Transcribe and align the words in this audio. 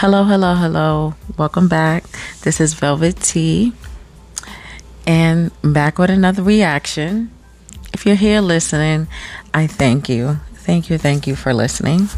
Hello, 0.00 0.22
hello, 0.22 0.54
hello. 0.54 1.14
Welcome 1.36 1.66
back. 1.66 2.04
This 2.42 2.60
is 2.60 2.72
Velvet 2.72 3.16
T. 3.16 3.72
And 5.08 5.50
back 5.62 5.98
with 5.98 6.08
another 6.08 6.44
reaction. 6.44 7.32
If 7.92 8.06
you're 8.06 8.14
here 8.14 8.40
listening, 8.40 9.08
I 9.52 9.66
thank 9.66 10.08
you. 10.08 10.38
Thank 10.54 10.88
you, 10.88 10.98
thank 10.98 11.26
you 11.26 11.34
for 11.34 11.52
listening. 11.52 12.08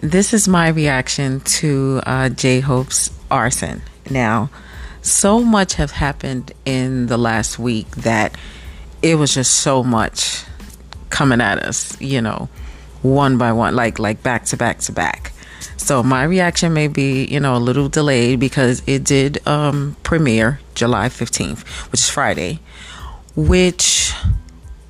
This 0.00 0.32
is 0.32 0.46
my 0.46 0.68
reaction 0.68 1.40
to 1.40 2.00
uh, 2.06 2.28
J 2.28 2.60
Hope's 2.60 3.10
Arson. 3.32 3.82
Now, 4.08 4.48
so 5.02 5.42
much 5.42 5.74
have 5.74 5.90
happened 5.90 6.52
in 6.64 7.06
the 7.06 7.18
last 7.18 7.58
week 7.58 7.90
that 7.96 8.36
it 9.02 9.16
was 9.16 9.34
just 9.34 9.56
so 9.56 9.82
much 9.82 10.44
coming 11.10 11.40
at 11.40 11.58
us, 11.58 12.00
you 12.00 12.22
know, 12.22 12.48
one 13.02 13.38
by 13.38 13.50
one, 13.50 13.74
like 13.74 13.98
like 13.98 14.22
back 14.22 14.44
to 14.44 14.56
back 14.56 14.78
to 14.82 14.92
back. 14.92 15.23
So 15.76 16.02
my 16.02 16.24
reaction 16.24 16.72
may 16.72 16.88
be, 16.88 17.24
you 17.26 17.40
know, 17.40 17.56
a 17.56 17.58
little 17.58 17.88
delayed 17.88 18.40
because 18.40 18.82
it 18.86 19.04
did 19.04 19.46
um, 19.46 19.96
premiere 20.02 20.60
July 20.74 21.08
15th, 21.08 21.66
which 21.90 22.00
is 22.00 22.08
Friday, 22.08 22.60
which 23.36 24.12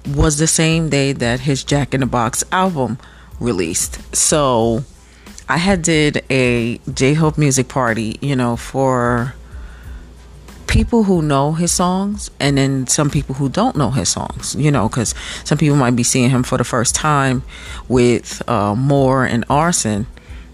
was 0.06 0.38
the 0.38 0.47
same 0.47 0.88
day 0.88 1.12
that 1.12 1.41
his 1.41 1.64
Jack 1.64 1.95
in 1.95 2.00
the 2.00 2.06
Box 2.06 2.45
album 2.52 2.98
released. 3.41 4.14
So 4.14 4.84
I 5.48 5.59
had 5.59 5.83
did 5.83 6.24
a 6.30 6.78
J 6.92 7.14
Hope 7.14 7.38
music 7.38 7.69
party, 7.69 8.19
you 8.20 8.36
know, 8.36 8.56
for 8.56 9.34
people 10.66 11.05
who 11.05 11.22
know 11.22 11.52
his 11.52 11.70
songs 11.70 12.30
and 12.41 12.59
then 12.59 12.86
some 12.86 13.09
people 13.09 13.36
who 13.36 13.48
don't 13.48 13.77
know 13.77 13.91
his 13.91 14.09
songs, 14.09 14.56
you 14.56 14.70
know, 14.70 14.88
because 14.88 15.14
some 15.45 15.56
people 15.56 15.77
might 15.77 15.95
be 15.95 16.02
seeing 16.02 16.30
him 16.30 16.42
for 16.42 16.59
the 16.59 16.64
first 16.64 16.95
time 16.95 17.42
with 17.89 18.42
uh, 18.48 18.75
More 18.75 19.25
and 19.25 19.45
Arson 19.48 20.06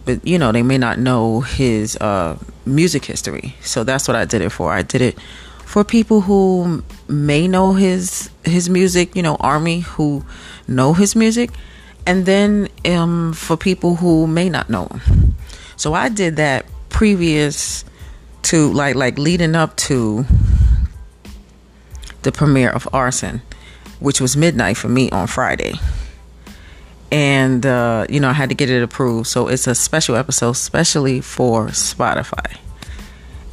but 0.04 0.26
you 0.26 0.38
know 0.38 0.52
they 0.52 0.62
may 0.62 0.78
not 0.78 0.98
know 0.98 1.40
his 1.40 1.96
uh, 1.96 2.38
music 2.66 3.04
history. 3.04 3.54
So 3.60 3.84
that's 3.84 4.08
what 4.08 4.16
I 4.16 4.24
did 4.24 4.42
it 4.42 4.50
for. 4.50 4.72
I 4.72 4.82
did 4.82 5.02
it 5.02 5.18
for 5.64 5.84
people 5.84 6.22
who 6.22 6.82
may 7.08 7.46
know 7.46 7.74
his 7.74 8.30
his 8.44 8.68
music, 8.68 9.14
you 9.14 9.22
know, 9.22 9.36
army 9.36 9.80
who 9.80 10.24
know 10.66 10.94
his 10.94 11.14
music, 11.14 11.50
and 12.06 12.26
then 12.26 12.68
um, 12.86 13.32
for 13.32 13.56
people 13.56 13.96
who 13.96 14.26
may 14.26 14.48
not 14.48 14.68
know 14.68 14.86
him. 14.86 15.34
So 15.76 15.94
I 15.94 16.08
did 16.08 16.36
that 16.36 16.66
previous 16.88 17.84
to 18.42 18.72
like 18.72 18.96
like 18.96 19.18
leading 19.18 19.54
up 19.54 19.76
to 19.76 20.24
the 22.22 22.32
premiere 22.32 22.70
of 22.70 22.88
Arson, 22.92 23.42
which 24.00 24.20
was 24.20 24.36
midnight 24.36 24.76
for 24.76 24.88
me 24.88 25.10
on 25.10 25.26
Friday 25.26 25.74
and 27.10 27.64
uh, 27.66 28.06
you 28.08 28.20
know 28.20 28.28
I 28.28 28.32
had 28.32 28.48
to 28.50 28.54
get 28.54 28.70
it 28.70 28.82
approved. 28.82 29.26
So 29.28 29.48
it's 29.48 29.66
a 29.66 29.74
special 29.74 30.16
episode, 30.16 30.52
specially 30.54 31.20
for 31.20 31.68
Spotify. 31.68 32.58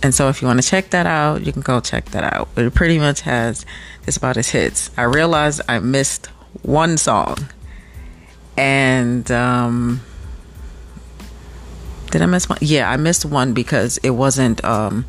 And 0.04 0.14
so 0.14 0.30
if 0.30 0.42
you 0.42 0.48
want 0.48 0.62
to 0.62 0.68
check 0.68 0.92
that 0.92 1.08
out, 1.08 1.44
you 1.46 1.52
can 1.52 1.64
go 1.64 1.80
check 1.80 2.06
that 2.12 2.24
out. 2.34 2.50
But 2.54 2.66
it 2.66 2.76
pretty 2.76 3.00
much 3.00 3.22
has 3.22 3.66
it's 4.06 4.18
about 4.18 4.36
his 4.36 4.50
hits. 4.50 4.92
I 4.98 5.04
realized 5.04 5.62
I 5.68 5.80
missed 5.80 6.28
one 6.62 6.98
song, 6.98 7.50
and 8.56 9.30
um, 9.32 10.02
did 12.12 12.22
I 12.22 12.26
miss 12.26 12.48
one? 12.48 12.60
Yeah, 12.62 12.90
I 12.90 12.98
missed 12.98 13.26
one 13.26 13.54
because 13.54 13.98
it 14.00 14.12
wasn't 14.12 14.64
um, 14.64 15.06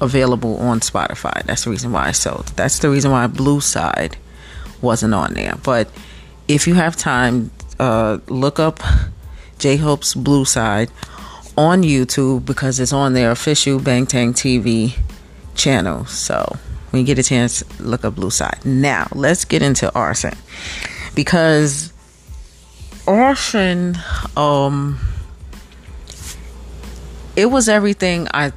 available 0.00 0.56
on 0.58 0.80
Spotify. 0.80 1.42
That's 1.44 1.64
the 1.64 1.70
reason 1.70 1.92
why. 1.92 2.12
So 2.12 2.44
that's 2.56 2.78
the 2.78 2.88
reason 2.88 3.10
why 3.10 3.26
Blue 3.26 3.60
Side 3.60 4.16
wasn't 4.80 5.14
on 5.14 5.34
there. 5.34 5.54
But 5.62 5.90
if 6.48 6.66
you 6.66 6.74
have 6.74 6.96
time, 6.96 7.50
uh, 7.80 8.18
look 8.28 8.60
up 8.60 8.80
J 9.58 9.76
Hope's 9.76 10.14
Blue 10.14 10.44
Side 10.44 10.90
on 11.56 11.82
YouTube 11.82 12.44
because 12.44 12.78
it's 12.78 12.92
on 12.92 13.14
their 13.14 13.30
official 13.30 13.80
Bangtan 13.80 14.34
TV 14.34 14.96
channel. 15.54 16.04
So 16.04 16.56
when 16.90 17.00
you 17.00 17.06
get 17.06 17.18
a 17.18 17.22
chance, 17.22 17.64
look 17.80 18.04
up 18.04 18.14
Blue 18.14 18.30
Side. 18.30 18.58
Now 18.64 19.08
let's 19.14 19.46
get 19.46 19.62
into 19.62 19.92
arson 19.94 20.36
because 21.14 21.92
arson, 23.08 23.96
um, 24.36 25.00
it 27.34 27.46
was 27.46 27.68
everything 27.68 28.28
I. 28.32 28.52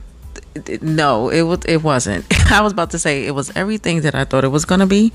No, 0.81 1.29
it 1.29 1.43
was. 1.43 1.59
It 1.65 1.81
wasn't. 1.81 2.25
I 2.51 2.61
was 2.61 2.73
about 2.73 2.91
to 2.91 2.99
say 2.99 3.25
it 3.25 3.31
was 3.31 3.51
everything 3.55 4.01
that 4.01 4.13
I 4.13 4.25
thought 4.25 4.43
it 4.43 4.49
was 4.49 4.65
to 4.65 4.85
be 4.85 5.13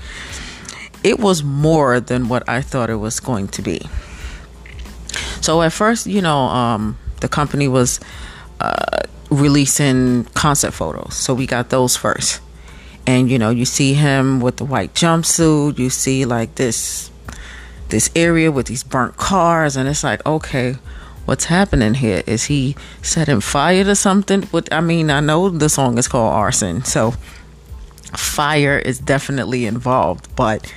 it 1.04 1.18
was 1.18 1.42
more 1.42 2.00
than 2.00 2.28
what 2.28 2.48
I 2.48 2.60
thought 2.62 2.90
it 2.90 2.96
was 2.96 3.20
going 3.20 3.48
to 3.48 3.62
be. 3.62 3.80
So 5.40 5.62
at 5.62 5.72
first, 5.72 6.06
you 6.06 6.20
know, 6.20 6.38
um, 6.38 6.98
the 7.20 7.28
company 7.28 7.68
was 7.68 8.00
uh, 8.60 9.02
releasing 9.30 10.24
concept 10.34 10.74
photos, 10.74 11.14
so 11.14 11.34
we 11.34 11.46
got 11.46 11.70
those 11.70 11.96
first. 11.96 12.40
And 13.06 13.30
you 13.30 13.38
know, 13.38 13.50
you 13.50 13.64
see 13.64 13.94
him 13.94 14.40
with 14.40 14.58
the 14.58 14.64
white 14.64 14.92
jumpsuit. 14.94 15.78
You 15.78 15.90
see 15.90 16.24
like 16.24 16.56
this 16.56 17.10
this 17.88 18.10
area 18.14 18.52
with 18.52 18.66
these 18.66 18.82
burnt 18.84 19.16
cars, 19.16 19.76
and 19.76 19.88
it's 19.88 20.04
like, 20.04 20.24
okay, 20.26 20.76
what's 21.24 21.46
happening 21.46 21.94
here? 21.94 22.22
Is 22.26 22.44
he 22.44 22.76
setting 23.00 23.40
fire 23.40 23.84
to 23.84 23.94
something? 23.94 24.46
But 24.52 24.70
I 24.72 24.80
mean, 24.80 25.10
I 25.10 25.20
know 25.20 25.48
the 25.48 25.68
song 25.68 25.96
is 25.96 26.08
called 26.08 26.34
Arson, 26.34 26.84
so 26.84 27.14
fire 28.16 28.78
is 28.78 28.98
definitely 28.98 29.66
involved, 29.66 30.34
but 30.36 30.72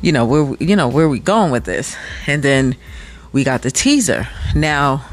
you 0.00 0.12
know 0.12 0.24
where 0.24 0.54
you 0.60 0.76
know 0.76 0.88
where 0.88 1.08
we 1.08 1.18
going 1.18 1.50
with 1.50 1.64
this? 1.64 1.96
And 2.26 2.42
then 2.42 2.76
we 3.32 3.44
got 3.44 3.62
the 3.62 3.70
teaser. 3.70 4.28
Now 4.54 5.04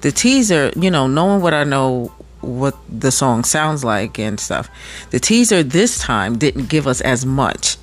the 0.00 0.10
teaser 0.10 0.72
you 0.76 0.90
know 0.90 1.06
knowing 1.06 1.42
what 1.42 1.52
i 1.52 1.62
know 1.62 2.10
what 2.40 2.74
the 2.88 3.10
song 3.10 3.44
sounds 3.44 3.84
like 3.84 4.18
and 4.18 4.40
stuff 4.40 4.70
the 5.10 5.20
teaser 5.20 5.62
this 5.62 5.98
time 5.98 6.38
didn't 6.38 6.70
give 6.70 6.86
us 6.86 7.02
as 7.02 7.26
much 7.26 7.76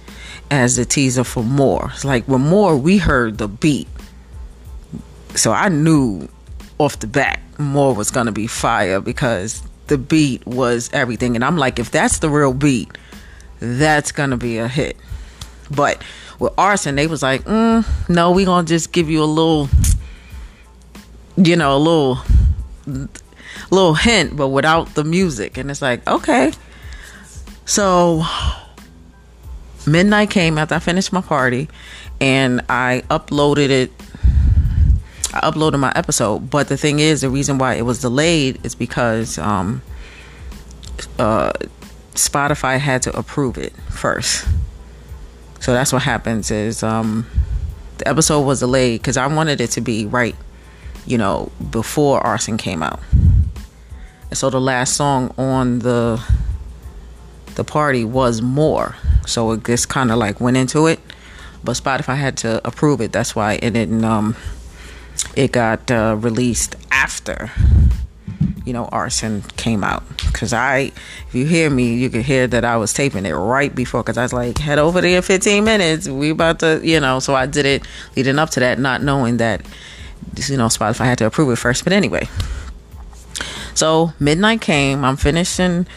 as 0.50 0.78
the 0.78 0.86
teaser 0.86 1.24
for 1.24 1.44
more. 1.44 1.90
It's 1.94 2.06
like 2.06 2.28
with 2.28 2.42
more 2.42 2.78
we 2.78 2.98
heard 2.98 3.38
the 3.38 3.48
beat. 3.48 3.88
So 5.36 5.52
i 5.52 5.70
knew 5.70 6.30
off 6.78 7.00
the 7.00 7.08
bat 7.08 7.40
more 7.58 7.94
was 7.94 8.12
gonna 8.12 8.32
be 8.32 8.48
fire 8.48 9.00
because 9.00 9.62
the 9.88 9.98
beat 9.98 10.46
was 10.46 10.90
everything 10.94 11.36
and 11.36 11.44
i'm 11.44 11.58
like 11.58 11.80
if 11.80 11.92
that's 11.92 12.20
the 12.20 12.30
real 12.30 12.54
beat 12.54 12.98
that's 13.60 14.12
gonna 14.12 14.38
be 14.38 14.58
a 14.58 14.68
hit 14.68 14.98
but 15.70 16.02
with 16.40 16.54
arson, 16.58 16.96
they 16.96 17.08
was 17.08 17.24
like, 17.24 17.44
mm, 17.44 17.86
no, 18.10 18.32
we 18.32 18.46
gonna 18.46 18.68
just 18.68 18.92
give 18.92 19.10
you 19.10 19.24
a 19.24 19.26
little, 19.26 19.70
you 21.36 21.56
know, 21.56 21.76
a 21.76 21.80
little, 21.80 22.20
little 23.72 23.96
hint, 23.96 24.36
but 24.36 24.50
without 24.50 24.94
the 24.96 25.04
music. 25.04 25.58
And 25.58 25.72
it's 25.72 25.82
like, 25.82 26.08
okay. 26.08 26.52
So 27.66 28.24
midnight 29.86 30.30
came 30.30 30.58
after 30.58 30.76
I 30.76 30.80
finished 30.80 31.12
my 31.12 31.22
party, 31.22 31.70
and 32.22 32.62
I 32.70 33.04
uploaded 33.10 33.70
it. 33.70 33.92
I 35.34 35.42
uploaded 35.42 35.80
my 35.80 35.92
episode, 35.96 36.50
but 36.50 36.70
the 36.70 36.78
thing 36.78 37.00
is, 37.00 37.22
the 37.22 37.30
reason 37.30 37.58
why 37.58 37.76
it 37.76 37.84
was 37.84 38.00
delayed 38.02 38.66
is 38.66 38.76
because 38.76 39.38
um, 39.38 39.82
uh, 41.20 41.52
Spotify 42.14 42.80
had 42.80 43.02
to 43.04 43.18
approve 43.18 43.58
it 43.58 43.74
first. 43.90 44.48
So 45.60 45.74
that's 45.74 45.92
what 45.92 46.04
happens 46.04 46.52
is 46.52 46.84
um, 46.84 47.26
the 47.98 48.08
episode 48.08 48.42
was 48.42 48.60
delayed 48.60 49.02
because 49.02 49.18
I 49.18 49.28
wanted 49.28 49.60
it 49.60 49.72
to 49.72 49.82
be 49.82 50.06
right, 50.06 50.36
you 51.06 51.18
know, 51.18 51.52
before 51.72 52.20
Arson 52.20 52.58
came 52.58 52.82
out. 52.82 53.00
And 54.30 54.38
so 54.38 54.50
the 54.50 54.62
last 54.62 54.96
song 54.96 55.34
on 55.38 55.80
the 55.80 56.24
the 57.56 57.64
party 57.64 58.04
was 58.06 58.42
more. 58.42 58.96
So 59.26 59.52
it 59.52 59.66
just 59.66 59.90
kind 59.90 60.12
of 60.12 60.18
like 60.18 60.40
went 60.40 60.58
into 60.58 60.86
it, 60.88 61.00
but 61.64 61.74
Spotify 61.74 62.16
had 62.16 62.38
to 62.38 62.66
approve 62.66 63.02
it. 63.02 63.12
That's 63.12 63.36
why 63.36 63.54
it 63.54 63.72
didn't. 63.72 64.06
Um, 64.06 64.36
it 65.36 65.52
got 65.52 65.90
uh, 65.92 66.16
released 66.20 66.76
after 66.92 67.52
you 68.68 68.74
know, 68.74 68.86
arson 68.92 69.42
came 69.56 69.82
out. 69.82 70.04
Cause 70.34 70.52
I, 70.52 70.92
if 71.28 71.34
you 71.34 71.46
hear 71.46 71.70
me, 71.70 71.96
you 71.96 72.10
could 72.10 72.24
hear 72.24 72.48
that 72.48 72.66
I 72.66 72.76
was 72.76 72.94
taping 72.94 73.26
it 73.26 73.32
right 73.32 73.74
before. 73.74 74.04
Cause 74.04 74.18
I 74.18 74.24
was 74.24 74.34
like, 74.34 74.58
head 74.58 74.78
over 74.78 75.00
there, 75.00 75.22
15 75.22 75.64
minutes. 75.64 76.10
We 76.10 76.32
about 76.32 76.60
to, 76.60 76.82
you 76.84 77.00
know. 77.00 77.20
So 77.20 77.34
I 77.34 77.46
did 77.46 77.66
it 77.66 77.88
leading 78.18 78.38
up 78.38 78.50
to 78.52 78.60
that, 78.60 78.78
not 78.78 79.02
knowing 79.02 79.38
that, 79.38 79.66
you 80.36 80.58
know, 80.58 80.68
Spotify 80.68 81.06
had 81.06 81.18
to 81.20 81.26
approve 81.26 81.50
it 81.50 81.56
first. 81.56 81.86
But 81.86 81.94
anyway, 81.94 82.28
so 83.74 84.12
midnight 84.20 84.60
came. 84.60 85.06
I'm 85.06 85.16
finishing 85.16 85.88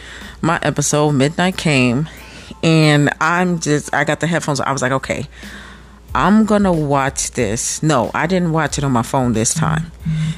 my 0.41 0.57
episode. 0.63 1.11
Midnight 1.11 1.57
came, 1.57 2.07
and 2.63 3.09
I'm 3.19 3.59
just, 3.59 3.93
I 3.93 4.05
got 4.05 4.21
the 4.21 4.27
headphones. 4.27 4.61
I 4.61 4.71
was 4.71 4.81
like, 4.81 4.93
okay. 4.93 5.27
I'm 6.13 6.45
gonna 6.45 6.73
watch 6.73 7.31
this. 7.31 7.81
No, 7.81 8.11
I 8.13 8.27
didn't 8.27 8.51
watch 8.51 8.77
it 8.77 8.83
on 8.83 8.91
my 8.91 9.03
phone 9.03 9.33
this 9.33 9.53
time. 9.53 9.91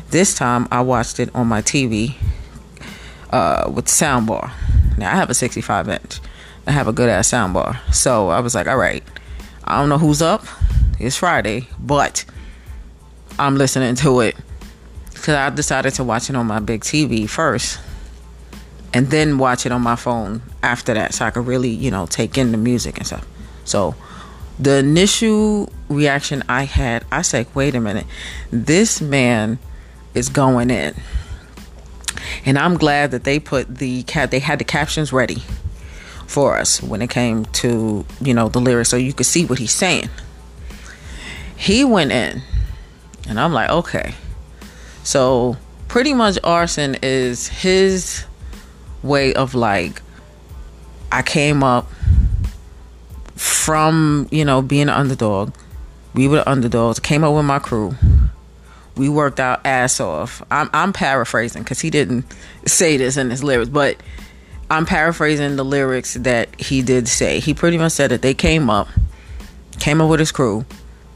This 0.09 0.35
time 0.35 0.67
I 0.71 0.81
watched 0.81 1.19
it 1.19 1.33
on 1.33 1.47
my 1.47 1.61
TV 1.61 2.15
uh, 3.31 3.71
with 3.73 3.85
soundbar. 3.85 4.51
Now 4.97 5.11
I 5.11 5.15
have 5.15 5.31
a 5.31 5.33
65 5.33 5.89
inch. 5.89 6.19
I 6.67 6.71
have 6.71 6.87
a 6.87 6.93
good 6.93 7.09
ass 7.09 7.31
soundbar. 7.31 7.79
So 7.91 8.29
I 8.29 8.39
was 8.39 8.53
like, 8.53 8.67
all 8.67 8.77
right. 8.77 9.03
I 9.63 9.79
don't 9.79 9.89
know 9.89 9.97
who's 9.97 10.21
up. 10.21 10.45
It's 10.99 11.17
Friday, 11.17 11.67
but 11.79 12.25
I'm 13.39 13.55
listening 13.55 13.95
to 13.95 14.19
it 14.19 14.35
because 15.13 15.35
I 15.35 15.49
decided 15.49 15.93
to 15.95 16.03
watch 16.03 16.29
it 16.29 16.35
on 16.35 16.45
my 16.45 16.59
big 16.59 16.81
TV 16.81 17.27
first 17.27 17.79
and 18.93 19.07
then 19.07 19.39
watch 19.39 19.65
it 19.65 19.71
on 19.71 19.81
my 19.81 19.95
phone 19.95 20.43
after 20.61 20.93
that 20.93 21.13
so 21.15 21.25
I 21.25 21.31
could 21.31 21.47
really, 21.47 21.69
you 21.69 21.89
know, 21.89 22.05
take 22.05 22.37
in 22.37 22.51
the 22.51 22.57
music 22.57 22.97
and 22.97 23.07
stuff. 23.07 23.25
So 23.65 23.95
the 24.59 24.77
initial 24.77 25.71
reaction 25.89 26.43
I 26.47 26.63
had, 26.63 27.05
I 27.11 27.21
said, 27.21 27.47
wait 27.53 27.75
a 27.75 27.79
minute, 27.79 28.05
this 28.51 29.01
man 29.01 29.59
is 30.13 30.29
going 30.29 30.69
in. 30.69 30.95
And 32.45 32.57
I'm 32.57 32.77
glad 32.77 33.11
that 33.11 33.23
they 33.23 33.39
put 33.39 33.77
the 33.77 34.03
cat 34.03 34.31
they 34.31 34.39
had 34.39 34.59
the 34.59 34.65
captions 34.65 35.11
ready 35.11 35.43
for 36.27 36.57
us 36.57 36.81
when 36.81 37.01
it 37.01 37.09
came 37.09 37.45
to, 37.45 38.05
you 38.21 38.33
know, 38.33 38.49
the 38.49 38.59
lyrics 38.59 38.89
so 38.89 38.97
you 38.97 39.13
could 39.13 39.25
see 39.25 39.45
what 39.45 39.59
he's 39.59 39.71
saying. 39.71 40.09
He 41.55 41.83
went 41.83 42.11
in 42.11 42.41
and 43.27 43.39
I'm 43.39 43.53
like, 43.53 43.69
okay. 43.69 44.15
So 45.03 45.57
pretty 45.87 46.13
much 46.13 46.37
arson 46.43 46.97
is 47.01 47.47
his 47.47 48.25
way 49.01 49.33
of 49.33 49.53
like 49.53 50.01
I 51.11 51.21
came 51.21 51.63
up 51.63 51.87
from, 53.63 54.27
you 54.29 54.43
know, 54.43 54.61
being 54.61 54.83
an 54.83 54.89
underdog. 54.89 55.53
We 56.13 56.27
were 56.27 56.37
the 56.37 56.49
underdogs. 56.49 56.99
Came 56.99 57.23
up 57.23 57.33
with 57.33 57.45
my 57.45 57.59
crew. 57.59 57.95
We 58.97 59.07
worked 59.07 59.39
our 59.39 59.59
ass 59.63 60.01
off. 60.01 60.43
I'm, 60.51 60.69
I'm 60.73 60.91
paraphrasing 60.91 61.63
because 61.63 61.79
he 61.79 61.89
didn't 61.89 62.25
say 62.65 62.97
this 62.97 63.15
in 63.15 63.29
his 63.29 63.41
lyrics, 63.41 63.69
but 63.69 63.97
I'm 64.69 64.85
paraphrasing 64.85 65.55
the 65.55 65.63
lyrics 65.63 66.15
that 66.15 66.59
he 66.59 66.81
did 66.81 67.07
say. 67.07 67.39
He 67.39 67.53
pretty 67.53 67.77
much 67.77 67.93
said 67.93 68.11
that 68.11 68.21
they 68.21 68.33
came 68.33 68.69
up, 68.69 68.89
came 69.79 70.01
up 70.01 70.09
with 70.09 70.19
his 70.19 70.33
crew. 70.33 70.65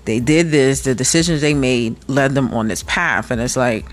They 0.05 0.21
did 0.21 0.49
this. 0.49 0.83
The 0.83 0.95
decisions 0.95 1.41
they 1.41 1.53
made 1.53 1.97
led 2.07 2.33
them 2.33 2.53
on 2.53 2.69
this 2.69 2.81
path, 2.83 3.29
and 3.29 3.41
it's 3.41 3.57
like 3.57 3.85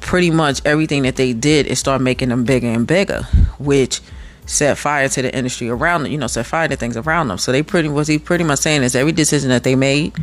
pretty 0.00 0.30
much 0.30 0.60
everything 0.66 1.04
that 1.04 1.16
they 1.16 1.32
did 1.32 1.66
is 1.66 1.78
start 1.78 2.02
making 2.02 2.28
them 2.28 2.44
bigger 2.44 2.68
and 2.68 2.86
bigger, 2.86 3.22
which 3.58 4.02
set 4.46 4.78
fire 4.78 5.08
to 5.08 5.22
the 5.22 5.34
industry 5.34 5.68
around 5.68 6.04
them, 6.04 6.12
you 6.12 6.18
know, 6.18 6.26
set 6.26 6.46
fire 6.46 6.68
to 6.68 6.76
things 6.76 6.96
around 6.96 7.28
them. 7.28 7.38
So 7.38 7.52
they 7.52 7.62
pretty 7.62 7.88
was 7.88 8.08
he 8.08 8.18
pretty 8.18 8.44
much 8.44 8.60
saying 8.60 8.82
is 8.82 8.94
every 8.94 9.12
decision 9.12 9.50
that 9.50 9.64
they 9.64 9.74
made 9.74 10.14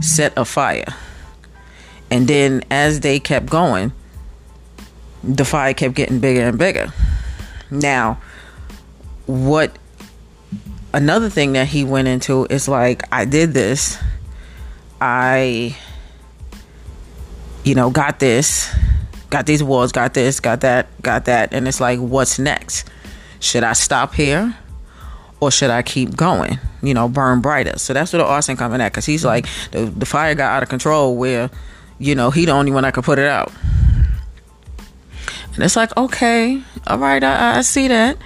set 0.00 0.32
a 0.36 0.44
fire. 0.44 0.94
And 2.10 2.28
then 2.28 2.62
as 2.70 3.00
they 3.00 3.18
kept 3.20 3.46
going, 3.46 3.92
the 5.22 5.44
fire 5.44 5.74
kept 5.74 5.94
getting 5.94 6.20
bigger 6.20 6.42
and 6.42 6.58
bigger. 6.58 6.92
Now, 7.70 8.20
what 9.26 9.76
another 10.92 11.28
thing 11.28 11.54
that 11.54 11.66
he 11.66 11.84
went 11.84 12.08
into 12.08 12.46
is 12.50 12.68
like 12.68 13.02
I 13.12 13.24
did 13.24 13.52
this. 13.52 13.98
I 15.00 15.76
you 17.64 17.74
know, 17.74 17.90
got 17.90 18.20
this 18.20 18.72
got 19.34 19.46
these 19.46 19.64
walls, 19.64 19.90
got 19.90 20.14
this, 20.14 20.38
got 20.38 20.60
that, 20.60 20.86
got 21.02 21.24
that, 21.24 21.52
and 21.52 21.66
it's 21.66 21.80
like, 21.80 21.98
what's 21.98 22.38
next? 22.38 22.88
Should 23.44 23.62
I 23.62 23.74
stop 23.74 24.14
here? 24.14 24.56
Or 25.38 25.50
should 25.50 25.68
I 25.68 25.82
keep 25.82 26.16
going? 26.16 26.58
You 26.82 26.94
know, 26.94 27.08
burn 27.08 27.42
brighter. 27.42 27.78
So 27.78 27.92
that's 27.92 28.12
where 28.12 28.22
the 28.22 28.26
arson 28.28 28.56
coming 28.56 28.80
at, 28.80 28.92
because 28.92 29.04
he's 29.04 29.20
mm-hmm. 29.20 29.28
like, 29.28 29.46
the, 29.72 29.84
the 29.84 30.06
fire 30.06 30.34
got 30.34 30.52
out 30.52 30.62
of 30.62 30.70
control 30.70 31.16
where, 31.16 31.50
you 31.98 32.14
know, 32.14 32.30
he 32.30 32.46
the 32.46 32.52
only 32.52 32.72
one 32.72 32.84
that 32.84 32.94
could 32.94 33.04
put 33.04 33.18
it 33.18 33.28
out. 33.28 33.52
And 35.54 35.62
it's 35.62 35.76
like, 35.76 35.94
okay, 35.96 36.62
all 36.86 36.98
right, 36.98 37.22
I, 37.22 37.58
I 37.58 37.60
see 37.60 37.88
that. 37.88 38.16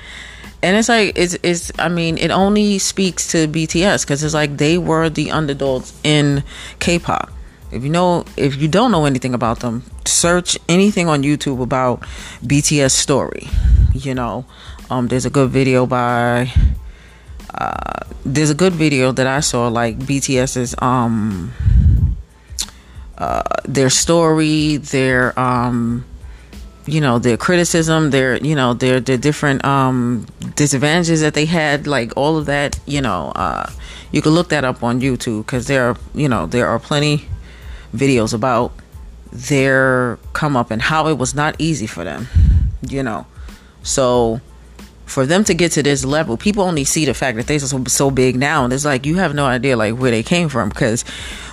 And 0.63 0.77
it's 0.77 0.89
like 0.89 1.13
it's 1.15 1.37
it's 1.43 1.71
I 1.79 1.89
mean 1.89 2.19
it 2.19 2.33
only 2.33 2.79
speaks 2.79 3.31
to 3.31 3.47
BTS 3.47 4.05
because 4.05 4.25
it's 4.25 4.35
like 4.35 4.57
they 4.57 4.77
were 4.77 5.09
the 5.09 5.31
underdogs 5.31 5.93
in 6.03 6.43
K-pop. 6.81 7.31
If 7.71 7.85
you 7.85 7.91
know 7.91 8.25
if 8.37 8.57
you 8.57 8.67
don't 8.67 8.91
know 8.91 9.05
anything 9.05 9.35
about 9.35 9.61
them, 9.61 9.85
search 10.05 10.59
anything 10.69 11.07
on 11.09 11.23
YouTube 11.23 11.63
about 11.63 12.01
BTS 12.45 12.91
story. 12.91 13.47
You 13.95 14.15
know, 14.15 14.47
um, 14.91 15.09
there's 15.09 15.25
a 15.25 15.31
good 15.31 15.51
video 15.51 15.87
by. 15.87 16.53
Uh, 17.53 18.05
there's 18.25 18.51
a 18.51 18.55
good 18.55 18.73
video 18.73 19.11
that 19.13 19.27
I 19.27 19.41
saw 19.41 19.69
like 19.69 19.99
BTS's 19.99 20.75
um 20.79 21.53
uh, 23.17 23.43
their 23.65 23.91
story, 23.91 24.77
their 24.77 25.39
um 25.39 26.05
you 26.87 27.01
know 27.01 27.19
their 27.19 27.37
criticism, 27.37 28.11
their 28.11 28.37
you 28.39 28.55
know 28.55 28.75
their 28.75 29.01
their 29.01 29.19
different 29.19 29.65
um 29.65 30.27
disadvantages 30.57 31.21
that 31.21 31.35
they 31.35 31.47
had, 31.47 31.87
like 31.87 32.13
all 32.17 32.37
of 32.37 32.47
that. 32.47 32.79
You 32.87 33.01
know, 33.01 33.33
uh, 33.35 33.71
you 34.13 34.23
can 34.23 34.33
look 34.33 34.49
that 34.51 34.65
up 34.65 34.83
on 34.83 35.01
YouTube 35.01 35.47
because 35.47 35.67
there 35.67 35.91
are 35.91 35.97
you 36.15 36.29
know 36.29 36.47
there 36.47 36.67
are 36.69 36.79
plenty 36.79 37.29
videos 37.95 38.33
about 38.35 38.73
their 39.33 40.19
come 40.33 40.57
up 40.57 40.71
and 40.71 40.81
how 40.81 41.09
it 41.09 41.19
was 41.19 41.35
not 41.35 41.57
easy 41.59 41.87
for 41.87 42.05
them, 42.05 42.29
you 42.89 43.03
know. 43.03 43.27
So 43.83 44.41
for 45.09 45.25
them 45.27 45.43
to 45.45 45.55
get 45.55 45.73
to 45.73 45.83
this 45.83 46.05
level, 46.05 46.37
people 46.37 46.63
only 46.63 46.85
see 46.85 47.05
the 47.05 47.15
fact 47.15 47.37
that 47.39 47.47
they're 47.47 47.59
so, 47.59 47.83
so 47.85 48.11
big 48.11 48.37
now, 48.37 48.65
and 48.65 48.73
it's 48.73 48.85
like 48.85 49.07
you 49.07 49.17
have 49.17 49.35
no 49.35 49.47
idea 49.47 49.77
like 49.77 49.97
where 49.97 50.11
they 50.11 50.23
came 50.23 50.49
from. 50.49 50.69
Because 50.69 51.03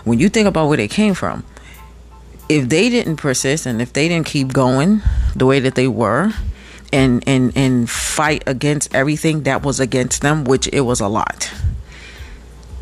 when 0.03 0.19
you 0.19 0.29
think 0.29 0.47
about 0.47 0.67
where 0.67 0.77
they 0.77 0.87
came 0.87 1.13
from, 1.13 1.43
if 2.49 2.69
they 2.69 2.89
didn't 2.89 3.15
persist 3.15 3.65
and 3.65 3.81
if 3.81 3.93
they 3.93 4.07
didn't 4.07 4.27
keep 4.27 4.53
going 4.53 5.01
the 5.35 5.45
way 5.45 5.59
that 5.59 5.75
they 5.75 5.87
were, 5.87 6.33
and 6.91 7.23
and 7.27 7.51
and 7.55 7.89
fight 7.89 8.43
against 8.45 8.93
everything 8.93 9.43
that 9.43 9.63
was 9.63 9.79
against 9.79 10.21
them, 10.21 10.43
which 10.43 10.67
it 10.73 10.81
was 10.81 10.99
a 10.99 11.07
lot, 11.07 11.51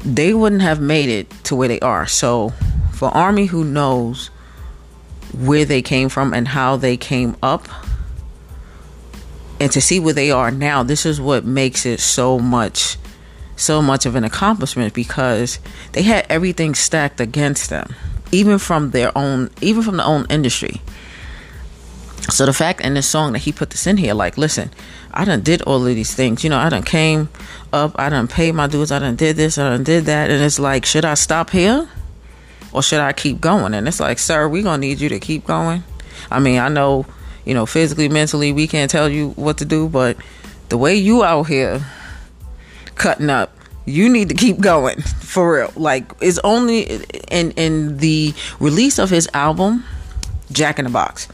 they 0.03 0.33
wouldn't 0.33 0.63
have 0.63 0.81
made 0.81 1.09
it 1.09 1.29
to 1.45 1.55
where 1.55 1.67
they 1.67 1.79
are. 1.79 2.07
So 2.07 2.49
for 2.91 3.09
Army 3.09 3.45
who 3.45 3.63
knows 3.63 4.29
where 5.33 5.65
they 5.65 5.81
came 5.81 6.09
from 6.09 6.33
and 6.33 6.47
how 6.47 6.77
they 6.77 6.97
came 6.97 7.35
up 7.41 7.67
and 9.59 9.71
to 9.71 9.81
see 9.81 9.99
where 9.99 10.13
they 10.13 10.31
are 10.31 10.51
now 10.51 10.83
this 10.83 11.05
is 11.05 11.19
what 11.19 11.45
makes 11.45 11.85
it 11.85 11.99
so 11.99 12.39
much 12.39 12.97
so 13.55 13.81
much 13.81 14.05
of 14.05 14.15
an 14.15 14.23
accomplishment 14.23 14.93
because 14.93 15.59
they 15.93 16.01
had 16.01 16.25
everything 16.29 16.73
stacked 16.73 17.19
against 17.19 17.69
them 17.69 17.93
even 18.31 18.57
from 18.57 18.91
their 18.91 19.15
own 19.17 19.49
even 19.61 19.83
from 19.83 19.97
the 19.97 20.05
own 20.05 20.25
industry 20.29 20.81
so 22.29 22.45
the 22.45 22.53
fact 22.53 22.81
in 22.81 22.93
this 22.93 23.07
song 23.07 23.33
that 23.33 23.39
he 23.39 23.51
put 23.51 23.69
this 23.69 23.85
in 23.85 23.97
here 23.97 24.13
like 24.13 24.37
listen 24.37 24.71
i 25.13 25.23
done 25.25 25.41
did 25.41 25.61
all 25.63 25.85
of 25.85 25.95
these 25.95 26.15
things 26.15 26.43
you 26.43 26.49
know 26.49 26.57
i 26.57 26.69
done 26.69 26.83
came 26.83 27.29
up 27.71 27.93
i 27.99 28.09
done 28.09 28.27
paid 28.27 28.53
my 28.53 28.65
dues 28.65 28.91
i 28.91 28.99
done 28.99 29.15
did 29.15 29.35
this 29.35 29.57
i 29.57 29.69
done 29.69 29.83
did 29.83 30.05
that 30.05 30.31
and 30.31 30.41
it's 30.41 30.57
like 30.57 30.85
should 30.85 31.05
i 31.05 31.13
stop 31.13 31.51
here 31.51 31.87
or 32.73 32.81
should 32.81 32.99
I 32.99 33.13
keep 33.13 33.39
going? 33.39 33.73
And 33.73 33.87
it's 33.87 33.99
like, 33.99 34.19
sir, 34.19 34.49
we're 34.49 34.63
gonna 34.63 34.79
need 34.79 34.99
you 34.99 35.09
to 35.09 35.19
keep 35.19 35.45
going. 35.45 35.83
I 36.29 36.39
mean, 36.39 36.59
I 36.59 36.67
know, 36.67 37.05
you 37.45 37.53
know, 37.53 37.65
physically, 37.65 38.09
mentally, 38.09 38.51
we 38.53 38.67
can't 38.67 38.89
tell 38.89 39.09
you 39.09 39.29
what 39.31 39.57
to 39.57 39.65
do, 39.65 39.89
but 39.89 40.17
the 40.69 40.77
way 40.77 40.95
you 40.95 41.23
out 41.23 41.43
here 41.43 41.85
cutting 42.95 43.29
up, 43.29 43.55
you 43.85 44.09
need 44.09 44.29
to 44.29 44.35
keep 44.35 44.59
going 44.59 45.01
for 45.19 45.55
real. 45.55 45.73
Like 45.75 46.11
it's 46.21 46.39
only 46.43 47.01
in 47.29 47.51
in 47.51 47.97
the 47.97 48.33
release 48.59 48.99
of 48.99 49.09
his 49.09 49.29
album, 49.33 49.83
Jack 50.51 50.79
in 50.79 50.85
the 50.85 50.91
Box. 50.91 51.27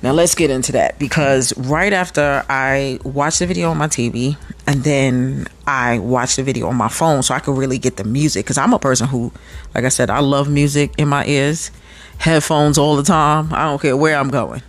Now 0.00 0.12
let's 0.12 0.36
get 0.36 0.50
into 0.50 0.72
that 0.72 0.96
because 1.00 1.56
right 1.58 1.92
after 1.92 2.44
I 2.48 3.00
watched 3.02 3.40
the 3.40 3.46
video 3.46 3.70
on 3.70 3.78
my 3.78 3.88
TV 3.88 4.36
and 4.64 4.84
then 4.84 5.48
I 5.66 5.98
watched 5.98 6.36
the 6.36 6.44
video 6.44 6.68
on 6.68 6.76
my 6.76 6.88
phone 6.88 7.24
so 7.24 7.34
I 7.34 7.40
could 7.40 7.56
really 7.56 7.78
get 7.78 7.96
the 7.96 8.04
music 8.04 8.44
because 8.44 8.58
I'm 8.58 8.72
a 8.72 8.78
person 8.78 9.08
who, 9.08 9.32
like 9.74 9.84
I 9.84 9.88
said, 9.88 10.08
I 10.08 10.20
love 10.20 10.48
music 10.48 10.92
in 10.98 11.08
my 11.08 11.26
ears, 11.26 11.72
headphones 12.18 12.78
all 12.78 12.94
the 12.94 13.02
time. 13.02 13.52
I 13.52 13.64
don't 13.64 13.82
care 13.82 13.96
where 13.96 14.16
I'm 14.16 14.30
going, 14.30 14.62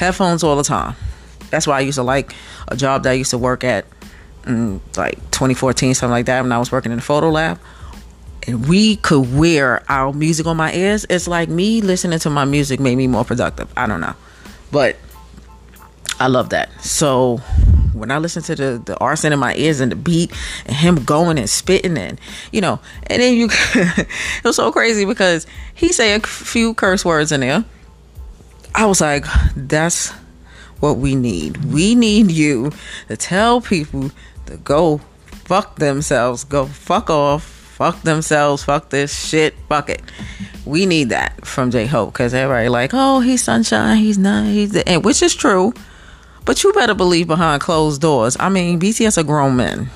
headphones 0.00 0.42
all 0.42 0.56
the 0.56 0.64
time. 0.64 0.96
That's 1.50 1.66
why 1.66 1.78
I 1.78 1.80
used 1.80 1.96
to 1.96 2.02
like 2.02 2.34
a 2.68 2.76
job 2.76 3.04
that 3.04 3.10
I 3.10 3.14
used 3.14 3.30
to 3.30 3.38
work 3.38 3.64
at, 3.64 3.86
in 4.46 4.80
like 4.96 5.16
2014, 5.30 5.94
something 5.94 6.10
like 6.10 6.26
that, 6.26 6.42
when 6.42 6.52
I 6.52 6.58
was 6.58 6.72
working 6.72 6.92
in 6.92 6.98
the 6.98 7.02
photo 7.02 7.30
lab 7.30 7.60
and 8.46 8.68
we 8.68 8.96
could 8.96 9.36
wear 9.36 9.82
our 9.88 10.12
music 10.12 10.46
on 10.46 10.56
my 10.56 10.72
ears, 10.72 11.06
it's 11.10 11.28
like 11.28 11.48
me 11.48 11.80
listening 11.80 12.18
to 12.20 12.30
my 12.30 12.44
music 12.44 12.80
made 12.80 12.96
me 12.96 13.06
more 13.06 13.24
productive. 13.24 13.72
I 13.76 13.86
don't 13.86 14.00
know. 14.00 14.14
But 14.72 14.96
I 16.18 16.28
love 16.28 16.50
that. 16.50 16.70
So 16.82 17.38
when 17.92 18.10
I 18.10 18.18
listen 18.18 18.42
to 18.44 18.54
the 18.54 18.82
the 18.84 18.96
arson 18.98 19.32
in 19.32 19.38
my 19.38 19.54
ears 19.56 19.80
and 19.80 19.92
the 19.92 19.96
beat 19.96 20.32
and 20.66 20.76
him 20.76 21.04
going 21.04 21.38
and 21.38 21.48
spitting 21.48 21.98
and 21.98 22.20
you 22.52 22.60
know, 22.60 22.80
and 23.06 23.22
then 23.22 23.34
you 23.34 23.48
it 23.74 24.44
was 24.44 24.56
so 24.56 24.70
crazy 24.72 25.04
because 25.04 25.46
he 25.74 25.92
say 25.92 26.14
a 26.14 26.20
few 26.20 26.74
curse 26.74 27.04
words 27.04 27.32
in 27.32 27.40
there. 27.40 27.64
I 28.80 28.86
was 28.86 29.02
like, 29.02 29.26
that's 29.54 30.08
what 30.80 30.96
we 30.96 31.14
need. 31.14 31.62
We 31.66 31.94
need 31.94 32.30
you 32.30 32.72
to 33.08 33.16
tell 33.18 33.60
people 33.60 34.10
to 34.46 34.56
go 34.56 35.02
fuck 35.44 35.76
themselves, 35.76 36.44
go 36.44 36.64
fuck 36.64 37.10
off, 37.10 37.42
fuck 37.42 38.00
themselves, 38.00 38.64
fuck 38.64 38.88
this 38.88 39.14
shit, 39.14 39.54
fuck 39.68 39.90
it. 39.90 40.00
We 40.64 40.86
need 40.86 41.10
that 41.10 41.44
from 41.44 41.70
J 41.70 41.84
Hope 41.84 42.14
because 42.14 42.32
everybody 42.32 42.70
like, 42.70 42.92
oh, 42.94 43.20
he's 43.20 43.44
sunshine, 43.44 43.98
he's 43.98 44.16
not, 44.16 44.46
he's 44.46 44.72
the, 44.72 44.88
and 44.88 45.04
which 45.04 45.20
is 45.20 45.34
true, 45.34 45.74
but 46.46 46.64
you 46.64 46.72
better 46.72 46.94
believe 46.94 47.26
behind 47.26 47.60
closed 47.60 48.00
doors. 48.00 48.34
I 48.40 48.48
mean, 48.48 48.80
BTS 48.80 49.18
are 49.18 49.24
grown 49.24 49.56
men. 49.56 49.90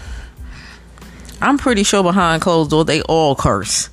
I'm 1.41 1.57
pretty 1.57 1.85
sure 1.85 2.03
behind 2.03 2.43
closed 2.43 2.69
doors 2.69 2.85
they 2.85 3.00
all 3.00 3.35
curse, 3.35 3.88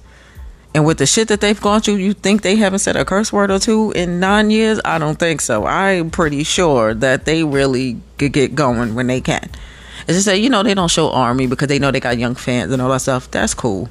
And 0.74 0.86
with 0.86 1.00
the 1.00 1.06
shit 1.06 1.28
that 1.28 1.42
they've 1.42 1.60
gone 1.60 1.82
through, 1.82 1.96
you 1.96 2.13
think 2.13 2.44
they 2.44 2.56
haven't 2.56 2.80
said 2.80 2.96
a 2.96 3.04
curse 3.04 3.34
word 3.34 3.51
or 3.51 3.60
two 3.60 3.92
in 3.92 4.20
nine 4.20 4.50
years? 4.50 4.80
I 4.86 5.00
don't 5.00 5.20
think 5.20 5.42
so. 5.42 5.66
I'm 5.66 6.10
pretty 6.10 6.44
sure 6.44 6.94
that 6.94 7.25
they 7.25 7.44
really 7.44 8.00
could 8.18 8.32
get 8.32 8.56
going 8.56 8.96
when 8.96 9.08
they 9.08 9.20
can. 9.20 9.50
It's 10.08 10.13
just 10.13 10.25
that, 10.28 10.40
you 10.40 10.50
know, 10.50 10.63
they 10.63 10.74
don't 10.74 10.90
show 10.90 11.12
army 11.12 11.48
because 11.48 11.68
they 11.68 11.78
know 11.78 11.92
they 11.92 12.00
got 12.00 12.18
young 12.18 12.36
fans 12.36 12.72
and 12.72 12.82
all 12.82 12.90
that 12.90 13.01
stuff. 13.01 13.30
That's 13.32 13.54
cool. 13.54 13.90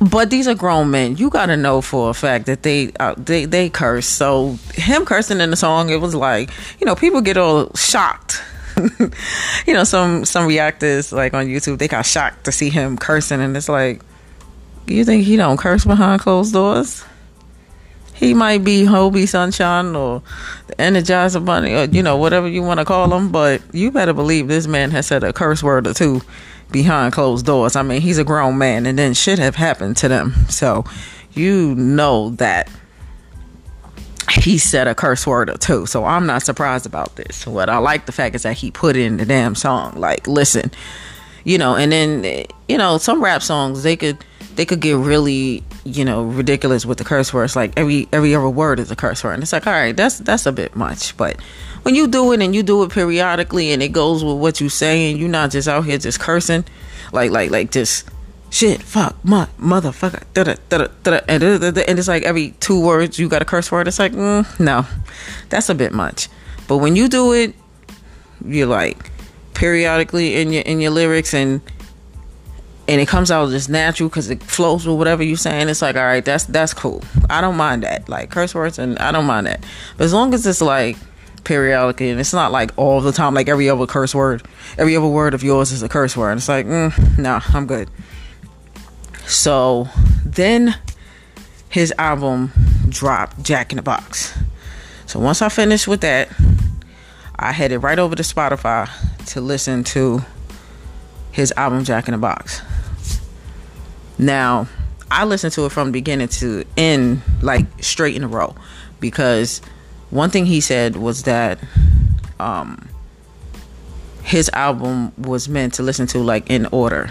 But 0.00 0.30
these 0.30 0.48
are 0.48 0.54
grown 0.54 0.90
men. 0.90 1.16
You 1.16 1.30
got 1.30 1.46
to 1.46 1.56
know 1.56 1.80
for 1.80 2.10
a 2.10 2.14
fact 2.14 2.46
that 2.46 2.64
they 2.64 2.92
uh, 2.98 3.14
they 3.16 3.44
they 3.44 3.70
curse. 3.70 4.06
So 4.06 4.58
him 4.74 5.04
cursing 5.04 5.40
in 5.40 5.50
the 5.50 5.56
song, 5.56 5.90
it 5.90 6.00
was 6.00 6.12
like 6.12 6.50
you 6.80 6.86
know 6.86 6.96
people 6.96 7.20
get 7.20 7.36
all 7.36 7.72
shocked. 7.74 8.42
you 8.98 9.74
know 9.74 9.84
some 9.84 10.24
some 10.24 10.48
reactors 10.48 11.12
like 11.12 11.34
on 11.34 11.46
YouTube 11.46 11.78
they 11.78 11.86
got 11.86 12.04
shocked 12.04 12.44
to 12.46 12.52
see 12.52 12.68
him 12.68 12.98
cursing, 12.98 13.40
and 13.40 13.56
it's 13.56 13.68
like 13.68 14.02
you 14.86 15.04
think 15.04 15.24
he 15.24 15.36
don't 15.36 15.56
curse 15.56 15.84
behind 15.84 16.20
closed 16.20 16.52
doors? 16.52 17.04
He 18.14 18.34
might 18.34 18.62
be 18.62 18.84
Hobi 18.84 19.26
Sunshine 19.26 19.96
or 19.96 20.22
the 20.68 20.76
Energizer 20.76 21.44
Bunny 21.44 21.74
or 21.74 21.84
you 21.84 22.02
know 22.02 22.16
whatever 22.16 22.46
you 22.46 22.62
want 22.62 22.78
to 22.78 22.84
call 22.84 23.12
him, 23.12 23.32
but 23.32 23.62
you 23.72 23.90
better 23.90 24.12
believe 24.12 24.48
this 24.48 24.66
man 24.66 24.90
has 24.92 25.06
said 25.06 25.24
a 25.24 25.32
curse 25.32 25.62
word 25.62 25.86
or 25.86 25.94
two 25.94 26.20
behind 26.70 27.12
closed 27.12 27.46
doors. 27.46 27.76
I 27.76 27.82
mean, 27.82 28.00
he's 28.00 28.18
a 28.18 28.24
grown 28.24 28.58
man, 28.58 28.86
and 28.86 28.98
then 28.98 29.14
shit 29.14 29.38
have 29.38 29.56
happened 29.56 29.96
to 29.98 30.08
them. 30.08 30.34
So 30.48 30.84
you 31.32 31.74
know 31.74 32.30
that 32.30 32.70
he 34.30 34.58
said 34.58 34.86
a 34.86 34.94
curse 34.94 35.26
word 35.26 35.50
or 35.50 35.58
two. 35.58 35.86
So 35.86 36.04
I'm 36.04 36.26
not 36.26 36.42
surprised 36.42 36.86
about 36.86 37.16
this. 37.16 37.46
What 37.46 37.68
I 37.68 37.78
like 37.78 38.06
the 38.06 38.12
fact 38.12 38.34
is 38.34 38.42
that 38.42 38.56
he 38.56 38.70
put 38.70 38.96
in 38.96 39.16
the 39.16 39.26
damn 39.26 39.54
song. 39.54 39.98
Like, 39.98 40.26
listen, 40.26 40.70
you 41.44 41.58
know, 41.58 41.76
and 41.76 41.92
then 41.92 42.44
you 42.68 42.78
know, 42.78 42.98
some 42.98 43.22
rap 43.22 43.42
songs 43.42 43.82
they 43.82 43.96
could 43.96 44.18
they 44.56 44.64
could 44.64 44.80
get 44.80 44.96
really 44.96 45.62
you 45.84 46.04
know 46.04 46.22
ridiculous 46.22 46.86
with 46.86 46.98
the 46.98 47.04
curse 47.04 47.32
words. 47.32 47.56
Like 47.56 47.72
every 47.76 48.08
every 48.12 48.34
other 48.34 48.48
word 48.48 48.80
is 48.80 48.90
a 48.90 48.96
curse 48.96 49.22
word, 49.24 49.34
and 49.34 49.42
it's 49.42 49.52
like, 49.52 49.66
all 49.66 49.72
right, 49.72 49.96
that's 49.96 50.18
that's 50.18 50.46
a 50.46 50.52
bit 50.52 50.76
much, 50.76 51.16
but 51.16 51.40
when 51.82 51.94
you 51.94 52.06
do 52.06 52.32
it 52.32 52.40
and 52.40 52.54
you 52.54 52.62
do 52.62 52.82
it 52.84 52.92
periodically 52.92 53.72
and 53.72 53.82
it 53.82 53.88
goes 53.88 54.22
with 54.22 54.36
what 54.36 54.60
you 54.60 54.68
saying, 54.68 55.18
you're 55.18 55.28
not 55.28 55.50
just 55.50 55.68
out 55.68 55.84
here 55.84 55.98
just 55.98 56.20
cursing, 56.20 56.64
like 57.12 57.30
like 57.30 57.50
like 57.50 57.70
just 57.70 58.08
shit, 58.50 58.82
fuck, 58.82 59.16
my 59.24 59.46
motherfucker, 59.58 60.22
da 60.34 60.44
da 60.44 60.54
da 60.68 60.86
da 61.02 61.20
and, 61.28 61.42
and 61.42 61.98
it's 61.98 62.08
like 62.08 62.22
every 62.22 62.50
two 62.60 62.80
words 62.80 63.18
you 63.18 63.28
got 63.28 63.42
a 63.42 63.44
curse 63.44 63.72
word. 63.72 63.88
It's 63.88 63.98
like, 63.98 64.12
mm, 64.12 64.60
no, 64.60 64.86
that's 65.48 65.68
a 65.68 65.74
bit 65.74 65.92
much. 65.92 66.28
But 66.68 66.78
when 66.78 66.94
you 66.94 67.08
do 67.08 67.32
it, 67.32 67.54
you're 68.44 68.66
like 68.66 69.10
periodically 69.54 70.40
in 70.40 70.52
your 70.52 70.62
in 70.62 70.80
your 70.80 70.90
lyrics 70.90 71.34
and 71.34 71.60
and 72.88 73.00
it 73.00 73.08
comes 73.08 73.30
out 73.30 73.50
just 73.50 73.68
natural 73.68 74.08
because 74.08 74.28
it 74.30 74.42
flows 74.42 74.86
with 74.86 74.98
whatever 74.98 75.22
you're 75.22 75.36
saying. 75.36 75.68
It's 75.68 75.82
like, 75.82 75.96
all 75.96 76.02
right, 76.02 76.24
that's 76.24 76.44
that's 76.44 76.74
cool. 76.74 77.02
I 77.30 77.40
don't 77.40 77.56
mind 77.56 77.84
that. 77.84 78.08
Like 78.08 78.30
curse 78.30 78.54
words, 78.54 78.78
and 78.78 78.98
I 78.98 79.12
don't 79.12 79.26
mind 79.26 79.46
that. 79.46 79.64
But 79.96 80.04
as 80.04 80.12
long 80.12 80.34
as 80.34 80.46
it's 80.46 80.60
like 80.60 80.96
periodically, 81.44 82.10
and 82.10 82.20
it's 82.20 82.32
not 82.32 82.52
like 82.52 82.70
all 82.76 83.00
the 83.00 83.12
time, 83.12 83.34
like 83.34 83.48
every 83.48 83.68
other 83.70 83.86
curse 83.86 84.14
word, 84.14 84.42
every 84.78 84.96
other 84.96 85.06
word 85.06 85.34
of 85.34 85.42
yours 85.42 85.72
is 85.72 85.82
a 85.82 85.88
curse 85.88 86.16
word. 86.16 86.36
It's 86.36 86.48
like, 86.48 86.66
mm, 86.66 87.18
nah, 87.18 87.40
I'm 87.48 87.66
good. 87.66 87.88
So 89.26 89.88
then 90.24 90.76
his 91.68 91.92
album 91.98 92.52
dropped, 92.88 93.42
Jack 93.42 93.72
in 93.72 93.76
the 93.76 93.82
Box. 93.82 94.36
So 95.06 95.20
once 95.20 95.40
I 95.40 95.48
finished 95.48 95.86
with 95.86 96.00
that, 96.00 96.28
I 97.36 97.52
headed 97.52 97.82
right 97.82 97.98
over 97.98 98.14
to 98.14 98.22
Spotify 98.22 98.90
to 99.26 99.40
listen 99.40 99.84
to 99.84 100.22
his 101.32 101.52
album, 101.56 101.84
Jack 101.84 102.06
in 102.06 102.12
the 102.12 102.18
Box. 102.18 102.62
Now, 104.18 104.68
I 105.10 105.24
listened 105.24 105.52
to 105.54 105.66
it 105.66 105.72
from 105.72 105.90
beginning 105.90 106.28
to 106.28 106.64
end, 106.76 107.22
like 107.42 107.66
straight 107.82 108.14
in 108.14 108.22
a 108.22 108.28
row, 108.28 108.54
because 109.00 109.60
one 110.10 110.30
thing 110.30 110.46
he 110.46 110.60
said 110.60 110.96
was 110.96 111.24
that 111.24 111.58
um, 112.38 112.88
his 114.22 114.48
album 114.50 115.12
was 115.18 115.48
meant 115.48 115.74
to 115.74 115.82
listen 115.82 116.06
to 116.08 116.18
like 116.18 116.48
in 116.48 116.66
order. 116.66 117.10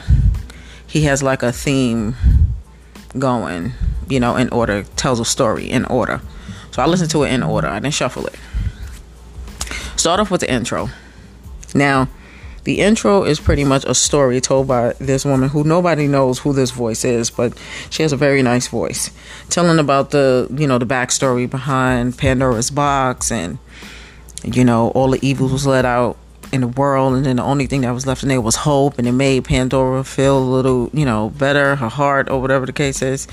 He 0.87 1.03
has 1.03 1.21
like 1.21 1.43
a 1.43 1.51
theme 1.51 2.15
going, 3.17 3.73
you 4.07 4.19
know, 4.19 4.35
in 4.35 4.49
order, 4.49 4.83
tells 4.95 5.19
a 5.19 5.25
story 5.25 5.69
in 5.69 5.85
order. 5.85 6.21
So 6.71 6.81
I 6.81 6.85
listened 6.85 7.11
to 7.11 7.23
it 7.23 7.33
in 7.33 7.43
order. 7.43 7.67
I 7.67 7.79
didn't 7.79 7.93
shuffle 7.93 8.25
it. 8.27 8.35
Start 9.97 10.19
off 10.19 10.31
with 10.31 10.41
the 10.41 10.51
intro. 10.51 10.89
Now, 11.75 12.07
the 12.63 12.79
intro 12.79 13.23
is 13.23 13.39
pretty 13.39 13.63
much 13.63 13.85
a 13.85 13.95
story 13.95 14.39
told 14.39 14.67
by 14.67 14.93
this 14.99 15.25
woman 15.25 15.49
who 15.49 15.63
nobody 15.63 16.07
knows 16.07 16.39
who 16.39 16.53
this 16.53 16.71
voice 16.71 17.03
is, 17.03 17.29
but 17.29 17.57
she 17.89 18.03
has 18.03 18.11
a 18.11 18.17
very 18.17 18.43
nice 18.43 18.67
voice, 18.67 19.11
telling 19.49 19.79
about 19.79 20.11
the 20.11 20.47
you 20.55 20.67
know 20.67 20.77
the 20.77 20.85
backstory 20.85 21.49
behind 21.49 22.17
Pandora's 22.17 22.69
box 22.69 23.31
and 23.31 23.57
you 24.43 24.63
know 24.63 24.89
all 24.89 25.09
the 25.09 25.25
evils 25.25 25.51
was 25.51 25.65
let 25.65 25.85
out 25.85 26.17
in 26.51 26.61
the 26.61 26.67
world, 26.67 27.15
and 27.15 27.25
then 27.25 27.37
the 27.37 27.43
only 27.43 27.65
thing 27.65 27.81
that 27.81 27.91
was 27.91 28.05
left 28.05 28.23
in 28.23 28.29
there 28.29 28.41
was 28.41 28.57
hope, 28.57 28.99
and 28.99 29.07
it 29.07 29.13
made 29.13 29.43
Pandora 29.45 30.03
feel 30.03 30.37
a 30.37 30.39
little 30.39 30.89
you 30.93 31.05
know 31.05 31.29
better, 31.31 31.75
her 31.75 31.89
heart 31.89 32.29
or 32.29 32.39
whatever 32.41 32.67
the 32.67 32.73
case 32.73 33.01
is, 33.01 33.27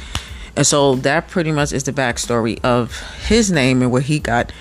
and 0.56 0.66
so 0.66 0.94
that 0.96 1.28
pretty 1.28 1.52
much 1.52 1.72
is 1.72 1.84
the 1.84 1.92
backstory 1.92 2.58
of 2.64 2.98
his 3.26 3.50
name 3.50 3.82
and 3.82 3.90
where 3.90 4.02
he 4.02 4.18
got 4.18 4.52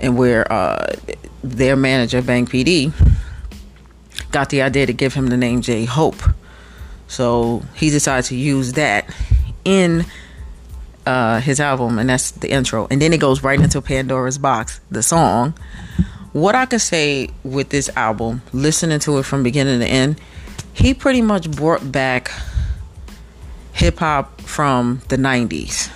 and 0.00 0.18
where 0.18 0.50
uh, 0.52 0.92
their 1.42 1.76
manager 1.76 2.20
Bang 2.20 2.46
PD 2.46 2.92
got 4.34 4.50
the 4.50 4.62
idea 4.62 4.84
to 4.84 4.92
give 4.92 5.14
him 5.14 5.28
the 5.28 5.36
name 5.36 5.62
J 5.62 5.84
Hope. 5.84 6.20
So 7.06 7.62
he 7.74 7.88
decided 7.88 8.26
to 8.26 8.36
use 8.36 8.72
that 8.72 9.08
in 9.64 10.04
uh, 11.06 11.40
his 11.40 11.60
album, 11.60 11.98
and 12.00 12.10
that's 12.10 12.32
the 12.32 12.50
intro. 12.50 12.88
And 12.90 13.00
then 13.00 13.12
it 13.12 13.20
goes 13.20 13.44
right 13.44 13.60
into 13.60 13.80
Pandora's 13.80 14.36
Box, 14.36 14.80
the 14.90 15.02
song. 15.02 15.54
What 16.32 16.56
I 16.56 16.66
could 16.66 16.80
say 16.80 17.30
with 17.44 17.68
this 17.68 17.88
album, 17.96 18.42
listening 18.52 18.98
to 19.00 19.18
it 19.18 19.22
from 19.22 19.44
beginning 19.44 19.78
to 19.78 19.86
end, 19.86 20.20
he 20.72 20.92
pretty 20.92 21.22
much 21.22 21.48
brought 21.48 21.92
back 21.92 22.32
hip 23.72 24.00
hop 24.00 24.40
from 24.40 25.00
the 25.08 25.16
'90s. 25.16 25.92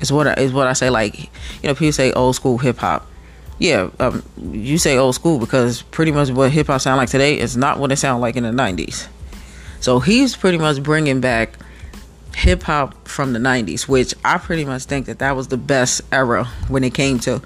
Is 0.00 0.10
what 0.10 0.26
I, 0.26 0.34
is 0.34 0.52
what 0.52 0.66
I 0.66 0.72
say. 0.72 0.90
Like 0.90 1.16
you 1.62 1.68
know, 1.68 1.74
people 1.74 1.92
say 1.92 2.12
old 2.12 2.34
school 2.34 2.58
hip 2.58 2.78
hop 2.78 3.06
yeah, 3.58 3.90
um, 4.00 4.22
you 4.52 4.78
say 4.78 4.96
old 4.96 5.14
school 5.14 5.38
because 5.38 5.82
pretty 5.82 6.12
much 6.12 6.30
what 6.30 6.50
hip 6.50 6.66
hop 6.66 6.80
sound 6.80 6.98
like 6.98 7.08
today 7.08 7.38
is 7.38 7.56
not 7.56 7.78
what 7.78 7.92
it 7.92 7.96
sounded 7.96 8.20
like 8.20 8.36
in 8.36 8.42
the 8.42 8.50
'90s. 8.50 9.06
So 9.80 10.00
he's 10.00 10.36
pretty 10.36 10.58
much 10.58 10.82
bringing 10.82 11.20
back 11.20 11.56
hip 12.34 12.64
hop 12.64 13.06
from 13.06 13.32
the 13.32 13.38
'90s, 13.38 13.86
which 13.86 14.14
I 14.24 14.38
pretty 14.38 14.64
much 14.64 14.84
think 14.84 15.06
that 15.06 15.20
that 15.20 15.36
was 15.36 15.48
the 15.48 15.56
best 15.56 16.02
era 16.10 16.44
when 16.68 16.82
it 16.84 16.94
came 16.94 17.18
to 17.20 17.40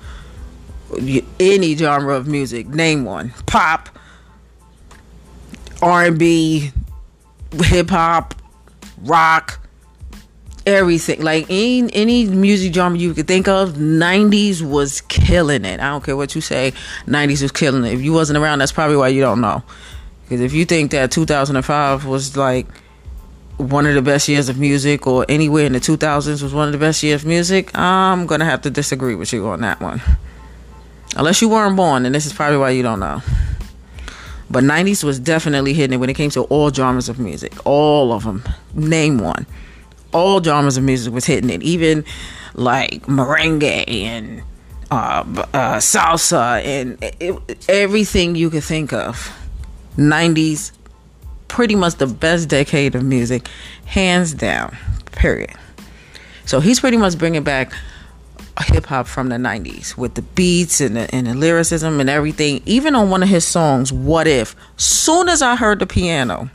any 1.39 1.77
genre 1.77 2.15
of 2.15 2.27
music. 2.27 2.69
Name 2.69 3.05
one: 3.05 3.35
pop, 3.47 3.91
R&B, 5.83 6.73
hip 7.53 7.91
hop, 7.91 8.35
rock 9.03 9.61
everything. 10.69 11.23
Like 11.23 11.47
any 11.49 11.93
any 11.95 12.27
music 12.27 12.75
genre 12.75 12.99
you 12.99 13.15
could 13.15 13.27
think 13.27 13.49
of, 13.49 13.75
'90s 13.75 14.63
was 14.63 15.01
killing 15.03 15.65
it. 15.65 15.81
I 15.81 15.91
don't 15.91 16.05
care 16.05 16.17
what 16.17 16.35
you 16.35 16.41
say, 16.41 16.73
'90s 17.07 17.43
was 17.43 17.53
killing 17.53 17.85
it. 17.85 17.95
If 17.95 18.03
you 18.03 18.13
wasn't 18.13 18.39
around, 18.39 18.61
that's 18.61 18.73
probably 18.73 18.97
why 18.97 19.09
you 19.09 19.21
don't 19.21 19.41
know. 19.41 19.63
Because 20.23 20.41
if 20.41 20.53
you 20.53 20.65
think 20.65 20.91
that 20.91 21.11
2005 21.11 22.05
was 22.05 22.37
like 22.37 22.67
one 23.57 23.87
of 23.87 23.95
the 23.95 24.03
best 24.03 24.29
years 24.29 24.49
of 24.49 24.59
music, 24.59 25.07
or 25.07 25.25
anywhere 25.29 25.67
in 25.67 25.73
the 25.73 25.81
2000s 25.81 26.43
was 26.43 26.55
one 26.55 26.69
of 26.69 26.73
the 26.73 26.79
best 26.79 27.03
years 27.03 27.23
of 27.23 27.29
music, 27.29 27.77
I'm 27.77 28.27
gonna 28.27 28.45
have 28.45 28.63
to 28.63 28.71
disagree 28.71 29.15
with 29.15 29.33
you 29.33 29.47
on 29.49 29.63
that 29.63 29.81
one. 29.81 30.01
Unless 31.17 31.41
you 31.43 31.49
weren't 31.49 31.77
born, 31.77 32.07
and 32.07 32.15
this 32.15 32.27
is 32.27 32.33
probably 32.33 32.59
why 32.59 32.71
you 32.71 32.83
don't 32.83 33.01
know. 33.01 33.23
But 34.51 34.65
90s 34.65 35.05
was 35.05 35.19
definitely 35.19 35.75
hitting 35.75 35.95
it 35.95 35.97
when 35.97 36.09
it 36.09 36.15
came 36.15 36.31
to 36.31 36.43
all 36.45 36.71
genres 36.71 37.09
of 37.09 37.19
music. 37.19 37.55
All 37.67 38.13
of 38.13 38.25
them. 38.25 38.43
Name 38.75 39.19
one 39.19 39.47
all 40.13 40.43
genres 40.43 40.77
of 40.77 40.85
music 40.85 41.13
was 41.13 41.25
hitting 41.25 41.51
it, 41.51 41.63
even 41.63 42.05
like 42.55 43.03
merengue 43.07 43.85
and 43.89 44.43
uh, 44.91 45.25
uh, 45.53 45.77
salsa 45.77 46.63
and 46.65 46.99
it, 47.03 47.69
everything 47.69 48.35
you 48.35 48.51
could 48.51 48.65
think 48.65 48.93
of. 48.93 49.35
90s, 49.97 50.73
pretty 51.49 51.75
much 51.75 51.97
the 51.97 52.07
best 52.07 52.49
decade 52.49 52.95
of 52.95 53.03
music, 53.03 53.49
hands 53.85 54.33
down, 54.33 54.77
period. 55.13 55.55
So 56.47 56.61
he's 56.61 56.81
pretty 56.81 56.97
much 56.97 57.19
bringing 57.19 57.43
back 57.43 57.73
hip 58.67 58.87
hop 58.87 59.07
from 59.07 59.29
the 59.29 59.37
90s 59.37 59.97
with 59.97 60.15
the 60.15 60.23
beats 60.23 60.81
and 60.81 60.97
the, 60.97 61.15
and 61.15 61.27
the 61.27 61.35
lyricism 61.35 62.01
and 62.01 62.09
everything. 62.09 62.63
Even 62.65 62.95
on 62.95 63.11
one 63.11 63.23
of 63.23 63.29
his 63.29 63.45
songs, 63.45 63.93
What 63.93 64.27
If, 64.27 64.57
soon 64.77 65.29
as 65.29 65.43
I 65.43 65.57
heard 65.57 65.79
the 65.79 65.87
piano, 65.87 66.51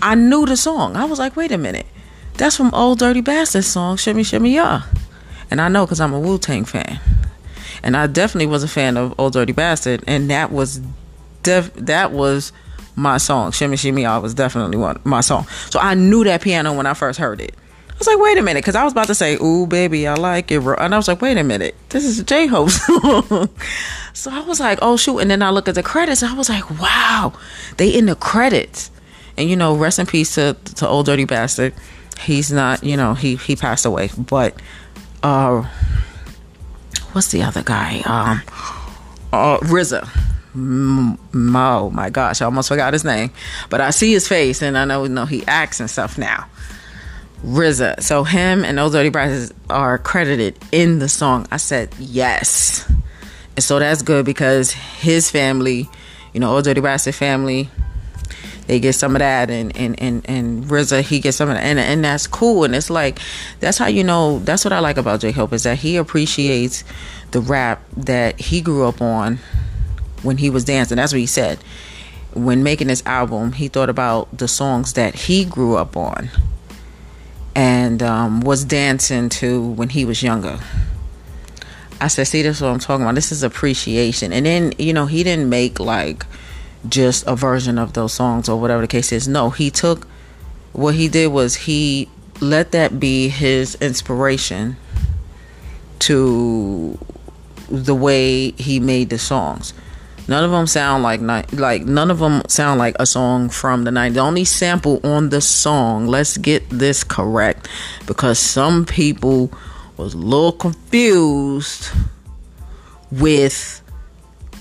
I 0.00 0.14
knew 0.14 0.46
the 0.46 0.56
song. 0.56 0.96
I 0.96 1.04
was 1.04 1.18
like, 1.18 1.36
wait 1.36 1.52
a 1.52 1.58
minute 1.58 1.86
that's 2.34 2.56
from 2.56 2.72
Old 2.74 2.98
Dirty 2.98 3.20
Bastard 3.20 3.64
song, 3.64 3.96
Shimmy 3.96 4.22
Shimmy 4.22 4.54
Ya. 4.54 4.82
And 5.50 5.60
I 5.60 5.68
know 5.68 5.84
because 5.84 6.00
I'm 6.00 6.12
a 6.12 6.20
Wu 6.20 6.38
Tang 6.38 6.64
fan. 6.64 7.00
And 7.82 7.96
I 7.96 8.06
definitely 8.06 8.46
was 8.46 8.62
a 8.62 8.68
fan 8.68 8.96
of 8.96 9.14
Old 9.18 9.32
Dirty 9.32 9.52
Bastard. 9.52 10.04
And 10.06 10.30
that 10.30 10.52
was 10.52 10.80
def- 11.42 11.74
that 11.74 12.12
was 12.12 12.52
my 12.96 13.16
song. 13.16 13.52
Shimmy 13.52 13.76
Shimmy 13.76 14.02
Ya 14.02 14.18
was 14.20 14.34
definitely 14.34 14.76
one 14.76 15.00
my 15.04 15.20
song. 15.20 15.46
So 15.70 15.78
I 15.80 15.94
knew 15.94 16.24
that 16.24 16.42
piano 16.42 16.72
when 16.72 16.86
I 16.86 16.94
first 16.94 17.18
heard 17.18 17.40
it. 17.40 17.54
I 17.88 17.94
was 18.00 18.06
like, 18.06 18.18
wait 18.18 18.38
a 18.38 18.42
minute, 18.42 18.62
because 18.62 18.76
I 18.76 18.84
was 18.84 18.94
about 18.94 19.08
to 19.08 19.14
say, 19.14 19.36
"Ooh, 19.42 19.66
baby, 19.66 20.08
I 20.08 20.14
like 20.14 20.50
it," 20.50 20.62
and 20.62 20.94
I 20.94 20.96
was 20.96 21.06
like, 21.06 21.20
wait 21.20 21.36
a 21.36 21.44
minute, 21.44 21.74
this 21.90 22.02
is 22.02 22.22
J 22.22 22.46
Hope 22.46 22.70
song. 22.70 23.50
so 24.14 24.30
I 24.30 24.40
was 24.40 24.58
like, 24.58 24.78
oh 24.80 24.96
shoot, 24.96 25.18
and 25.18 25.30
then 25.30 25.42
I 25.42 25.50
look 25.50 25.68
at 25.68 25.74
the 25.74 25.82
credits, 25.82 26.22
and 26.22 26.32
I 26.32 26.34
was 26.34 26.48
like, 26.48 26.70
wow, 26.80 27.34
they 27.76 27.90
in 27.90 28.06
the 28.06 28.14
credits, 28.14 28.90
and 29.36 29.50
you 29.50 29.56
know, 29.56 29.76
rest 29.76 29.98
in 29.98 30.06
peace 30.06 30.34
to 30.36 30.56
to 30.76 30.88
old 30.88 31.04
dirty 31.06 31.26
bastard. 31.26 31.74
He's 32.24 32.52
not, 32.52 32.84
you 32.84 32.96
know, 32.96 33.14
he 33.14 33.36
he 33.36 33.56
passed 33.56 33.84
away, 33.84 34.10
but 34.16 34.54
uh, 35.22 35.62
what's 37.12 37.28
the 37.28 37.42
other 37.42 37.62
guy? 37.62 38.00
Um, 38.04 38.42
uh, 39.32 39.58
RZA. 39.58 40.08
Oh 40.54 41.90
my 41.90 42.10
gosh, 42.10 42.42
I 42.42 42.44
almost 42.44 42.68
forgot 42.68 42.92
his 42.92 43.04
name, 43.04 43.30
but 43.68 43.80
I 43.80 43.90
see 43.90 44.12
his 44.12 44.26
face 44.26 44.62
and 44.62 44.76
I 44.76 44.84
know, 44.84 45.04
you 45.04 45.08
know 45.08 45.24
he 45.24 45.44
acts 45.46 45.80
and 45.80 45.88
stuff 45.88 46.18
now. 46.18 46.46
RZA. 47.44 48.02
So 48.02 48.24
him 48.24 48.64
and 48.64 48.76
those 48.76 48.92
dirty 48.92 49.08
brasses 49.08 49.52
are 49.68 49.98
credited 49.98 50.58
in 50.72 50.98
the 50.98 51.08
song. 51.08 51.46
I 51.50 51.56
said 51.56 51.94
yes. 51.98 52.90
And 53.56 53.64
so 53.64 53.78
that's 53.78 54.02
good 54.02 54.24
because 54.24 54.72
his 54.72 55.30
family, 55.30 55.88
you 56.32 56.40
know, 56.40 56.54
old 56.54 56.64
dirty 56.64 56.80
bastard 56.80 57.14
family, 57.14 57.70
they 58.70 58.78
get 58.78 58.92
some 58.92 59.16
of 59.16 59.18
that 59.18 59.50
and 59.50 59.76
and 59.76 60.00
and, 60.00 60.24
and 60.30 60.64
RZA 60.64 61.02
he 61.02 61.18
gets 61.18 61.38
some 61.38 61.48
of 61.48 61.56
that 61.56 61.64
and, 61.64 61.80
and 61.80 62.04
that's 62.04 62.28
cool 62.28 62.62
and 62.62 62.72
it's 62.72 62.88
like 62.88 63.18
that's 63.58 63.78
how 63.78 63.88
you 63.88 64.04
know 64.04 64.38
that's 64.38 64.64
what 64.64 64.72
I 64.72 64.78
like 64.78 64.96
about 64.96 65.18
J 65.18 65.32
Hope 65.32 65.52
is 65.52 65.64
that 65.64 65.78
he 65.78 65.96
appreciates 65.96 66.84
the 67.32 67.40
rap 67.40 67.82
that 67.96 68.40
he 68.40 68.60
grew 68.60 68.86
up 68.86 69.02
on 69.02 69.40
when 70.22 70.36
he 70.36 70.50
was 70.50 70.64
dancing. 70.64 70.98
That's 70.98 71.12
what 71.12 71.18
he 71.18 71.26
said. 71.26 71.58
When 72.32 72.62
making 72.62 72.86
this 72.86 73.04
album, 73.06 73.54
he 73.54 73.66
thought 73.66 73.90
about 73.90 74.38
the 74.38 74.46
songs 74.46 74.92
that 74.92 75.16
he 75.16 75.44
grew 75.44 75.74
up 75.74 75.96
on 75.96 76.30
and 77.56 78.04
um, 78.04 78.40
was 78.40 78.64
dancing 78.64 79.30
to 79.30 79.70
when 79.72 79.88
he 79.88 80.04
was 80.04 80.22
younger. 80.22 80.60
I 82.00 82.06
said, 82.06 82.28
see, 82.28 82.42
this 82.42 82.58
is 82.58 82.62
what 82.62 82.68
I'm 82.68 82.78
talking 82.78 83.02
about. 83.02 83.16
This 83.16 83.32
is 83.32 83.42
appreciation. 83.42 84.32
And 84.32 84.46
then, 84.46 84.74
you 84.78 84.92
know, 84.92 85.06
he 85.06 85.24
didn't 85.24 85.48
make 85.48 85.80
like 85.80 86.24
just 86.88 87.26
a 87.26 87.36
version 87.36 87.78
of 87.78 87.92
those 87.92 88.12
songs 88.12 88.48
or 88.48 88.60
whatever 88.60 88.82
the 88.82 88.88
case 88.88 89.12
is. 89.12 89.28
No, 89.28 89.50
he 89.50 89.70
took 89.70 90.06
what 90.72 90.94
he 90.94 91.08
did 91.08 91.28
was 91.28 91.56
he 91.56 92.08
let 92.40 92.72
that 92.72 92.98
be 92.98 93.28
his 93.28 93.74
inspiration 93.76 94.76
to 96.00 96.98
the 97.68 97.94
way 97.94 98.52
he 98.52 98.80
made 98.80 99.10
the 99.10 99.18
songs. 99.18 99.72
None 100.28 100.44
of 100.44 100.50
them 100.50 100.66
sound 100.66 101.02
like 101.02 101.20
like 101.52 101.82
none 101.82 102.10
of 102.10 102.20
them 102.20 102.42
sound 102.46 102.78
like 102.78 102.94
a 103.00 103.06
song 103.06 103.48
from 103.48 103.84
the 103.84 103.90
90s. 103.90 104.14
The 104.14 104.20
only 104.20 104.44
sample 104.44 105.00
on 105.02 105.30
the 105.30 105.40
song, 105.40 106.06
let's 106.06 106.36
get 106.36 106.68
this 106.70 107.02
correct 107.02 107.68
because 108.06 108.38
some 108.38 108.86
people 108.86 109.52
was 109.96 110.14
a 110.14 110.18
little 110.18 110.52
confused 110.52 111.88
with 113.10 113.82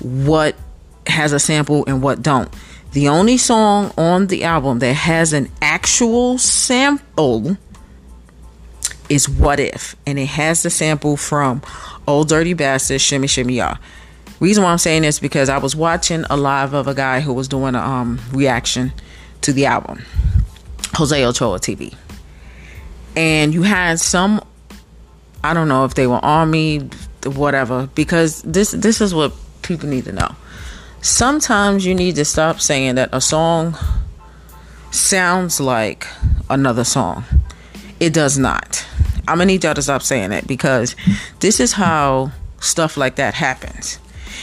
what 0.02 0.56
has 1.10 1.34
a 1.34 1.40
sample 1.40 1.84
and 1.88 2.02
what 2.02 2.22
don't. 2.22 2.54
The 2.92 3.10
only 3.10 3.38
song 3.38 3.94
on 3.98 4.28
the 4.28 4.44
album 4.46 4.80
that 4.80 4.94
has 4.94 5.34
an 5.34 5.52
actual 5.62 6.40
sample 6.40 7.58
is 9.10 9.30
What 9.30 9.60
If, 9.60 9.96
and 10.08 10.18
it 10.18 10.28
has 10.28 10.64
the 10.64 10.70
sample 10.70 11.18
from 11.18 11.62
Old 12.08 12.30
Dirty 12.30 12.54
Bastard 12.54 13.02
Shimmy 13.02 13.28
Shimmy 13.28 13.56
Ya. 13.56 13.78
Reason 14.40 14.64
why 14.64 14.72
I'm 14.72 14.78
saying 14.78 15.02
this 15.02 15.20
because 15.20 15.50
I 15.50 15.58
was 15.58 15.76
watching 15.76 16.24
a 16.30 16.38
live 16.38 16.74
of 16.74 16.88
a 16.88 16.94
guy 16.94 17.20
who 17.20 17.34
was 17.34 17.48
doing 17.48 17.76
a 17.76 17.80
um, 17.80 18.20
reaction 18.32 18.94
to 19.42 19.54
the 19.54 19.66
album, 19.66 20.04
Jose 20.96 21.24
Ochoa 21.26 21.60
TV, 21.60 21.94
and 23.16 23.54
you 23.54 23.64
had 23.64 24.00
some. 24.00 24.42
I 25.44 25.54
don't 25.54 25.68
know 25.68 25.86
if 25.86 25.94
they 25.94 26.08
were 26.08 26.24
army, 26.24 26.90
whatever, 27.26 27.90
because 27.96 28.42
this 28.44 28.72
this 28.72 29.02
is 29.02 29.14
what 29.14 29.34
people 29.62 29.90
need 29.90 30.06
to 30.06 30.14
know. 30.14 30.36
Sometimes 31.02 31.86
you 31.86 31.96
need 31.96 32.16
to 32.16 32.26
stop 32.26 32.60
saying 32.60 32.96
that 32.96 33.10
a 33.14 33.22
song 33.22 33.78
sounds 34.92 35.60
like 35.62 36.06
another 36.50 36.84
song. 36.84 37.24
It 38.02 38.14
does 38.14 38.38
not. 38.38 38.86
I'm 39.28 39.38
gonna 39.38 39.46
need 39.46 39.64
y'all 39.64 39.74
to 39.74 39.82
stop 39.82 40.02
saying 40.02 40.32
that 40.32 40.46
because 40.46 40.98
this 41.40 41.62
is 41.62 41.74
how 41.74 42.32
stuff 42.60 42.98
like 42.98 43.16
that 43.16 43.34
happens. 43.34 44.00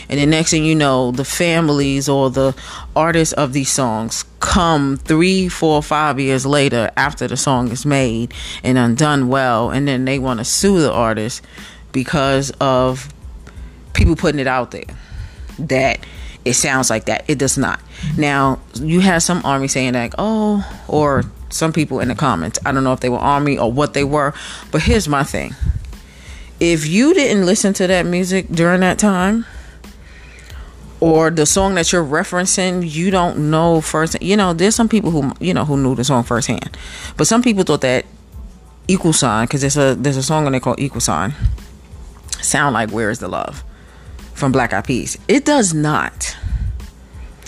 And 0.08 0.18
the 0.18 0.26
next 0.26 0.50
thing 0.50 0.64
you 0.64 0.74
know, 0.74 1.10
the 1.10 1.24
families 1.24 2.08
or 2.08 2.30
the 2.30 2.54
artists 2.94 3.34
of 3.34 3.52
these 3.52 3.70
songs 3.70 4.24
come 4.40 4.96
three, 4.96 5.48
four, 5.48 5.82
five 5.82 6.18
years 6.18 6.46
later 6.46 6.90
after 6.96 7.28
the 7.28 7.36
song 7.36 7.70
is 7.70 7.84
made 7.84 8.32
and 8.62 8.78
undone 8.78 9.28
well, 9.28 9.70
and 9.70 9.86
then 9.86 10.06
they 10.06 10.18
want 10.18 10.38
to 10.38 10.44
sue 10.44 10.80
the 10.80 10.92
artist 10.92 11.42
because 11.92 12.50
of 12.60 13.12
people 13.92 14.16
putting 14.16 14.40
it 14.40 14.46
out 14.46 14.70
there 14.70 14.84
that 15.58 15.98
it 16.46 16.54
sounds 16.54 16.90
like 16.90 17.06
that. 17.06 17.24
It 17.28 17.38
does 17.38 17.58
not. 17.58 17.80
Now, 18.16 18.60
you 18.74 19.00
have 19.00 19.22
some 19.22 19.44
army 19.44 19.66
saying 19.66 19.94
like, 19.94 20.14
oh, 20.16 20.64
or 20.86 21.24
some 21.50 21.72
people 21.72 21.98
in 21.98 22.06
the 22.06 22.14
comments. 22.14 22.60
I 22.64 22.70
don't 22.70 22.84
know 22.84 22.92
if 22.92 23.00
they 23.00 23.08
were 23.08 23.18
army 23.18 23.58
or 23.58 23.70
what 23.70 23.94
they 23.94 24.04
were, 24.04 24.32
but 24.70 24.82
here's 24.82 25.08
my 25.08 25.24
thing. 25.24 25.56
If 26.60 26.86
you 26.86 27.14
didn't 27.14 27.44
listen 27.44 27.72
to 27.74 27.88
that 27.88 28.06
music 28.06 28.48
during 28.48 28.80
that 28.80 28.98
time, 29.00 29.44
or 31.00 31.30
the 31.30 31.44
song 31.44 31.74
that 31.74 31.92
you're 31.92 32.04
referencing 32.04 32.90
you 32.90 33.10
don't 33.10 33.50
know 33.50 33.82
first 33.82 34.16
you 34.22 34.34
know 34.34 34.54
there's 34.54 34.74
some 34.74 34.88
people 34.88 35.10
who 35.10 35.30
you 35.40 35.52
know 35.52 35.62
who 35.62 35.76
knew 35.76 35.94
the 35.94 36.02
song 36.02 36.24
firsthand 36.24 36.74
but 37.18 37.26
some 37.26 37.42
people 37.42 37.62
thought 37.64 37.82
that 37.82 38.06
equal 38.88 39.12
sign 39.12 39.44
because 39.44 39.60
there's 39.60 39.76
a 39.76 39.94
there's 39.94 40.16
a 40.16 40.22
song 40.22 40.46
on 40.46 40.52
there 40.52 40.60
called 40.60 40.80
equal 40.80 41.02
sign 41.02 41.34
sound 42.40 42.72
like 42.72 42.90
where 42.92 43.10
is 43.10 43.18
the 43.18 43.28
love 43.28 43.62
from 44.36 44.52
black 44.52 44.72
eyed 44.72 44.84
peas. 44.84 45.18
It 45.28 45.44
does 45.44 45.72
not. 45.74 46.36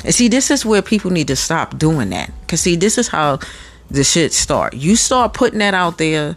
And 0.05 0.15
see 0.15 0.29
this 0.29 0.51
is 0.51 0.65
where 0.65 0.83
people 0.83 1.11
need 1.11 1.29
to 1.29 1.37
stop 1.37 1.79
doing 1.79 2.11
that. 2.11 2.33
Because 2.41 2.63
see 2.63 2.77
this 2.77 2.97
is 2.99 3.09
how 3.09 3.41
the 3.91 4.03
shit 4.03 4.33
start. 4.33 4.75
You 4.75 4.97
start 4.97 5.35
putting 5.35 5.59
that 5.59 5.75
out 5.75 5.99
there 5.99 6.37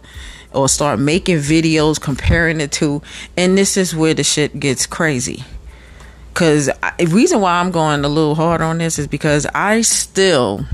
or 0.52 0.68
start 0.68 0.98
making 1.00 1.38
videos 1.38 1.98
comparing 1.98 2.60
it 2.60 2.70
to 2.72 3.00
and 3.36 3.56
this 3.56 3.76
is 3.76 3.96
where 3.96 4.12
the 4.12 4.22
shit 4.22 4.60
gets 4.60 4.86
crazy. 4.86 5.44
Cause 6.34 6.66
the 6.66 7.06
reason 7.06 7.40
why 7.40 7.60
I'm 7.60 7.70
going 7.70 8.04
a 8.04 8.08
little 8.08 8.34
hard 8.34 8.60
on 8.60 8.78
this 8.78 8.98
is 8.98 9.06
because 9.06 9.46
I 9.54 9.80
still 9.80 10.66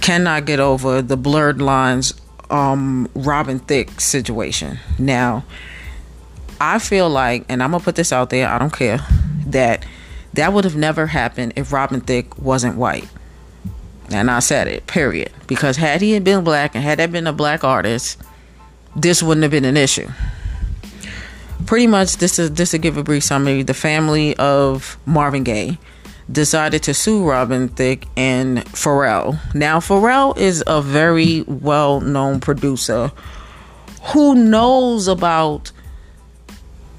cannot 0.00 0.44
get 0.44 0.60
over 0.60 1.00
the 1.00 1.16
blurred 1.16 1.62
lines 1.62 2.14
um 2.50 3.08
Robin 3.14 3.58
Thicke 3.58 4.00
situation. 4.00 4.78
Now, 4.98 5.44
I 6.60 6.78
feel 6.78 7.08
like 7.08 7.44
and 7.48 7.62
I'm 7.62 7.72
to 7.72 7.80
put 7.80 7.96
this 7.96 8.12
out 8.12 8.30
there, 8.30 8.48
I 8.48 8.58
don't 8.58 8.72
care 8.72 9.00
that 9.46 9.84
that 10.34 10.52
would 10.52 10.64
have 10.64 10.76
never 10.76 11.06
happened 11.06 11.54
if 11.56 11.72
Robin 11.72 12.00
Thicke 12.00 12.38
wasn't 12.38 12.76
white. 12.76 13.08
And 14.10 14.30
I 14.30 14.38
said 14.38 14.68
it, 14.68 14.86
period. 14.86 15.32
Because 15.46 15.76
had 15.76 16.00
he 16.00 16.18
been 16.20 16.44
black 16.44 16.74
and 16.74 16.84
had 16.84 16.98
that 16.98 17.10
been 17.10 17.26
a 17.26 17.32
black 17.32 17.64
artist, 17.64 18.20
this 18.94 19.22
wouldn't 19.22 19.42
have 19.42 19.50
been 19.50 19.64
an 19.64 19.76
issue 19.76 20.08
pretty 21.66 21.86
much 21.86 22.18
this 22.18 22.38
is 22.38 22.52
this 22.52 22.70
to 22.70 22.78
give 22.78 22.96
a 22.96 23.02
brief 23.02 23.24
summary. 23.24 23.62
The 23.62 23.74
family 23.74 24.36
of 24.36 24.98
Marvin 25.04 25.42
Gaye 25.42 25.78
decided 26.30 26.82
to 26.84 26.94
sue 26.94 27.24
Robin 27.28 27.68
Thicke 27.68 28.06
and 28.16 28.58
Pharrell. 28.66 29.38
Now 29.54 29.80
Pharrell 29.80 30.36
is 30.38 30.62
a 30.66 30.80
very 30.80 31.42
well 31.42 32.00
known 32.00 32.40
producer 32.40 33.12
who 34.12 34.34
knows 34.34 35.08
about 35.08 35.72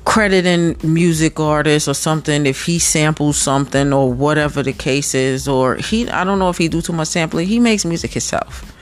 crediting 0.08 0.78
music 0.82 1.38
artists 1.38 1.86
or 1.86 1.94
something 1.94 2.46
if 2.46 2.64
he 2.64 2.80
samples 2.80 3.38
something 3.38 3.92
or 3.92 4.12
whatever 4.12 4.64
the 4.64 4.72
case 4.72 5.14
is 5.14 5.50
or 5.50 5.76
he 5.76 6.10
I 6.10 6.24
don't 6.24 6.40
know 6.40 6.48
if 6.48 6.58
he 6.58 6.70
do 6.70 6.82
too 6.82 6.94
much 6.94 7.10
sampling. 7.10 7.46
He 7.46 7.60
makes 7.60 7.84
music 7.84 8.14
himself. 8.14 8.74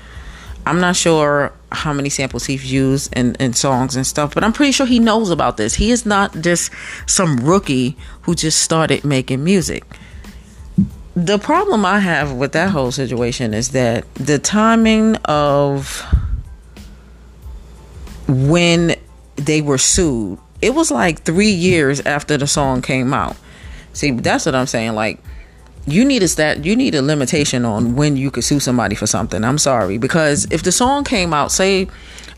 I'm 0.68 0.80
not 0.80 0.96
sure 0.96 1.52
how 1.72 1.94
many 1.94 2.10
samples 2.10 2.46
he's 2.46 2.72
used 2.72 3.12
in, 3.18 3.34
in 3.40 3.54
songs 3.54 3.96
and 3.96 4.06
stuff, 4.06 4.36
but 4.36 4.44
I'm 4.44 4.54
pretty 4.54 4.72
sure 4.72 4.86
he 4.86 5.00
knows 5.00 5.32
about 5.32 5.58
this. 5.58 5.74
He 5.74 5.90
is 5.90 6.06
not 6.06 6.42
just 6.42 6.72
some 7.08 7.38
rookie 7.38 7.98
who 8.22 8.36
just 8.36 8.62
started 8.62 9.04
making 9.04 9.44
music. 9.44 9.84
The 11.16 11.40
problem 11.40 11.88
I 11.88 12.02
have 12.02 12.34
with 12.34 12.52
that 12.52 12.70
whole 12.70 12.92
situation 12.92 13.56
is 13.56 13.70
that 13.70 14.06
the 14.14 14.38
timing 14.38 15.16
of 15.26 16.06
when 18.28 18.96
they 19.38 19.62
were 19.62 19.80
sued, 19.80 20.38
it 20.66 20.74
was 20.74 20.90
like 20.90 21.22
three 21.22 21.52
years 21.52 22.02
after 22.02 22.38
the 22.38 22.48
song 22.48 22.82
came 22.82 23.14
out. 23.14 23.38
See, 23.94 24.12
that's 24.12 24.46
what 24.46 24.56
I'm 24.56 24.66
saying. 24.66 24.94
Like, 24.94 25.20
you 25.88 26.04
need 26.04 26.24
a 26.24 26.28
stat 26.28 26.66
you 26.66 26.76
need 26.76 26.96
a 26.96 27.02
limitation 27.04 27.64
on 27.64 27.96
when 27.96 28.18
you 28.18 28.32
could 28.32 28.44
sue 28.44 28.60
somebody 28.60 28.96
for 28.96 29.06
something 29.06 29.44
i'm 29.44 29.60
sorry 29.60 30.00
because 30.00 30.48
if 30.50 30.64
the 30.64 30.72
song 30.72 31.04
came 31.04 31.32
out 31.32 31.52
say 31.52 31.88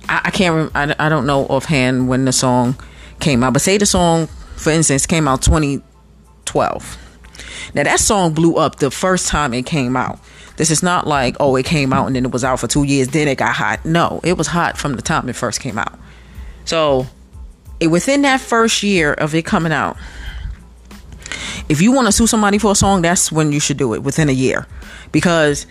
i, 0.10 0.24
I 0.26 0.32
can't 0.32 0.70
I, 0.76 0.94
I 1.00 1.08
don't 1.08 1.26
know 1.26 1.46
offhand 1.46 2.10
when 2.10 2.26
the 2.26 2.34
song 2.34 2.76
came 3.22 3.46
out 3.46 3.54
but 3.54 3.62
say 3.62 3.78
the 3.78 3.86
song 3.86 4.28
for 4.58 4.72
instance 4.72 5.06
came 5.06 5.30
out 5.30 5.42
2012 5.44 6.98
now 7.74 7.84
that 7.84 8.02
song 8.02 8.34
blew 8.34 8.56
up 8.58 8.80
the 8.80 8.92
first 8.92 9.30
time 9.30 9.54
it 9.54 9.66
came 9.66 9.96
out 9.96 10.20
This 10.58 10.72
is 10.72 10.82
not 10.82 11.06
like, 11.06 11.38
oh, 11.40 11.56
it 11.56 11.66
came 11.66 11.94
out 11.94 12.08
and 12.08 12.16
then 12.16 12.26
it 12.26 12.32
was 12.32 12.44
out 12.44 12.60
for 12.60 12.68
two 12.68 12.84
years, 12.84 13.10
then 13.10 13.28
it 13.28 13.38
got 13.38 13.54
hot. 13.54 13.86
No, 13.86 14.20
it 14.24 14.38
was 14.38 14.48
hot 14.48 14.76
from 14.76 14.96
the 14.96 15.04
time 15.04 15.30
it 15.30 15.36
first 15.36 15.62
came 15.62 15.78
out. 15.78 15.94
So, 16.66 17.06
within 17.82 18.24
that 18.24 18.42
first 18.42 18.84
year 18.84 19.14
of 19.14 19.36
it 19.36 19.46
coming 19.46 19.72
out, 19.72 19.98
if 21.70 21.82
you 21.82 21.92
want 21.92 22.08
to 22.08 22.12
sue 22.12 22.28
somebody 22.28 22.58
for 22.58 22.72
a 22.72 22.76
song, 22.76 23.02
that's 23.02 23.32
when 23.32 23.52
you 23.52 23.60
should 23.60 23.78
do 23.78 23.94
it 23.94 24.04
within 24.04 24.30
a 24.30 24.34
year. 24.34 24.66
Because 25.12 25.68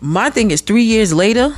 my 0.00 0.30
thing 0.30 0.50
is 0.50 0.60
three 0.60 0.82
years 0.82 1.12
later, 1.12 1.54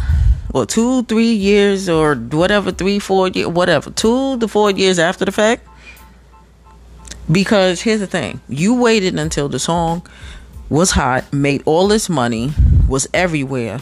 or 0.55 0.65
two, 0.65 1.03
three 1.05 1.33
years, 1.33 1.89
or 1.89 2.15
whatever, 2.15 2.73
three, 2.73 2.99
four 2.99 3.29
years, 3.29 3.49
whatever, 3.49 3.91
two 3.91 4.39
to 4.39 4.49
four 4.49 4.71
years 4.71 4.99
after 4.99 5.25
the 5.25 5.33
fact. 5.33 5.67
Because 7.31 7.83
here's 7.83 8.01
the 8.01 8.07
thing 8.07 8.41
you 8.49 8.75
waited 8.75 9.19
until 9.19 9.49
the 9.49 9.59
song 9.59 10.07
was 10.71 10.93
hot, 10.93 11.31
made 11.33 11.63
all 11.67 11.89
this 11.89 12.09
money, 12.09 12.53
was 12.89 13.07
everywhere, 13.13 13.81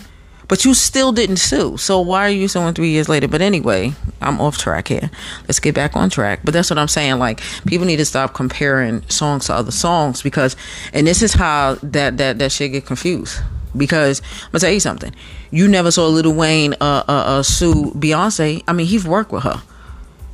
but 0.49 0.65
you 0.65 0.75
still 0.75 1.13
didn't 1.13 1.39
sue. 1.39 1.77
So 1.77 2.01
why 2.01 2.27
are 2.27 2.31
you 2.31 2.49
suing 2.49 2.75
three 2.75 2.91
years 2.91 3.09
later? 3.09 3.29
But 3.29 3.43
anyway, 3.43 3.93
I'm 4.21 4.41
off 4.41 4.59
track 4.59 4.89
here. 4.89 5.11
Let's 5.43 5.59
get 5.59 5.75
back 5.75 5.97
on 5.97 6.11
track. 6.11 6.41
But 6.45 6.55
that's 6.55 6.71
what 6.71 6.79
I'm 6.79 6.89
saying. 6.89 7.19
Like 7.19 7.41
people 7.67 7.87
need 7.87 7.97
to 7.97 8.05
stop 8.05 8.35
comparing 8.35 9.03
songs 9.09 9.47
to 9.47 9.55
other 9.55 9.73
songs 9.73 10.23
because, 10.23 10.57
and 10.93 11.07
this 11.07 11.23
is 11.23 11.33
how 11.33 11.77
that 11.83 12.19
that 12.19 12.39
that 12.39 12.53
shit 12.53 12.73
get 12.73 12.87
confused. 12.87 13.41
Because 13.77 14.23
I'm 14.45 14.53
gonna 14.53 14.61
tell 14.61 14.71
you 14.71 14.81
something. 14.81 15.15
You 15.51 15.69
never 15.69 15.91
saw 15.91 16.07
Lil 16.09 16.33
Wayne 16.33 16.75
uh, 16.75 17.05
uh, 17.07 17.13
uh, 17.13 17.43
sue 17.43 17.93
Beyonce. 17.93 18.63
I 18.67 18.73
mean, 18.73 18.87
he's 18.87 19.05
worked 19.07 19.33
with 19.33 19.43
her. 19.43 19.63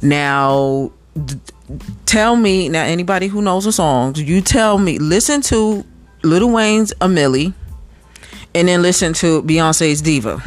Now, 0.01 0.92
d- 1.25 1.40
tell 2.07 2.37
me 2.37 2.68
now. 2.68 2.85
Anybody 2.85 3.27
who 3.27 3.42
knows 3.42 3.64
the 3.64 3.72
songs, 3.72 4.20
you 4.20 4.42
tell 4.42 4.79
me. 4.79 4.98
Listen 4.98 5.40
to 5.42 5.85
Lil 6.22 6.51
Wayne's 6.51 6.92
"A 7.01 7.09
Milli," 7.09 7.55
and 8.54 8.68
then 8.68 8.82
listen 8.82 9.12
to 9.14 9.42
Beyonce's 9.42 10.02
"Diva." 10.02 10.42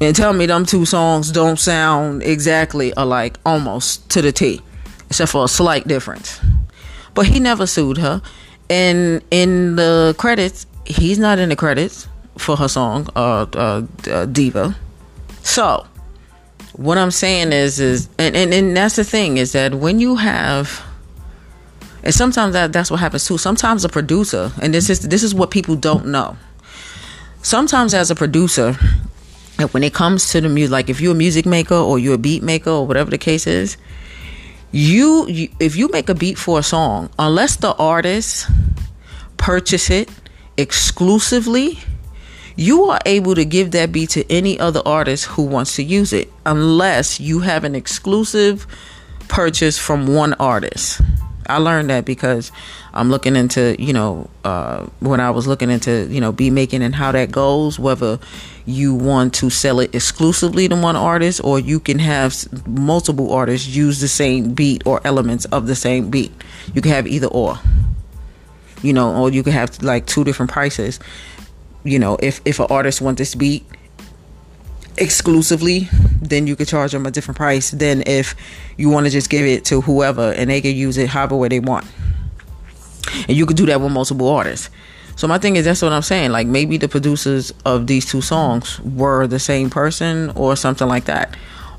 And 0.00 0.16
tell 0.16 0.32
me 0.32 0.46
them 0.46 0.66
two 0.66 0.84
songs 0.84 1.30
don't 1.30 1.58
sound 1.58 2.22
exactly 2.22 2.92
alike, 2.96 3.38
almost 3.46 4.10
to 4.10 4.22
the 4.22 4.32
T, 4.32 4.60
except 5.06 5.30
for 5.30 5.44
a 5.44 5.48
slight 5.48 5.86
difference. 5.86 6.40
But 7.14 7.26
he 7.26 7.38
never 7.38 7.66
sued 7.66 7.98
her. 7.98 8.20
And 8.68 9.22
in 9.30 9.76
the 9.76 10.14
credits, 10.18 10.66
he's 10.84 11.18
not 11.18 11.38
in 11.38 11.50
the 11.50 11.56
credits 11.56 12.08
for 12.38 12.56
her 12.56 12.68
song 12.68 13.08
uh, 13.14 13.46
uh, 13.54 13.82
uh, 14.10 14.26
diva 14.26 14.76
so 15.42 15.86
what 16.74 16.96
i'm 16.96 17.10
saying 17.10 17.52
is 17.52 17.78
is 17.78 18.08
and, 18.18 18.34
and 18.36 18.52
and 18.54 18.76
that's 18.76 18.96
the 18.96 19.04
thing 19.04 19.36
is 19.36 19.52
that 19.52 19.74
when 19.74 20.00
you 20.00 20.16
have 20.16 20.82
and 22.02 22.14
sometimes 22.14 22.52
that 22.52 22.72
that's 22.72 22.90
what 22.90 23.00
happens 23.00 23.24
too 23.24 23.38
sometimes 23.38 23.84
a 23.84 23.88
producer 23.88 24.52
and 24.60 24.74
this 24.74 24.90
is 24.90 25.00
this 25.08 25.22
is 25.22 25.34
what 25.34 25.50
people 25.50 25.76
don't 25.76 26.06
know 26.06 26.36
sometimes 27.42 27.94
as 27.94 28.10
a 28.10 28.14
producer 28.14 28.74
when 29.70 29.84
it 29.84 29.94
comes 29.94 30.30
to 30.30 30.40
the 30.40 30.48
music 30.48 30.72
like 30.72 30.88
if 30.88 31.00
you're 31.00 31.12
a 31.12 31.16
music 31.16 31.46
maker 31.46 31.74
or 31.74 31.98
you're 31.98 32.14
a 32.14 32.18
beat 32.18 32.42
maker 32.42 32.70
or 32.70 32.86
whatever 32.86 33.10
the 33.10 33.18
case 33.18 33.46
is 33.46 33.76
you, 34.72 35.28
you 35.28 35.48
if 35.60 35.76
you 35.76 35.88
make 35.88 36.08
a 36.08 36.14
beat 36.14 36.38
for 36.38 36.58
a 36.58 36.62
song 36.62 37.10
unless 37.18 37.56
the 37.56 37.74
artist 37.74 38.48
purchase 39.36 39.90
it 39.90 40.08
exclusively, 40.56 41.78
you 42.56 42.84
are 42.84 43.00
able 43.06 43.34
to 43.34 43.44
give 43.44 43.72
that 43.72 43.92
beat 43.92 44.10
to 44.10 44.30
any 44.30 44.58
other 44.58 44.82
artist 44.84 45.26
who 45.26 45.42
wants 45.42 45.76
to 45.76 45.82
use 45.82 46.12
it, 46.12 46.30
unless 46.44 47.18
you 47.18 47.40
have 47.40 47.64
an 47.64 47.74
exclusive 47.74 48.66
purchase 49.28 49.78
from 49.78 50.06
one 50.06 50.34
artist. 50.34 51.00
I 51.48 51.58
learned 51.58 51.90
that 51.90 52.04
because 52.04 52.52
I'm 52.94 53.10
looking 53.10 53.36
into, 53.36 53.76
you 53.78 53.92
know, 53.92 54.28
uh, 54.44 54.86
when 55.00 55.20
I 55.20 55.30
was 55.30 55.46
looking 55.46 55.70
into, 55.70 56.06
you 56.10 56.20
know, 56.20 56.32
beat 56.32 56.50
making 56.50 56.82
and 56.82 56.94
how 56.94 57.12
that 57.12 57.30
goes, 57.30 57.78
whether 57.78 58.18
you 58.64 58.94
want 58.94 59.34
to 59.34 59.50
sell 59.50 59.80
it 59.80 59.94
exclusively 59.94 60.68
to 60.68 60.76
one 60.76 60.96
artist 60.96 61.40
or 61.42 61.58
you 61.58 61.80
can 61.80 61.98
have 61.98 62.34
multiple 62.66 63.32
artists 63.32 63.66
use 63.68 64.00
the 64.00 64.08
same 64.08 64.54
beat 64.54 64.86
or 64.86 65.00
elements 65.04 65.44
of 65.46 65.66
the 65.66 65.74
same 65.74 66.10
beat. 66.10 66.32
You 66.74 66.82
can 66.82 66.92
have 66.92 67.06
either 67.06 67.26
or 67.26 67.58
you 68.82 68.92
know, 68.92 69.14
or 69.14 69.30
you 69.30 69.42
can 69.42 69.52
have 69.52 69.82
like 69.82 70.06
two 70.06 70.24
different 70.24 70.50
prices. 70.50 71.00
You 71.84 71.98
know, 71.98 72.18
if 72.20 72.40
if 72.44 72.60
an 72.60 72.66
artist 72.68 73.00
wants 73.00 73.18
this 73.18 73.34
beat 73.34 73.64
exclusively, 74.96 75.88
then 76.20 76.46
you 76.46 76.56
could 76.56 76.68
charge 76.68 76.92
them 76.92 77.06
a 77.06 77.10
different 77.10 77.36
price 77.36 77.70
than 77.70 78.02
if 78.06 78.34
you 78.76 78.88
want 78.88 79.06
to 79.06 79.10
just 79.10 79.30
give 79.30 79.44
it 79.44 79.64
to 79.66 79.80
whoever 79.80 80.32
and 80.32 80.50
they 80.50 80.60
can 80.60 80.74
use 80.74 80.98
it 80.98 81.08
however 81.08 81.36
way 81.36 81.48
they 81.48 81.60
want. 81.60 81.86
And 83.28 83.36
you 83.36 83.46
could 83.46 83.56
do 83.56 83.66
that 83.66 83.80
with 83.80 83.92
multiple 83.92 84.28
artists. 84.28 84.70
So 85.16 85.28
my 85.28 85.38
thing 85.38 85.56
is 85.56 85.64
that's 85.64 85.82
what 85.82 85.92
I'm 85.92 86.02
saying. 86.02 86.32
Like 86.32 86.46
maybe 86.46 86.78
the 86.78 86.88
producers 86.88 87.52
of 87.64 87.86
these 87.86 88.06
two 88.06 88.20
songs 88.20 88.80
were 88.80 89.26
the 89.26 89.38
same 89.38 89.70
person 89.70 90.30
or 90.30 90.56
something 90.56 90.88
like 90.88 91.04
that. 91.04 91.36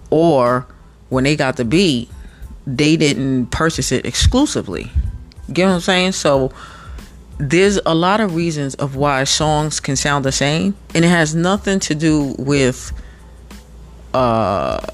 Or 0.09 0.67
when 1.09 1.23
they 1.23 1.35
got 1.35 1.57
the 1.57 1.65
beat, 1.65 2.09
they 2.65 2.95
didn't 2.95 3.47
purchase 3.47 3.91
it 3.91 4.05
exclusively. 4.05 4.91
You 5.47 5.53
get 5.53 5.65
what 5.67 5.73
I'm 5.73 5.81
saying? 5.81 6.11
So 6.13 6.51
there's 7.37 7.79
a 7.85 7.95
lot 7.95 8.21
of 8.21 8.35
reasons 8.35 8.75
of 8.75 8.95
why 8.95 9.23
songs 9.23 9.79
can 9.79 9.95
sound 9.95 10.23
the 10.23 10.31
same 10.31 10.75
and 10.93 11.03
it 11.03 11.09
has 11.09 11.33
nothing 11.33 11.79
to 11.81 11.95
do 11.95 12.35
with 12.37 12.91
uh 14.13 14.85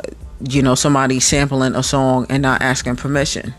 you 0.41 0.61
know 0.61 0.75
somebody 0.75 1.19
sampling 1.19 1.75
a 1.75 1.83
song 1.83 2.25
and 2.29 2.41
not 2.41 2.61
asking 2.61 2.95
permission. 2.95 3.53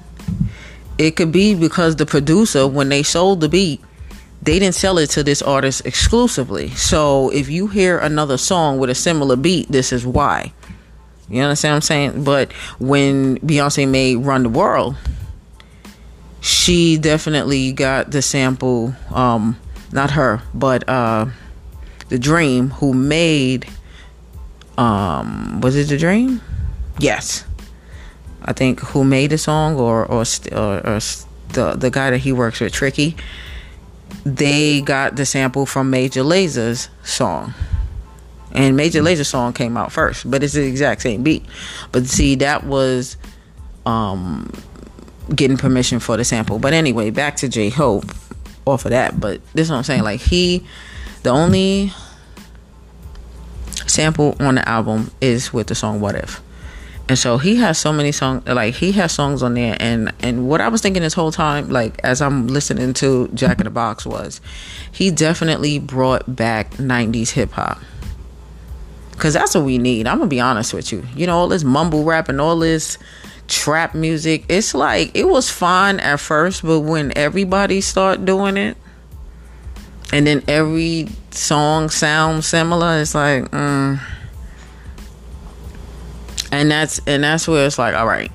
It 0.99 1.17
could 1.17 1.33
be 1.33 1.55
because 1.55 1.97
the 1.97 2.07
producer 2.07 2.67
when 2.67 2.89
they 2.89 3.03
sold 3.03 3.41
the 3.41 3.49
beat 3.49 3.81
they 4.43 4.59
didn't 4.59 4.75
sell 4.75 4.97
it 4.97 5.11
to 5.11 5.23
this 5.23 5.43
artist 5.43 5.85
exclusively. 5.85 6.71
So 6.71 7.29
if 7.31 7.51
you 7.51 7.67
hear 7.67 7.99
another 7.99 8.39
song 8.39 8.79
with 8.79 8.89
a 8.89 8.95
similar 8.95 9.37
beat 9.37 9.69
this 9.71 9.93
is 9.93 10.07
why. 10.07 10.53
You 11.29 11.43
understand 11.43 11.73
what 11.73 11.77
i'm 11.77 11.83
saying? 11.83 12.25
But 12.25 12.53
when 12.79 13.39
beyonce 13.39 13.87
made 13.89 14.17
run 14.17 14.43
the 14.43 14.49
world 14.49 14.97
she 16.41 16.97
definitely 16.97 17.73
got 17.73 18.11
the 18.11 18.23
sample 18.23 18.95
um 19.13 19.59
not 19.93 20.13
her 20.13 20.43
but 20.55 20.89
uh 20.89 21.27
The-Dream 22.09 22.71
who 22.71 22.93
made 22.93 23.69
um 24.81 25.61
was 25.61 25.77
it 25.77 25.89
The-Dream 25.89 26.41
yes 26.99 27.45
i 28.43 28.53
think 28.53 28.81
who 28.81 29.05
made 29.05 29.31
the 29.31 29.39
song 29.39 29.77
or 29.77 30.05
or, 30.07 30.25
or, 30.53 30.87
or 30.87 31.01
the 31.53 31.75
the 31.77 31.91
guy 31.91 32.11
that 32.11 32.19
he 32.19 32.33
works 32.33 32.61
with 32.61 32.73
tricky 32.73 33.17
they 34.25 34.81
got 34.81 35.17
the 35.17 35.25
sample 35.25 35.65
from 35.67 35.89
Major 35.89 36.23
Lazer's 36.23 36.89
song 37.03 37.55
and 38.53 38.77
major 38.77 39.01
laser 39.01 39.25
song 39.25 39.53
came 39.53 39.77
out 39.77 39.93
first 39.93 40.29
but 40.29 40.43
it's 40.43 40.55
the 40.55 40.67
exact 40.67 41.03
same 41.03 41.23
beat 41.23 41.45
but 41.93 42.07
see 42.07 42.35
that 42.35 42.65
was 42.65 43.17
um 43.87 44.51
getting 45.35 45.57
permission 45.57 46.01
for 46.01 46.17
the 46.17 46.25
sample. 46.25 46.59
But 46.59 46.73
anyway, 46.73 47.11
back 47.11 47.37
to 47.37 47.49
J 47.49 47.71
Hope 47.71 48.05
off 48.67 48.85
of 48.85 48.91
that. 48.91 49.21
But 49.21 49.41
this 49.55 49.67
is 49.67 49.71
what 49.71 49.79
I'm 49.79 49.85
saying. 49.85 50.03
Like 50.03 50.21
he, 50.21 50.65
the 51.23 51.31
only 51.31 51.93
sample 53.91 54.37
on 54.41 54.55
the 54.55 54.69
album 54.69 55.11
is 55.21 55.53
with 55.53 55.67
the 55.67 55.75
song 55.75 56.01
What 56.01 56.15
If. 56.15 56.41
And 57.09 57.19
so 57.19 57.39
he 57.39 57.57
has 57.57 57.77
so 57.77 57.93
many 57.93 58.13
songs 58.13 58.47
like 58.47 58.75
he 58.75 58.93
has 58.93 59.11
songs 59.11 59.43
on 59.43 59.55
there 59.55 59.77
and 59.81 60.13
and 60.21 60.49
what 60.49 60.61
I 60.61 60.69
was 60.69 60.81
thinking 60.81 61.03
this 61.03 61.13
whole 61.13 61.33
time 61.33 61.69
like 61.69 61.99
as 62.05 62.23
I'm 62.23 62.47
listening 62.47 62.95
to 62.95 63.29
Jack 63.35 63.59
in 63.59 63.65
the 63.65 63.71
Box 63.71 64.07
was 64.07 64.41
he 64.93 65.11
definitely 65.11 65.81
brought 65.81 66.37
back 66.37 66.71
90s 66.75 67.31
hip 67.31 67.51
hop. 67.51 67.81
Cuz 69.19 69.35
that's 69.35 69.57
what 69.57 69.65
we 69.65 69.77
need. 69.77 70.07
I'm 70.07 70.21
to 70.21 70.27
be 70.27 70.39
honest 70.39 70.73
with 70.73 70.93
you. 70.93 71.05
You 71.17 71.27
know 71.27 71.37
all 71.37 71.49
this 71.49 71.65
mumble 71.65 72.05
rap 72.05 72.29
and 72.29 72.41
all 72.41 72.57
this 72.57 72.97
trap 73.49 73.93
music 73.93 74.45
it's 74.49 74.73
like 74.73 75.11
it 75.13 75.27
was 75.27 75.51
fine 75.51 75.99
at 75.99 76.21
first 76.21 76.63
but 76.63 76.79
when 76.81 77.13
everybody 77.19 77.81
start 77.81 78.25
doing 78.25 78.57
it 78.57 78.77
and 80.13 80.27
then 80.27 80.43
every 80.49 81.09
song 81.31 81.89
sounds 81.91 82.47
similar 82.47 83.01
it's 83.01 83.15
like 83.15 83.45
mm. 83.51 84.01
and 86.51 86.71
that's 86.71 87.01
and 87.07 87.23
that's 87.23 87.47
where 87.47 87.67
it's 87.67 87.79
like 87.79 87.95
all 87.95 88.07
right 88.07 88.31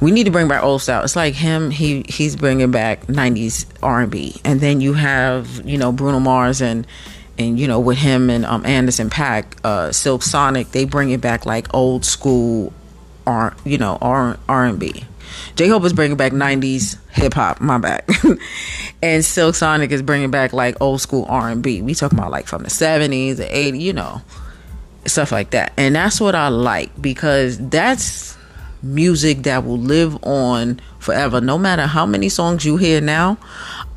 we 0.00 0.10
need 0.10 0.24
to 0.24 0.30
bring 0.30 0.48
back 0.48 0.62
old 0.62 0.82
style 0.82 1.02
it's 1.02 1.16
like 1.16 1.34
him 1.34 1.70
he 1.70 2.04
he's 2.08 2.36
bringing 2.36 2.70
back 2.70 3.06
90s 3.06 3.66
r&b 3.82 4.36
and 4.44 4.60
then 4.60 4.80
you 4.80 4.92
have 4.92 5.66
you 5.66 5.78
know 5.78 5.92
bruno 5.92 6.20
mars 6.20 6.60
and 6.60 6.86
and 7.38 7.58
you 7.58 7.66
know 7.66 7.80
with 7.80 7.98
him 7.98 8.30
and 8.30 8.44
um 8.44 8.64
Anderson 8.64 9.10
.Paak, 9.10 9.44
uh 9.64 9.90
silk 9.90 10.22
sonic 10.22 10.70
they 10.72 10.84
bring 10.84 11.10
it 11.10 11.20
back 11.20 11.46
like 11.46 11.72
old 11.74 12.04
school 12.04 12.72
R, 13.26 13.56
you 13.64 13.78
know, 13.78 13.98
R 14.00 14.38
R 14.48 14.64
and 14.66 14.78
B. 14.78 15.04
J 15.56 15.68
Hope 15.68 15.84
is 15.84 15.92
bringing 15.92 16.16
back 16.16 16.32
'90s 16.32 16.98
hip 17.10 17.34
hop. 17.34 17.60
My 17.60 17.78
back, 17.78 18.08
and 19.02 19.24
Silk 19.24 19.54
Sonic 19.54 19.90
is 19.90 20.02
bringing 20.02 20.30
back 20.30 20.52
like 20.52 20.80
old 20.80 21.00
school 21.00 21.26
R 21.28 21.50
and 21.50 21.62
B. 21.62 21.82
We 21.82 21.94
talking 21.94 22.18
about 22.18 22.30
like 22.30 22.46
from 22.46 22.62
the 22.62 22.70
'70s, 22.70 23.36
the 23.36 23.44
'80s, 23.44 23.80
you 23.80 23.92
know, 23.92 24.22
stuff 25.06 25.32
like 25.32 25.50
that. 25.50 25.72
And 25.76 25.94
that's 25.94 26.20
what 26.20 26.34
I 26.34 26.48
like 26.48 26.90
because 27.00 27.58
that's 27.58 28.36
music 28.84 29.44
that 29.44 29.64
will 29.64 29.78
live 29.78 30.22
on 30.24 30.80
forever. 30.98 31.40
No 31.40 31.58
matter 31.58 31.86
how 31.86 32.06
many 32.06 32.28
songs 32.28 32.64
you 32.64 32.76
hear 32.76 33.00
now, 33.00 33.38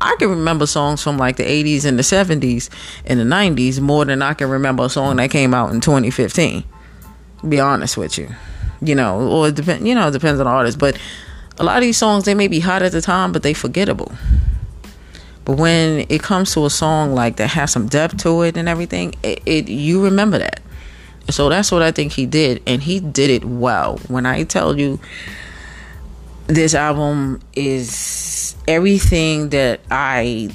I 0.00 0.16
can 0.18 0.30
remember 0.30 0.66
songs 0.66 1.02
from 1.02 1.18
like 1.18 1.36
the 1.36 1.44
80s 1.44 1.84
and 1.84 1.98
the 1.98 2.02
70s 2.02 2.70
and 3.04 3.20
the 3.20 3.24
90s 3.24 3.80
more 3.80 4.04
than 4.04 4.22
I 4.22 4.34
can 4.34 4.48
remember 4.48 4.84
a 4.84 4.88
song 4.88 5.16
that 5.16 5.30
came 5.30 5.54
out 5.54 5.72
in 5.72 5.80
2015. 5.80 6.64
Be 7.48 7.60
honest 7.60 7.96
with 7.96 8.18
you, 8.18 8.34
you 8.80 8.94
know, 8.94 9.28
or 9.28 9.48
it 9.48 9.54
depend, 9.54 9.86
you 9.86 9.94
know, 9.94 10.08
it 10.08 10.12
depends 10.12 10.40
on 10.40 10.46
the 10.46 10.50
artist. 10.50 10.78
But 10.78 10.98
a 11.58 11.64
lot 11.64 11.76
of 11.76 11.82
these 11.82 11.96
songs 11.96 12.24
they 12.24 12.34
may 12.34 12.48
be 12.48 12.60
hot 12.60 12.82
at 12.82 12.92
the 12.92 13.00
time, 13.00 13.32
but 13.32 13.42
they 13.42 13.54
forgettable. 13.54 14.12
But 15.44 15.56
when 15.56 16.06
it 16.08 16.22
comes 16.22 16.52
to 16.54 16.66
a 16.66 16.70
song 16.70 17.14
like 17.14 17.36
that 17.36 17.48
has 17.48 17.72
some 17.72 17.88
depth 17.88 18.18
to 18.18 18.42
it 18.42 18.56
and 18.56 18.68
everything, 18.68 19.14
it, 19.22 19.42
it 19.46 19.68
you 19.68 20.04
remember 20.04 20.38
that. 20.38 20.60
So 21.30 21.48
that's 21.48 21.70
what 21.72 21.82
I 21.82 21.90
think 21.90 22.12
he 22.12 22.26
did, 22.26 22.62
and 22.66 22.82
he 22.82 23.00
did 23.00 23.30
it 23.30 23.44
well. 23.44 23.98
When 24.08 24.24
I 24.26 24.44
tell 24.44 24.78
you 24.78 24.98
this 26.46 26.74
album 26.74 27.40
is 27.54 28.56
everything 28.66 29.50
that 29.50 29.80
I 29.90 30.50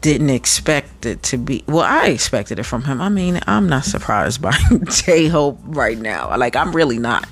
didn't 0.00 0.30
expect 0.30 1.06
it 1.06 1.22
to 1.24 1.38
be. 1.38 1.62
Well, 1.66 1.84
I 1.84 2.08
expected 2.08 2.58
it 2.58 2.64
from 2.64 2.82
him. 2.82 3.00
I 3.00 3.08
mean, 3.08 3.40
I'm 3.46 3.68
not 3.68 3.84
surprised 3.84 4.42
by 4.42 4.56
J 4.90 5.28
Hope 5.28 5.58
right 5.62 5.98
now. 5.98 6.36
Like, 6.36 6.56
I'm 6.56 6.74
really 6.74 6.98
not. 6.98 7.28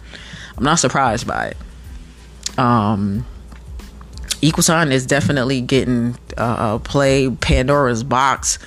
I'm 0.56 0.64
not 0.64 0.78
surprised 0.78 1.26
by 1.26 1.48
it. 1.48 1.56
Um, 2.58 3.26
Equal 4.40 4.62
Sign 4.62 4.92
is 4.92 5.06
definitely 5.06 5.60
getting 5.60 6.16
uh, 6.36 6.78
play 6.78 7.30
Pandora's 7.30 8.04
box. 8.04 8.58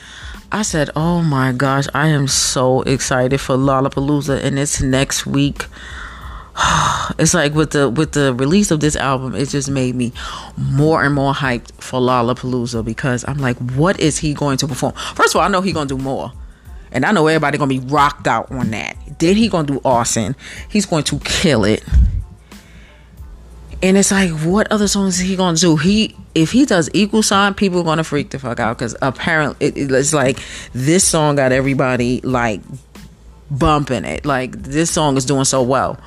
I 0.52 0.62
said, 0.62 0.90
"Oh 0.96 1.22
my 1.22 1.52
gosh, 1.52 1.88
I 1.94 2.08
am 2.08 2.28
so 2.28 2.82
excited 2.82 3.40
for 3.40 3.56
Lollapalooza, 3.56 4.44
and 4.44 4.58
it's 4.58 4.82
next 4.82 5.26
week." 5.26 5.66
it's 7.20 7.34
like 7.34 7.54
with 7.54 7.72
the 7.72 7.90
with 7.90 8.14
the 8.14 8.34
release 8.34 8.72
of 8.72 8.80
this 8.80 8.96
album, 8.96 9.36
it 9.36 9.50
just 9.50 9.70
made 9.70 9.96
me 9.96 10.12
more 10.58 11.04
and 11.04 11.14
more 11.14 11.34
hyped 11.34 11.72
for 11.82 12.00
Lollapalooza 12.00 12.84
because 12.84 13.24
I'm 13.28 13.38
like, 13.38 13.58
what 13.74 14.00
is 14.00 14.18
he 14.18 14.34
going 14.34 14.58
to 14.58 14.68
perform? 14.68 14.94
First 15.16 15.36
of 15.36 15.42
all, 15.42 15.48
I 15.48 15.50
know 15.50 15.62
he's 15.62 15.74
gonna 15.74 15.88
do 15.88 15.98
more. 15.98 16.32
And 16.92 17.06
I 17.06 17.12
know 17.12 17.28
everybody 17.28 17.58
gonna 17.58 17.70
be 17.70 17.80
rocked 17.80 18.28
out 18.28 18.52
on 18.52 18.72
that. 18.72 18.98
Then 19.20 19.36
he 19.36 19.50
gonna 19.50 19.68
do 19.68 19.82
Arson. 19.86 20.36
He's 20.70 20.86
going 20.86 21.04
to 21.06 21.20
kill 21.20 21.64
it. 21.66 21.84
And 23.84 23.96
it's 23.96 24.12
like, 24.12 24.32
what 24.32 24.72
other 24.72 24.88
songs 24.88 25.20
is 25.20 25.28
he 25.28 25.36
gonna 25.36 25.58
do? 25.58 25.76
He 25.76 26.16
if 26.34 26.52
he 26.52 26.66
does 26.66 26.90
equal 26.94 27.24
sign, 27.24 27.54
people 27.54 27.84
gonna 27.84 28.04
freak 28.04 28.32
the 28.32 28.40
fuck 28.40 28.60
out 28.60 28.78
because 28.78 28.96
apparently 29.02 29.68
it, 29.68 29.92
it's 29.92 30.14
like 30.14 30.40
this 30.74 31.04
song 31.04 31.36
got 31.36 31.52
everybody 31.52 32.22
like 32.22 32.62
bumping 33.52 34.06
it. 34.06 34.26
Like 34.26 34.52
this 34.52 34.92
song 34.92 35.18
is 35.18 35.26
doing 35.26 35.46
so 35.46 35.62
well. 35.62 36.00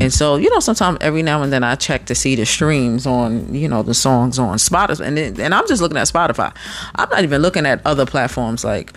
And 0.00 0.12
so, 0.12 0.36
you 0.36 0.50
know, 0.50 0.58
sometimes 0.58 0.98
every 1.00 1.22
now 1.22 1.42
and 1.42 1.52
then 1.52 1.62
I 1.62 1.76
check 1.76 2.06
to 2.06 2.14
see 2.16 2.34
the 2.34 2.44
streams 2.44 3.06
on, 3.06 3.54
you 3.54 3.68
know, 3.68 3.82
the 3.82 3.94
songs 3.94 4.40
on 4.40 4.58
Spotify. 4.58 5.06
And, 5.06 5.18
it, 5.18 5.38
and 5.38 5.54
I'm 5.54 5.68
just 5.68 5.80
looking 5.80 5.98
at 5.98 6.08
Spotify. 6.08 6.52
I'm 6.96 7.08
not 7.10 7.22
even 7.22 7.42
looking 7.42 7.64
at 7.64 7.80
other 7.86 8.04
platforms 8.04 8.64
like 8.64 8.92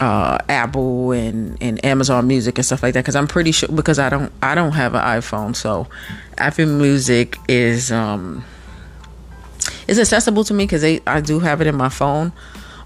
uh, 0.00 0.38
Apple 0.48 1.12
and, 1.12 1.56
and 1.60 1.84
Amazon 1.84 2.26
Music 2.26 2.58
and 2.58 2.64
stuff 2.64 2.82
like 2.82 2.94
that 2.94 3.00
because 3.00 3.16
I'm 3.16 3.26
pretty 3.26 3.52
sure 3.52 3.68
because 3.68 3.98
I 3.98 4.08
don't 4.08 4.32
I 4.42 4.54
don't 4.54 4.72
have 4.72 4.94
an 4.94 5.02
iPhone, 5.02 5.56
so 5.56 5.88
Apple 6.36 6.66
Music 6.66 7.36
is 7.48 7.90
um 7.90 8.44
is 9.86 9.98
accessible 9.98 10.44
to 10.44 10.54
me 10.54 10.64
because 10.64 10.84
I 11.06 11.20
do 11.20 11.40
have 11.40 11.60
it 11.60 11.66
in 11.66 11.74
my 11.74 11.88
phone, 11.88 12.32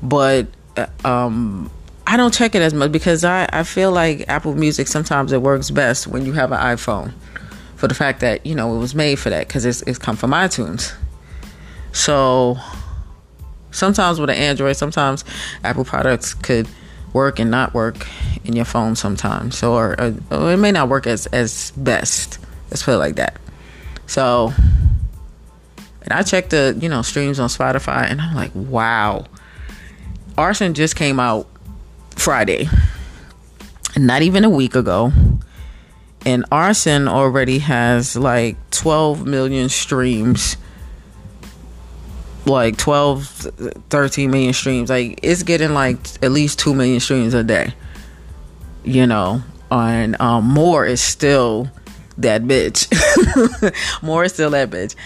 but 0.03 0.47
uh, 0.77 0.87
um 1.05 1.71
I 2.07 2.17
don't 2.17 2.35
check 2.35 2.55
it 2.55 2.63
as 2.63 2.75
much 2.75 2.91
because 2.91 3.25
I, 3.25 3.49
I 3.53 3.63
feel 3.63 3.93
like 3.93 4.29
Apple 4.29 4.55
Music 4.55 4.89
sometimes 4.89 5.33
it 5.33 5.41
works 5.41 5.71
best 5.71 6.07
when 6.07 6.27
you 6.27 6.33
have 6.33 6.51
an 6.51 6.59
iPhone 6.59 7.13
for 7.77 7.89
the 7.89 7.95
fact 7.95 8.21
that 8.21 8.45
you 8.47 8.55
know 8.55 8.75
it 8.75 8.79
was 8.79 8.95
made 8.95 9.19
for 9.19 9.31
that 9.31 9.47
because 9.47 9.65
it's, 9.65 9.83
it's 9.83 9.99
come 9.99 10.17
from 10.17 10.31
iTunes. 10.31 10.95
So 11.93 12.57
sometimes 13.71 14.19
with 14.19 14.31
an 14.31 14.37
Android, 14.37 14.77
sometimes 14.77 15.25
Apple 15.63 15.85
products 15.85 16.33
could 16.35 16.69
work 17.13 17.39
and 17.39 17.51
not 17.51 17.75
work 17.75 18.07
in 18.45 18.55
your 18.57 18.65
phone 18.65 18.97
sometimes. 18.97 19.63
or, 19.63 20.01
or, 20.01 20.15
or 20.31 20.53
it 20.53 20.57
may 20.57 20.73
not 20.73 20.89
work 20.89 21.07
as, 21.07 21.27
as 21.27 21.73
best. 21.77 22.39
Let's 22.71 22.83
put 22.83 22.95
it 22.95 22.99
like 22.99 23.17
that. 23.17 23.39
So 24.07 24.53
and 26.03 26.13
I 26.13 26.23
checked 26.23 26.51
the, 26.51 26.77
you 26.81 26.89
know, 26.89 27.03
streams 27.03 27.39
on 27.39 27.49
Spotify 27.49 28.11
and 28.11 28.21
I'm 28.21 28.35
like, 28.35 28.51
wow. 28.55 29.25
Arson 30.37 30.75
just 30.75 30.97
came 30.97 31.21
out 31.21 31.47
Friday, 32.11 32.69
not 33.97 34.23
even 34.23 34.45
a 34.45 34.51
week 34.51 34.75
ago. 34.75 35.13
And 36.25 36.45
Arson 36.51 37.09
already 37.09 37.59
has 37.61 38.17
like 38.17 38.57
12 38.71 39.27
million 39.27 39.69
streams. 39.69 40.57
Like 42.45 42.77
12, 42.77 43.27
13 43.91 44.31
million 44.31 44.53
streams. 44.53 44.91
Like 44.91 45.21
it's 45.23 45.43
getting 45.43 45.75
like 45.75 45.99
at 46.23 46.33
least 46.33 46.59
2 46.59 46.75
million 46.75 47.01
streams 47.01 47.35
a 47.35 47.45
day. 47.45 47.75
You 48.85 49.07
know, 49.07 49.43
and 49.71 50.21
um, 50.21 50.45
more 50.45 50.85
is 50.85 51.01
still 51.01 51.71
that 52.19 52.43
bitch. 52.43 52.89
more 54.03 54.25
is 54.25 54.33
still 54.33 54.51
that 54.51 54.71
bitch 54.71 54.97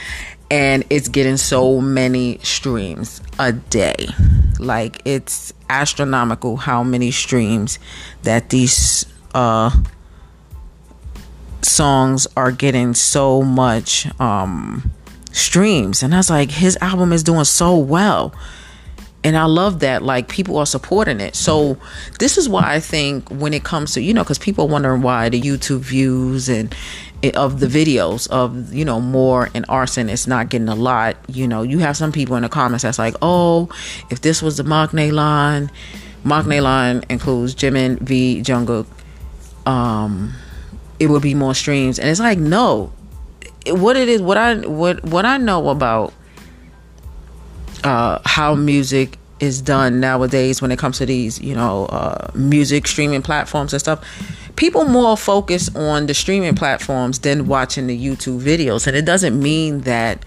and 0.51 0.85
it's 0.91 1.09
getting 1.09 1.37
so 1.37 1.81
many 1.81 2.39
streams 2.43 3.21
a 3.39 3.53
day. 3.53 4.09
Like 4.59 5.03
it's 5.05 5.53
astronomical 5.69 6.57
how 6.57 6.83
many 6.83 7.11
streams 7.11 7.79
that 8.23 8.51
these 8.51 9.07
uh 9.35 9.71
songs 11.63 12.27
are 12.37 12.53
getting 12.53 12.95
so 12.95 13.43
much 13.43 14.07
um 14.21 14.91
streams. 15.37 16.03
And 16.03 16.15
I 16.15 16.19
was 16.19 16.31
like 16.31 16.51
his 16.51 16.77
album 16.81 17.13
is 17.13 17.23
doing 17.23 17.45
so 17.45 17.77
well. 17.77 18.35
And 19.23 19.37
I 19.37 19.45
love 19.45 19.81
that 19.81 20.03
like 20.03 20.29
people 20.29 20.57
are 20.59 20.67
supporting 20.67 21.21
it. 21.21 21.35
So 21.35 21.77
this 22.21 22.39
is 22.39 22.49
why 22.49 22.75
I 22.75 22.81
think 22.81 23.29
when 23.29 23.53
it 23.53 23.65
comes 23.65 23.93
to 23.95 24.03
you 24.03 24.15
know 24.15 24.23
because 24.23 24.39
people 24.39 24.67
are 24.67 24.69
wondering 24.69 25.03
why 25.03 25.29
the 25.29 25.41
YouTube 25.41 25.81
views 25.81 26.49
and 26.49 26.75
of 27.35 27.59
the 27.59 27.67
videos 27.67 28.29
of 28.31 28.73
you 28.73 28.85
know 28.85 29.01
more 29.01 29.49
and 29.53 29.65
arson 29.69 30.09
is 30.09 30.29
not 30.29 30.49
getting 30.49 30.69
a 30.69 30.77
lot 30.77 31.17
you 31.27 31.49
know 31.49 31.63
you 31.63 31.79
have 31.79 31.97
some 31.97 32.13
people 32.13 32.37
in 32.37 32.45
the 32.45 32.49
comments 32.49 32.85
that's 32.85 33.01
like 33.01 33.17
oh 33.21 33.69
if 34.11 34.21
this 34.21 34.41
was 34.41 34.59
the 34.59 34.63
Maknae 34.63 35.11
line 35.11 35.69
Maknae 36.25 36.63
line 36.63 37.03
includes 37.09 37.53
Jimin 37.53 37.99
V 37.99 38.43
Jungkook 38.43 38.87
um 39.67 40.35
it 40.99 41.09
would 41.09 41.23
be 41.23 41.35
more 41.35 41.55
streams. 41.55 41.99
And 41.99 42.09
it's 42.09 42.21
like 42.21 42.39
no 42.39 42.93
what 43.73 43.97
it 43.97 44.09
is 44.09 44.23
what 44.23 44.37
I 44.37 44.57
what 44.67 45.05
what 45.05 45.25
I 45.25 45.37
know 45.39 45.69
about 45.69 46.13
uh 47.85 48.21
how 48.25 48.55
music 48.55 49.19
is 49.39 49.61
done 49.61 50.01
nowadays 50.01 50.63
when 50.63 50.73
it 50.73 50.79
comes 50.79 50.99
to 50.99 51.07
these 51.07 51.41
you 51.41 51.55
know 51.55 51.87
uh 51.87 52.31
music 52.35 52.87
streaming 52.87 53.23
platforms 53.23 53.73
and 53.73 53.81
stuff 53.81 54.03
people 54.57 54.87
more 54.87 55.17
focus 55.17 55.75
on 55.77 56.07
the 56.07 56.15
streaming 56.15 56.55
platforms 56.55 57.21
than 57.21 57.47
watching 57.47 57.87
the 57.87 57.97
YouTube 57.97 58.41
videos, 58.41 58.87
and 58.87 58.97
it 58.97 59.05
doesn't 59.05 59.41
mean 59.41 59.83
that 59.83 60.25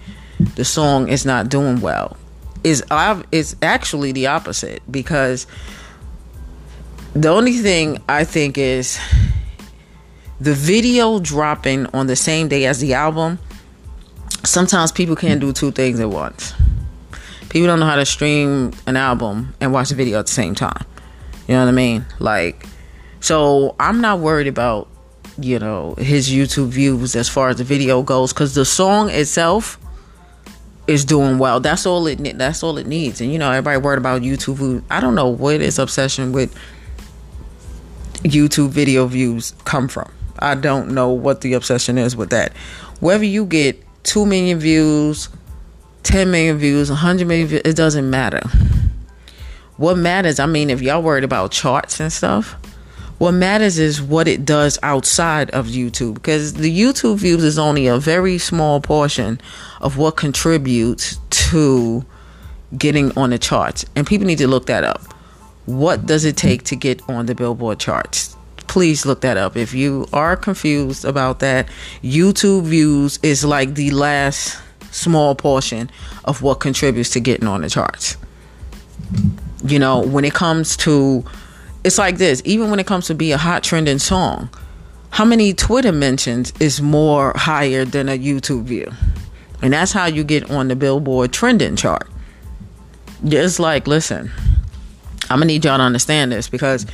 the 0.54 0.64
song 0.64 1.08
is 1.08 1.26
not 1.26 1.48
doing 1.48 1.80
well. 1.80 2.16
Is 2.64 2.82
it's 3.32 3.56
actually 3.62 4.12
the 4.12 4.28
opposite 4.28 4.82
because 4.90 5.46
the 7.14 7.28
only 7.28 7.54
thing 7.54 7.98
I 8.08 8.24
think 8.24 8.56
is 8.56 8.98
the 10.40 10.54
video 10.54 11.20
dropping 11.20 11.86
on 11.86 12.06
the 12.06 12.16
same 12.16 12.48
day 12.48 12.66
as 12.66 12.80
the 12.80 12.94
album. 12.94 13.38
Sometimes 14.42 14.90
people 14.90 15.16
can't 15.16 15.40
do 15.40 15.52
two 15.52 15.70
things 15.70 16.00
at 16.00 16.08
once. 16.08 16.54
People 17.50 17.66
don't 17.66 17.80
know 17.80 17.86
how 17.86 17.96
to 17.96 18.06
stream 18.06 18.72
an 18.86 18.96
album 18.96 19.54
and 19.60 19.72
watch 19.72 19.90
a 19.90 19.94
video 19.94 20.18
at 20.18 20.26
the 20.26 20.32
same 20.32 20.54
time. 20.54 20.84
You 21.46 21.54
know 21.54 21.64
what 21.64 21.68
I 21.68 21.72
mean? 21.72 22.06
Like 22.18 22.66
so 23.20 23.76
I'm 23.78 24.00
not 24.00 24.20
worried 24.20 24.46
about, 24.46 24.88
you 25.38 25.58
know, 25.58 25.94
his 25.98 26.30
YouTube 26.30 26.68
views 26.68 27.14
as 27.14 27.28
far 27.28 27.50
as 27.50 27.56
the 27.56 27.64
video 27.64 28.02
goes 28.02 28.32
because 28.32 28.54
the 28.54 28.64
song 28.64 29.10
itself 29.10 29.78
is 30.86 31.04
doing 31.04 31.38
well. 31.38 31.60
That's 31.60 31.84
all 31.84 32.06
it 32.06 32.16
that's 32.38 32.62
all 32.62 32.78
it 32.78 32.86
needs. 32.86 33.20
And 33.20 33.30
you 33.30 33.38
know, 33.38 33.50
everybody 33.50 33.78
worried 33.78 33.98
about 33.98 34.22
YouTube. 34.22 34.82
I 34.90 35.00
don't 35.00 35.14
know 35.14 35.28
where 35.28 35.58
this 35.58 35.78
obsession 35.78 36.32
with 36.32 36.56
YouTube 38.22 38.70
video 38.70 39.06
views 39.06 39.52
come 39.64 39.86
from. 39.86 40.10
I 40.40 40.54
don't 40.54 40.90
know 40.90 41.10
what 41.10 41.42
the 41.42 41.52
obsession 41.54 41.98
is 41.98 42.16
with 42.16 42.30
that. 42.30 42.56
Whether 43.00 43.24
you 43.24 43.44
get 43.46 43.82
2 44.04 44.26
million 44.26 44.58
views, 44.58 45.28
10 46.02 46.30
million 46.30 46.58
views, 46.58 46.88
100 46.90 47.26
million 47.26 47.46
views, 47.48 47.62
it 47.64 47.76
doesn't 47.76 48.08
matter. 48.08 48.42
What 49.76 49.96
matters, 49.96 50.38
I 50.38 50.46
mean, 50.46 50.70
if 50.70 50.82
y'all 50.82 51.02
worried 51.02 51.24
about 51.24 51.52
charts 51.52 52.00
and 52.00 52.12
stuff, 52.12 52.56
what 53.18 53.32
matters 53.32 53.78
is 53.78 54.00
what 54.00 54.28
it 54.28 54.46
does 54.46 54.78
outside 54.82 55.50
of 55.50 55.66
YouTube 55.66 56.14
because 56.14 56.54
the 56.54 56.74
YouTube 56.74 57.18
views 57.18 57.44
is 57.44 57.58
only 57.58 57.86
a 57.86 57.98
very 57.98 58.38
small 58.38 58.80
portion 58.80 59.38
of 59.82 59.98
what 59.98 60.16
contributes 60.16 61.18
to 61.30 62.04
getting 62.78 63.16
on 63.18 63.30
the 63.30 63.38
charts. 63.38 63.84
And 63.94 64.06
people 64.06 64.26
need 64.26 64.38
to 64.38 64.48
look 64.48 64.66
that 64.66 64.84
up. 64.84 65.02
What 65.66 66.06
does 66.06 66.24
it 66.24 66.36
take 66.36 66.62
to 66.64 66.76
get 66.76 67.06
on 67.10 67.26
the 67.26 67.34
Billboard 67.34 67.78
charts? 67.78 68.36
Please 68.70 69.04
look 69.04 69.22
that 69.22 69.36
up. 69.36 69.56
If 69.56 69.74
you 69.74 70.06
are 70.12 70.36
confused 70.36 71.04
about 71.04 71.40
that, 71.40 71.68
YouTube 72.04 72.62
views 72.62 73.18
is 73.20 73.44
like 73.44 73.74
the 73.74 73.90
last 73.90 74.62
small 74.92 75.34
portion 75.34 75.90
of 76.24 76.40
what 76.40 76.60
contributes 76.60 77.10
to 77.10 77.20
getting 77.20 77.48
on 77.48 77.62
the 77.62 77.68
charts. 77.68 78.16
You 79.64 79.80
know, 79.80 79.98
when 79.98 80.24
it 80.24 80.34
comes 80.34 80.76
to 80.78 81.24
it's 81.82 81.98
like 81.98 82.18
this, 82.18 82.42
even 82.44 82.70
when 82.70 82.78
it 82.78 82.86
comes 82.86 83.08
to 83.08 83.14
be 83.16 83.32
a 83.32 83.38
hot 83.38 83.64
trending 83.64 83.98
song, 83.98 84.48
how 85.10 85.24
many 85.24 85.52
Twitter 85.52 85.90
mentions 85.90 86.52
is 86.60 86.80
more 86.80 87.32
higher 87.34 87.84
than 87.84 88.08
a 88.08 88.16
YouTube 88.16 88.66
view? 88.66 88.92
And 89.62 89.72
that's 89.72 89.90
how 89.90 90.06
you 90.06 90.22
get 90.22 90.48
on 90.48 90.68
the 90.68 90.76
Billboard 90.76 91.32
trending 91.32 91.74
chart. 91.74 92.08
It's 93.24 93.58
like, 93.58 93.88
listen, 93.88 94.30
I'm 95.24 95.40
gonna 95.40 95.46
need 95.46 95.64
y'all 95.64 95.78
to 95.78 95.82
understand 95.82 96.30
this 96.30 96.48
because 96.48 96.86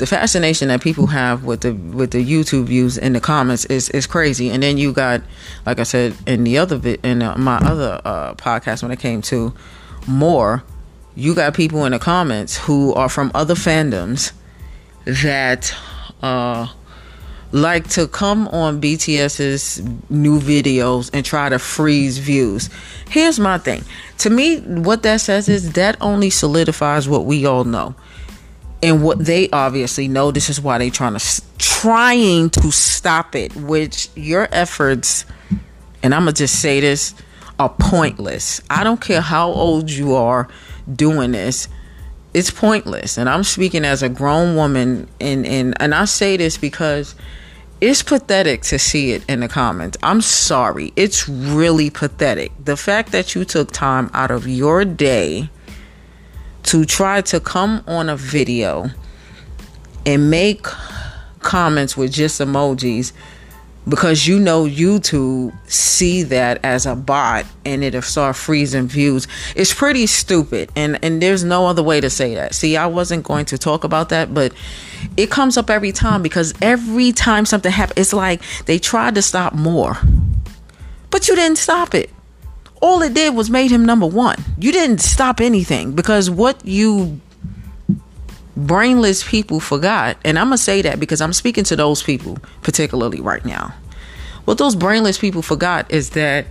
the 0.00 0.06
fascination 0.06 0.68
that 0.68 0.80
people 0.80 1.08
have 1.08 1.44
with 1.44 1.60
the 1.60 1.74
with 1.74 2.12
the 2.12 2.24
YouTube 2.24 2.64
views 2.64 2.96
in 2.96 3.12
the 3.12 3.20
comments 3.20 3.66
is 3.66 3.90
is 3.90 4.06
crazy. 4.06 4.48
And 4.48 4.62
then 4.62 4.78
you 4.78 4.94
got, 4.94 5.20
like 5.66 5.78
I 5.78 5.82
said 5.82 6.16
in 6.26 6.42
the 6.42 6.56
other 6.56 6.78
bit 6.78 7.00
in 7.04 7.18
my 7.18 7.58
other 7.58 8.00
uh, 8.02 8.34
podcast 8.34 8.82
when 8.82 8.92
it 8.92 8.98
came 8.98 9.20
to 9.22 9.52
more, 10.08 10.64
you 11.14 11.34
got 11.34 11.52
people 11.52 11.84
in 11.84 11.92
the 11.92 11.98
comments 11.98 12.56
who 12.56 12.94
are 12.94 13.10
from 13.10 13.30
other 13.34 13.54
fandoms 13.54 14.32
that 15.04 15.74
uh, 16.22 16.66
like 17.52 17.86
to 17.90 18.08
come 18.08 18.48
on 18.48 18.80
BTS's 18.80 19.82
new 20.08 20.40
videos 20.40 21.10
and 21.12 21.26
try 21.26 21.50
to 21.50 21.58
freeze 21.58 22.16
views. 22.16 22.70
Here's 23.10 23.38
my 23.38 23.58
thing. 23.58 23.84
To 24.18 24.30
me, 24.30 24.60
what 24.60 25.02
that 25.02 25.20
says 25.20 25.50
is 25.50 25.72
that 25.72 25.98
only 26.00 26.30
solidifies 26.30 27.06
what 27.06 27.26
we 27.26 27.44
all 27.44 27.64
know. 27.64 27.94
And 28.82 29.02
what 29.02 29.24
they 29.24 29.50
obviously 29.50 30.08
know, 30.08 30.30
this 30.30 30.48
is 30.48 30.60
why 30.60 30.78
they 30.78 30.90
trying 30.90 31.18
to 31.18 31.42
trying 31.58 32.50
to 32.50 32.70
stop 32.70 33.34
it, 33.34 33.54
which 33.56 34.08
your 34.14 34.48
efforts 34.52 35.24
and 36.02 36.14
I'm 36.14 36.24
to 36.26 36.32
just 36.32 36.60
say 36.60 36.80
this 36.80 37.14
are 37.58 37.68
pointless. 37.68 38.62
I 38.70 38.84
don't 38.84 39.00
care 39.00 39.20
how 39.20 39.50
old 39.50 39.90
you 39.90 40.14
are 40.14 40.48
doing 40.90 41.32
this 41.32 41.68
it's 42.32 42.50
pointless 42.50 43.18
and 43.18 43.28
i'm 43.28 43.42
speaking 43.42 43.84
as 43.84 44.02
a 44.02 44.08
grown 44.08 44.56
woman 44.56 45.08
and 45.20 45.44
and 45.44 45.80
and 45.80 45.94
i 45.94 46.04
say 46.04 46.36
this 46.36 46.56
because 46.56 47.14
it's 47.80 48.02
pathetic 48.02 48.62
to 48.62 48.78
see 48.78 49.12
it 49.12 49.24
in 49.26 49.40
the 49.40 49.48
comments. 49.48 49.96
I'm 50.02 50.20
sorry. 50.20 50.92
It's 50.96 51.28
really 51.28 51.88
pathetic. 51.88 52.52
The 52.62 52.76
fact 52.76 53.10
that 53.12 53.34
you 53.34 53.44
took 53.46 53.70
time 53.72 54.10
out 54.12 54.30
of 54.30 54.46
your 54.46 54.84
day 54.84 55.48
to 56.64 56.84
try 56.84 57.20
to 57.22 57.40
come 57.40 57.82
on 57.86 58.08
a 58.08 58.16
video 58.16 58.90
and 60.06 60.30
make 60.30 60.66
comments 61.40 61.96
with 61.96 62.12
just 62.12 62.40
emojis 62.40 63.12
because 63.88 64.26
you 64.26 64.38
know 64.38 64.64
YouTube 64.64 65.56
see 65.68 66.22
that 66.24 66.60
as 66.62 66.86
a 66.86 66.94
bot 66.94 67.46
and 67.64 67.82
it'll 67.82 68.02
start 68.02 68.36
freezing 68.36 68.86
views. 68.86 69.26
It's 69.56 69.72
pretty 69.72 70.06
stupid 70.06 70.70
and 70.76 71.02
and 71.02 71.20
there's 71.20 71.44
no 71.44 71.66
other 71.66 71.82
way 71.82 72.00
to 72.00 72.10
say 72.10 72.34
that. 72.34 72.54
See, 72.54 72.76
I 72.76 72.86
wasn't 72.86 73.24
going 73.24 73.46
to 73.46 73.58
talk 73.58 73.84
about 73.84 74.10
that, 74.10 74.34
but 74.34 74.52
it 75.16 75.30
comes 75.30 75.56
up 75.56 75.70
every 75.70 75.92
time 75.92 76.22
because 76.22 76.54
every 76.60 77.12
time 77.12 77.46
something 77.46 77.72
happens, 77.72 77.98
it's 77.98 78.12
like 78.12 78.42
they 78.66 78.78
tried 78.78 79.14
to 79.14 79.22
stop 79.22 79.54
more. 79.54 79.96
But 81.10 81.26
you 81.26 81.34
didn't 81.34 81.58
stop 81.58 81.94
it. 81.94 82.10
All 82.80 83.02
it 83.02 83.14
did 83.14 83.34
was 83.34 83.50
made 83.50 83.70
him 83.70 83.84
number 83.84 84.06
1. 84.06 84.42
You 84.58 84.72
didn't 84.72 85.00
stop 85.00 85.40
anything 85.40 85.92
because 85.92 86.30
what 86.30 86.64
you 86.64 87.20
brainless 88.56 89.26
people 89.26 89.60
forgot, 89.60 90.16
and 90.24 90.38
I'm 90.38 90.46
gonna 90.46 90.58
say 90.58 90.82
that 90.82 90.98
because 90.98 91.20
I'm 91.20 91.32
speaking 91.32 91.64
to 91.64 91.76
those 91.76 92.02
people 92.02 92.38
particularly 92.62 93.20
right 93.20 93.44
now. 93.44 93.74
What 94.44 94.58
those 94.58 94.74
brainless 94.74 95.18
people 95.18 95.42
forgot 95.42 95.90
is 95.90 96.10
that 96.10 96.46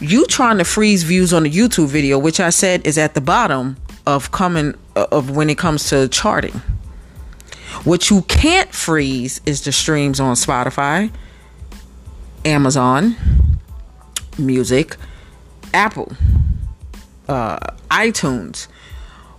you 0.00 0.26
trying 0.26 0.58
to 0.58 0.64
freeze 0.64 1.02
views 1.02 1.32
on 1.32 1.46
a 1.46 1.50
YouTube 1.50 1.88
video, 1.88 2.18
which 2.18 2.40
I 2.40 2.50
said 2.50 2.86
is 2.86 2.98
at 2.98 3.14
the 3.14 3.20
bottom 3.20 3.76
of 4.06 4.30
coming 4.30 4.74
uh, 4.94 5.06
of 5.10 5.30
when 5.30 5.50
it 5.50 5.58
comes 5.58 5.88
to 5.90 6.08
charting. 6.08 6.60
What 7.84 8.10
you 8.10 8.22
can't 8.22 8.72
freeze 8.74 9.40
is 9.46 9.62
the 9.62 9.72
streams 9.72 10.20
on 10.20 10.34
Spotify, 10.34 11.10
Amazon 12.44 13.16
Music, 14.38 14.96
Apple, 15.76 16.10
uh, 17.28 17.58
iTunes 17.90 18.66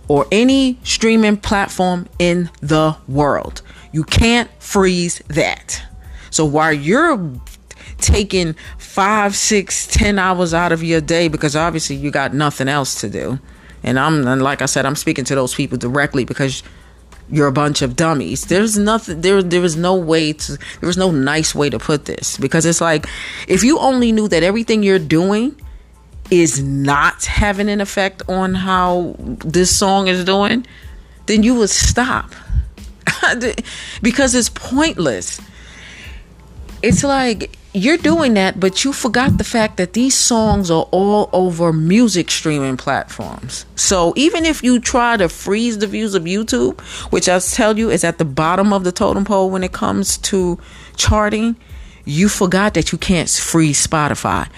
or 0.06 0.24
any 0.30 0.78
streaming 0.84 1.36
platform 1.36 2.08
in 2.20 2.48
the 2.60 2.96
world. 3.08 3.60
You 3.92 4.04
can't 4.04 4.48
freeze 4.62 5.18
that. 5.26 5.82
So 6.30 6.44
while 6.44 6.72
you're 6.72 7.32
taking 7.96 8.54
five, 8.78 9.34
six, 9.34 9.88
ten 9.88 10.18
hours 10.18 10.54
out 10.54 10.70
of 10.70 10.82
your 10.82 11.00
day 11.00 11.26
because 11.26 11.56
obviously 11.56 11.96
you 11.96 12.12
got 12.12 12.32
nothing 12.32 12.68
else 12.68 13.00
to 13.00 13.10
do, 13.10 13.40
and 13.82 13.98
I'm 13.98 14.26
and 14.26 14.40
like 14.40 14.62
I 14.62 14.66
said, 14.66 14.86
I'm 14.86 14.96
speaking 14.96 15.24
to 15.24 15.34
those 15.34 15.54
people 15.54 15.76
directly 15.76 16.24
because 16.24 16.62
you're 17.30 17.48
a 17.48 17.52
bunch 17.52 17.82
of 17.82 17.96
dummies. 17.96 18.46
There's 18.46 18.78
nothing 18.78 19.22
there 19.22 19.42
there 19.42 19.64
is 19.64 19.76
no 19.76 19.96
way 19.96 20.34
to 20.34 20.52
there 20.52 20.86
was 20.86 20.96
no 20.96 21.10
nice 21.10 21.52
way 21.52 21.68
to 21.68 21.80
put 21.80 22.04
this 22.04 22.38
because 22.38 22.64
it's 22.64 22.80
like 22.80 23.06
if 23.48 23.64
you 23.64 23.80
only 23.80 24.12
knew 24.12 24.28
that 24.28 24.44
everything 24.44 24.84
you're 24.84 25.00
doing 25.00 25.56
is 26.30 26.62
not 26.62 27.24
having 27.24 27.68
an 27.68 27.80
effect 27.80 28.22
on 28.28 28.54
how 28.54 29.14
this 29.18 29.76
song 29.76 30.08
is 30.08 30.24
doing, 30.24 30.66
then 31.26 31.42
you 31.42 31.54
would 31.54 31.70
stop. 31.70 32.32
because 34.02 34.34
it's 34.34 34.48
pointless. 34.48 35.40
It's 36.82 37.02
like 37.02 37.56
you're 37.74 37.96
doing 37.96 38.34
that, 38.34 38.58
but 38.58 38.84
you 38.84 38.92
forgot 38.92 39.36
the 39.38 39.44
fact 39.44 39.76
that 39.76 39.92
these 39.92 40.14
songs 40.14 40.70
are 40.70 40.84
all 40.90 41.28
over 41.32 41.72
music 41.72 42.30
streaming 42.30 42.76
platforms. 42.76 43.66
So 43.76 44.12
even 44.16 44.44
if 44.44 44.62
you 44.62 44.80
try 44.80 45.16
to 45.16 45.28
freeze 45.28 45.78
the 45.78 45.86
views 45.86 46.14
of 46.14 46.24
YouTube, 46.24 46.80
which 47.10 47.28
I'll 47.28 47.40
tell 47.40 47.78
you 47.78 47.90
is 47.90 48.04
at 48.04 48.18
the 48.18 48.24
bottom 48.24 48.72
of 48.72 48.84
the 48.84 48.92
totem 48.92 49.24
pole 49.24 49.50
when 49.50 49.64
it 49.64 49.72
comes 49.72 50.18
to 50.18 50.58
charting, 50.96 51.56
you 52.04 52.28
forgot 52.28 52.74
that 52.74 52.90
you 52.90 52.98
can't 52.98 53.28
freeze 53.28 53.86
Spotify. 53.86 54.48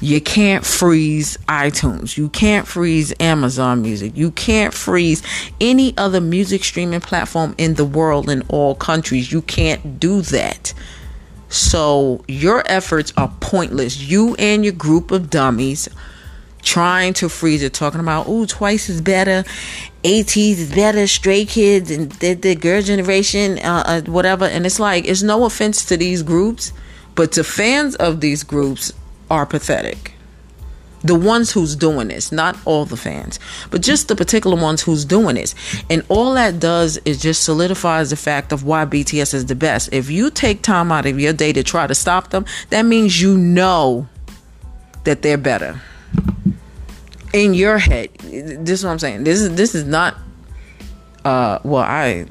You 0.00 0.20
can't 0.20 0.64
freeze 0.64 1.38
iTunes. 1.48 2.16
You 2.16 2.28
can't 2.28 2.66
freeze 2.66 3.14
Amazon 3.18 3.82
Music. 3.82 4.16
You 4.16 4.30
can't 4.30 4.74
freeze 4.74 5.22
any 5.60 5.96
other 5.96 6.20
music 6.20 6.64
streaming 6.64 7.00
platform 7.00 7.54
in 7.56 7.74
the 7.74 7.84
world 7.84 8.28
in 8.28 8.42
all 8.48 8.74
countries. 8.74 9.32
You 9.32 9.42
can't 9.42 9.98
do 9.98 10.20
that. 10.22 10.74
So 11.48 12.24
your 12.28 12.62
efforts 12.66 13.12
are 13.16 13.32
pointless. 13.40 14.00
You 14.00 14.34
and 14.36 14.64
your 14.64 14.74
group 14.74 15.10
of 15.10 15.30
dummies 15.30 15.88
trying 16.62 17.14
to 17.14 17.28
freeze 17.28 17.62
it, 17.62 17.72
talking 17.72 18.00
about, 18.00 18.26
oh, 18.28 18.44
twice 18.44 18.88
is 18.88 19.00
better, 19.00 19.44
ATEEZ 20.02 20.58
is 20.58 20.74
better, 20.74 21.06
Stray 21.06 21.44
Kids, 21.44 21.92
and 21.92 22.10
the, 22.12 22.34
the 22.34 22.56
girl 22.56 22.82
generation, 22.82 23.58
uh, 23.60 23.84
uh, 23.86 24.00
whatever. 24.10 24.44
And 24.46 24.66
it's 24.66 24.80
like, 24.80 25.06
it's 25.06 25.22
no 25.22 25.44
offense 25.44 25.84
to 25.86 25.96
these 25.96 26.24
groups, 26.24 26.72
but 27.14 27.32
to 27.32 27.44
fans 27.44 27.94
of 27.94 28.20
these 28.20 28.42
groups, 28.42 28.92
are 29.30 29.46
pathetic. 29.46 30.12
The 31.02 31.14
ones 31.14 31.52
who's 31.52 31.76
doing 31.76 32.08
this, 32.08 32.32
not 32.32 32.56
all 32.64 32.84
the 32.84 32.96
fans, 32.96 33.38
but 33.70 33.80
just 33.80 34.08
the 34.08 34.16
particular 34.16 34.56
ones 34.60 34.82
who's 34.82 35.04
doing 35.04 35.36
this. 35.36 35.54
And 35.88 36.04
all 36.08 36.34
that 36.34 36.58
does 36.58 36.96
is 37.04 37.20
just 37.20 37.44
solidifies 37.44 38.10
the 38.10 38.16
fact 38.16 38.50
of 38.50 38.64
why 38.64 38.84
BTS 38.86 39.34
is 39.34 39.46
the 39.46 39.54
best. 39.54 39.92
If 39.92 40.10
you 40.10 40.30
take 40.30 40.62
time 40.62 40.90
out 40.90 41.06
of 41.06 41.20
your 41.20 41.32
day 41.32 41.52
to 41.52 41.62
try 41.62 41.86
to 41.86 41.94
stop 41.94 42.30
them, 42.30 42.44
that 42.70 42.82
means 42.82 43.20
you 43.20 43.36
know 43.36 44.08
that 45.04 45.22
they're 45.22 45.38
better. 45.38 45.80
In 47.32 47.54
your 47.54 47.78
head. 47.78 48.12
This 48.18 48.80
is 48.80 48.84
what 48.84 48.92
I'm 48.92 48.98
saying. 48.98 49.24
This 49.24 49.40
is 49.40 49.54
this 49.54 49.74
is 49.74 49.84
not 49.84 50.16
uh 51.24 51.58
well, 51.62 51.82
I 51.82 52.26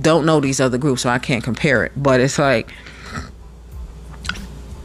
don't 0.00 0.26
know 0.26 0.40
these 0.40 0.60
other 0.60 0.78
groups, 0.78 1.02
so 1.02 1.10
I 1.10 1.18
can't 1.18 1.44
compare 1.44 1.84
it. 1.84 1.92
But 1.96 2.20
it's 2.20 2.38
like 2.38 2.72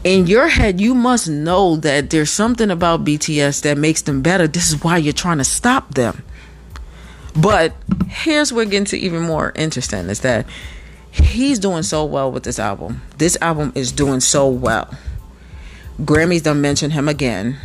in 0.06 0.28
your 0.28 0.46
head, 0.46 0.80
you 0.80 0.94
must 0.94 1.28
know 1.28 1.74
that 1.74 2.10
there's 2.10 2.30
something 2.30 2.70
about 2.70 3.04
BTS 3.04 3.62
that 3.62 3.76
makes 3.76 4.02
them 4.02 4.22
better. 4.22 4.46
This 4.46 4.68
is 4.68 4.84
why 4.84 4.98
you're 4.98 5.12
trying 5.12 5.38
to 5.38 5.44
stop 5.44 5.94
them. 5.94 6.22
But 7.34 7.74
here's 8.06 8.52
where 8.52 8.64
getting 8.64 8.84
to 8.84 8.96
even 8.96 9.24
more 9.24 9.50
interesting 9.56 10.08
is 10.08 10.20
that 10.20 10.46
he's 11.10 11.58
doing 11.58 11.82
so 11.82 12.04
well 12.04 12.30
with 12.30 12.44
this 12.44 12.60
album. 12.60 13.02
This 13.18 13.36
album 13.40 13.72
is 13.74 13.90
doing 13.90 14.20
so 14.20 14.48
well. 14.48 14.96
Grammys 16.00 16.44
don't 16.44 16.60
mention 16.60 16.92
him 16.92 17.08
again. 17.08 17.56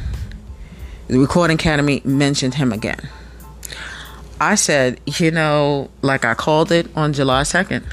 The 1.10 1.20
Recording 1.20 1.56
Academy 1.60 2.02
mentioned 2.04 2.56
him 2.56 2.74
again. 2.74 3.08
I 4.39 4.56
said, 4.56 5.00
you 5.06 5.30
know, 5.30 5.92
like 6.02 6.26
I 6.26 6.34
called 6.34 6.72
it 6.72 6.88
on 6.96 7.14
July 7.14 7.44
2nd 7.44 7.84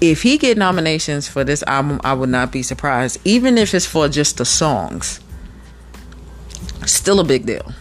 if 0.00 0.22
he 0.22 0.38
get 0.38 0.58
nominations 0.58 1.28
for 1.28 1.44
this 1.44 1.62
album, 1.64 2.00
I 2.04 2.12
would 2.14 2.28
not 2.28 2.52
be 2.52 2.62
surprised, 2.62 3.18
even 3.24 3.58
if 3.58 3.74
it's 3.74 3.86
for 3.86 4.08
just 4.08 4.38
the 4.38 4.44
songs. 4.44 5.20
Still 6.84 7.20
a 7.20 7.24
big 7.24 7.46
deal. 7.46 7.72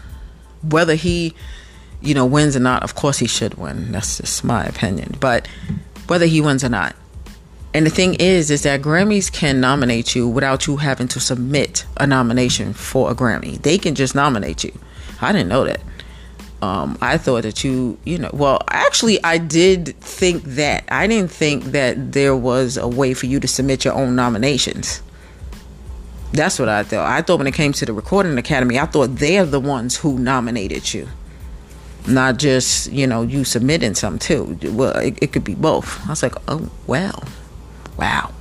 Whether 0.64 0.96
he, 0.96 1.36
you 2.02 2.14
know, 2.14 2.26
wins 2.26 2.56
or 2.56 2.60
not, 2.60 2.84
of 2.84 2.96
course 2.96 3.20
he 3.20 3.28
should 3.28 3.56
win. 3.56 3.92
That's 3.92 4.18
just 4.18 4.44
my 4.44 4.66
opinion. 4.66 5.16
But 5.20 5.48
whether 6.08 6.26
he 6.26 6.42
wins 6.42 6.64
or 6.64 6.70
not, 6.70 6.96
And 7.76 7.86
the 7.86 7.90
thing 7.90 8.14
is, 8.14 8.52
is 8.52 8.64
that 8.64 8.82
Grammys 8.82 9.30
can 9.30 9.60
nominate 9.60 10.16
you 10.16 10.30
without 10.30 10.66
you 10.66 10.78
having 10.78 11.10
to 11.10 11.20
submit 11.20 11.86
a 11.98 12.08
nomination 12.08 12.72
for 12.72 13.12
a 13.12 13.14
Grammy. 13.14 13.62
They 13.62 13.78
can 13.78 13.96
just 13.96 14.16
nominate 14.16 14.64
you. 14.64 14.72
I 15.20 15.34
didn't 15.34 15.50
know 15.50 15.66
that. 15.66 15.82
Um, 16.66 16.98
I 17.00 17.20
thought 17.20 17.44
that 17.44 17.64
you, 17.64 17.98
you 18.06 18.18
know, 18.18 18.32
well, 18.34 18.60
actually, 18.70 19.24
I 19.24 19.38
did 19.38 19.96
think 20.00 20.44
that. 20.44 20.84
I 20.90 21.06
didn't 21.06 21.30
think 21.30 21.66
that 21.66 22.14
there 22.14 22.36
was 22.36 22.76
a 22.76 22.88
way 22.88 23.14
for 23.14 23.28
you 23.28 23.40
to 23.40 23.48
submit 23.48 23.86
your 23.86 23.94
own 23.94 24.16
nominations. 24.16 25.04
That's 26.34 26.58
what 26.58 26.68
I 26.68 26.82
thought. 26.82 27.08
I 27.08 27.22
thought 27.22 27.38
when 27.38 27.46
it 27.46 27.54
came 27.54 27.72
to 27.74 27.86
the 27.86 27.94
Recording 27.94 28.36
Academy, 28.40 28.80
I 28.80 28.88
thought 28.88 29.18
they're 29.18 29.46
the 29.46 29.60
ones 29.60 29.96
who 29.96 30.18
nominated 30.18 30.92
you, 30.92 31.08
not 32.08 32.38
just 32.38 32.92
you 32.92 33.06
know 33.06 33.22
you 33.22 33.44
submitting 33.44 33.94
something 33.94 34.20
too. 34.20 34.72
Well, 34.72 34.98
it, 34.98 35.20
it 35.22 35.32
could 35.34 35.44
be 35.44 35.56
both. 35.56 36.04
I 36.08 36.10
was 36.10 36.24
like, 36.24 36.36
oh 36.48 36.70
well, 36.88 37.24
wow. 37.96 38.34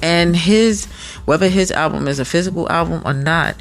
And 0.00 0.36
his 0.36 0.86
whether 1.24 1.48
his 1.48 1.72
album 1.72 2.06
is 2.06 2.20
a 2.20 2.24
physical 2.24 2.70
album 2.70 3.02
or 3.04 3.12
not, 3.12 3.56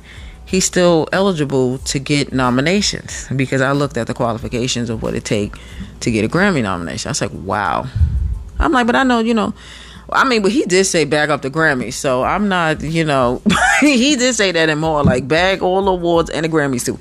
he's 0.49 0.65
still 0.65 1.07
eligible 1.13 1.77
to 1.77 1.99
get 1.99 2.33
nominations 2.33 3.27
because 3.35 3.61
I 3.61 3.71
looked 3.71 3.97
at 3.97 4.07
the 4.07 4.15
qualifications 4.15 4.89
of 4.89 5.03
what 5.03 5.13
it 5.13 5.23
take 5.23 5.53
to 5.99 6.09
get 6.09 6.25
a 6.25 6.27
Grammy 6.27 6.63
nomination. 6.63 7.09
I 7.09 7.11
was 7.11 7.21
like, 7.21 7.31
wow. 7.31 7.85
I'm 8.57 8.71
like, 8.71 8.87
but 8.87 8.95
I 8.95 9.03
know, 9.03 9.19
you 9.19 9.35
know, 9.35 9.53
I 10.11 10.27
mean, 10.27 10.41
but 10.41 10.51
he 10.51 10.65
did 10.65 10.85
say 10.85 11.05
bag 11.05 11.29
up 11.29 11.43
the 11.43 11.51
Grammys, 11.51 11.93
so 11.93 12.23
I'm 12.23 12.47
not, 12.47 12.81
you 12.81 13.05
know, 13.05 13.43
he 13.79 14.15
did 14.15 14.33
say 14.33 14.51
that 14.51 14.69
and 14.69 14.81
more 14.81 15.03
like 15.03 15.27
bag 15.27 15.61
all 15.61 15.87
awards 15.87 16.31
and 16.31 16.43
the 16.43 16.49
Grammys 16.49 16.83
too. 16.83 16.99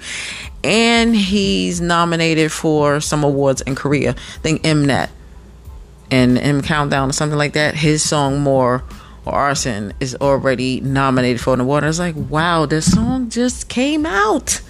And 0.62 1.16
he's 1.16 1.80
nominated 1.80 2.52
for 2.52 3.00
some 3.00 3.24
awards 3.24 3.62
in 3.62 3.74
Korea. 3.76 4.10
I 4.10 4.40
think 4.42 4.62
Mnet 4.62 5.08
and 6.10 6.36
M 6.36 6.60
Countdown 6.60 7.08
or 7.08 7.12
something 7.14 7.38
like 7.38 7.54
that. 7.54 7.74
His 7.74 8.06
song 8.06 8.40
more 8.40 8.84
or 9.24 9.34
Arson 9.34 9.92
is 10.00 10.14
already 10.16 10.80
nominated 10.80 11.40
for 11.40 11.54
an 11.54 11.60
award. 11.60 11.84
I 11.84 11.88
was 11.88 11.98
like, 11.98 12.14
wow, 12.16 12.66
this 12.66 12.92
song 12.92 13.30
just 13.30 13.68
came 13.68 14.06
out. 14.06 14.60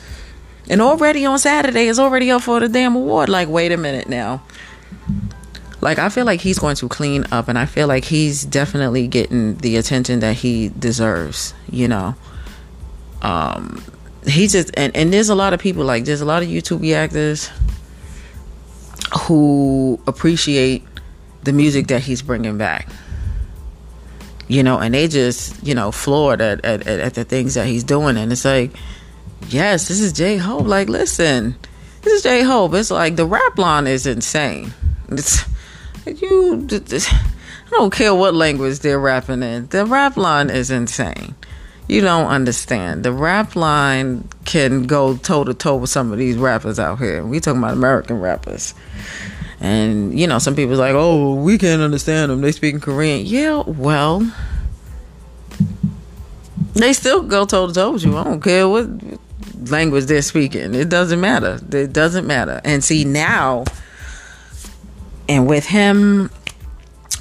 And 0.69 0.83
already 0.83 1.25
on 1.25 1.39
Saturday 1.39 1.87
is 1.87 1.99
already 1.99 2.31
up 2.31 2.43
for 2.43 2.61
the 2.61 2.69
damn 2.69 2.95
award. 2.95 3.29
Like, 3.29 3.49
wait 3.49 3.73
a 3.73 3.77
minute 3.77 4.09
now. 4.09 4.43
Like, 5.81 5.99
I 5.99 6.09
feel 6.09 6.27
like 6.27 6.41
he's 6.41 6.59
going 6.59 6.77
to 6.77 6.89
clean 6.89 7.25
up, 7.31 7.47
and 7.49 7.57
I 7.57 7.65
feel 7.65 7.87
like 7.87 8.05
he's 8.05 8.45
definitely 8.45 9.07
getting 9.07 9.57
the 9.59 9.77
attention 9.77 10.21
that 10.21 10.35
he 10.35 10.71
deserves, 10.71 11.55
you 11.71 11.87
know. 11.87 12.17
Um, 13.23 13.83
he 14.27 14.49
just, 14.49 14.73
and, 14.75 14.95
and 14.97 15.13
there's 15.13 15.29
a 15.29 15.37
lot 15.37 15.53
of 15.53 15.61
people, 15.61 15.85
like, 15.85 16.05
there's 16.05 16.21
a 16.21 16.25
lot 16.25 16.43
of 16.43 16.49
YouTube 16.49 16.81
reactors 16.81 17.51
who 19.21 20.01
appreciate 20.07 20.85
the 21.45 21.53
music 21.53 21.87
that 21.87 22.03
he's 22.03 22.23
bringing 22.23 22.59
back 22.59 22.89
you 24.49 24.63
know, 24.63 24.79
and 24.79 24.95
they 24.95 25.07
just, 25.09 25.65
you 25.65 25.75
know, 25.75 25.93
floored 25.93 26.41
at, 26.41 26.65
at, 26.65 26.87
at 26.87 27.15
the 27.15 27.25
things 27.25 27.55
that 27.55 27.67
he's 27.67 27.85
doing. 27.85 28.17
And 28.17 28.33
it's 28.33 28.45
like, 28.45 28.73
yes, 29.49 29.89
this 29.89 30.01
is 30.01 30.13
J 30.13 30.39
Hope. 30.39 30.67
Like, 30.67 30.89
listen, 30.89 31.55
this 32.03 32.15
is 32.15 32.23
J 32.23 32.43
Hope. 32.43 32.75
It's 32.75 32.91
like 32.91 33.17
the 33.17 33.27
rap 33.27 33.59
line 33.59 33.87
is 33.87 34.07
insane. 34.07 34.73
It's 35.11 35.45
you. 36.07 36.67
I 36.71 37.71
don't 37.71 37.93
care 37.93 38.15
what 38.15 38.35
language 38.35 38.79
they're 38.81 38.99
rapping 38.99 39.43
in. 39.43 39.67
The 39.67 39.85
rap 39.85 40.17
line 40.17 40.49
is 40.49 40.71
insane. 40.71 41.35
You 41.89 42.03
don't 42.03 42.27
understand. 42.27 43.03
The 43.03 43.13
rap 43.13 43.57
line 43.57 44.29
can 44.45 44.87
go 44.87 45.17
toe 45.17 45.45
to 45.45 45.55
toe 45.55 45.77
with 45.77 45.91
some 45.91 46.13
of 46.13 46.19
these 46.19 46.37
rappers 46.37 46.79
out 46.79 46.99
here. 46.99 47.25
We 47.25 47.41
talking 47.41 47.63
about 47.63 47.73
American 47.73 48.21
rappers. 48.21 48.75
And 49.61 50.19
you 50.19 50.27
know, 50.27 50.39
some 50.39 50.55
people's 50.55 50.79
like, 50.79 50.95
"Oh, 50.95 51.35
we 51.35 51.59
can't 51.59 51.83
understand 51.83 52.31
them. 52.31 52.43
They 52.43 52.53
speak 52.53 52.75
in 52.75 52.81
Korean." 52.81 53.25
Yeah, 53.27 53.63
well, 53.67 54.31
they 56.75 56.93
still 56.93 57.23
go 57.23 57.45
toe 57.45 57.67
to 57.67 57.73
toe 57.73 57.93
with 57.93 58.05
you. 58.05 58.17
I 58.17 58.25
don't 58.25 58.41
care 58.41 58.69
what 58.69 58.87
language 59.71 60.05
they're 60.05 60.23
speaking. 60.23 60.75
It 60.75 60.89
doesn't 60.89 61.21
matter. 61.21 61.59
It 61.73 61.93
doesn't 61.93 62.27
matter. 62.27 62.61
And 62.65 62.85
see 62.85 63.05
now, 63.05 63.65
and 65.29 65.49
with 65.49 65.67
him 65.67 66.31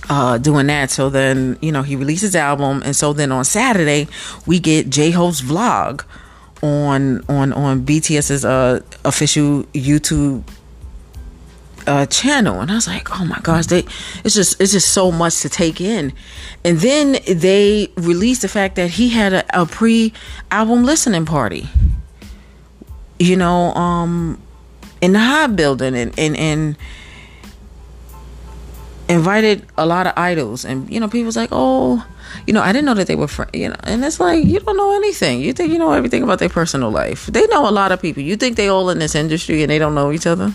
uh, 0.10 0.38
doing 0.38 0.68
that, 0.68 0.90
so 0.92 1.10
then 1.10 1.58
you 1.62 1.72
know 1.72 1.82
he 1.82 1.96
releases 1.96 2.36
album, 2.36 2.82
and 2.86 2.96
so 2.96 3.14
then 3.14 3.32
on 3.32 3.46
Saturday 3.46 4.08
we 4.46 4.60
get 4.60 4.90
J 4.90 5.12
Hope's 5.12 5.42
vlog 5.42 6.04
on 6.62 7.24
on 7.30 7.54
on 7.54 7.86
BTS's 7.86 8.46
uh, 8.46 8.82
official 9.04 9.64
YouTube 9.74 10.44
uh, 11.88 12.06
channel, 12.08 12.60
and 12.60 12.70
I 12.70 12.76
was 12.76 12.88
like, 12.88 13.20
oh 13.20 13.26
my 13.26 13.40
gosh, 13.42 13.68
they 13.68 13.86
it's 14.24 14.36
just 14.36 14.60
it's 14.62 14.74
just 14.74 14.94
so 14.94 15.12
much 15.12 15.42
to 15.42 15.50
take 15.50 15.82
in. 15.82 16.14
And 16.64 16.80
then 16.80 17.18
they 17.28 17.90
released 17.96 18.42
the 18.42 18.50
fact 18.50 18.76
that 18.76 18.92
he 18.92 19.10
had 19.10 19.34
a, 19.34 19.62
a 19.62 19.66
pre-album 19.66 20.84
listening 20.84 21.26
party. 21.26 21.70
You 23.20 23.36
know, 23.36 23.74
um, 23.74 24.40
in 25.02 25.14
the 25.14 25.20
high 25.20 25.48
building, 25.48 25.96
and 25.96 26.18
and 26.20 26.38
and 26.38 26.78
invited 29.10 29.66
a 29.78 29.86
lot 29.86 30.08
of 30.08 30.14
idols, 30.18 30.66
and 30.66 30.90
you 30.92 31.00
know, 31.00 31.08
people 31.08 31.26
was 31.26 31.38
like, 31.38 31.50
oh. 31.52 32.06
You 32.46 32.54
know, 32.54 32.62
I 32.62 32.74
didn't 32.74 32.86
know 32.86 32.94
that 32.94 33.08
they 33.08 33.16
were 33.16 33.28
friends. 33.28 33.52
You 33.54 33.70
know, 33.70 33.76
and 33.84 34.04
it's 34.04 34.20
like 34.20 34.46
you 34.46 34.60
don't 34.60 34.76
know 34.76 34.94
anything. 34.96 35.42
You 35.42 35.54
think 35.54 35.72
you 35.72 35.80
know 35.80 35.94
everything 35.94 36.24
about 36.24 36.40
their 36.40 36.50
personal 36.50 36.92
life. 36.92 37.26
They 37.28 37.46
know 37.48 37.68
a 37.68 37.72
lot 37.72 37.92
of 37.94 38.02
people. 38.02 38.22
You 38.22 38.36
think 38.36 38.58
they 38.58 38.68
all 38.68 38.90
in 38.90 39.00
this 39.00 39.16
industry 39.16 39.64
and 39.64 39.72
they 39.72 39.80
don't 39.80 39.96
know 39.96 40.12
each 40.12 40.28
other? 40.28 40.54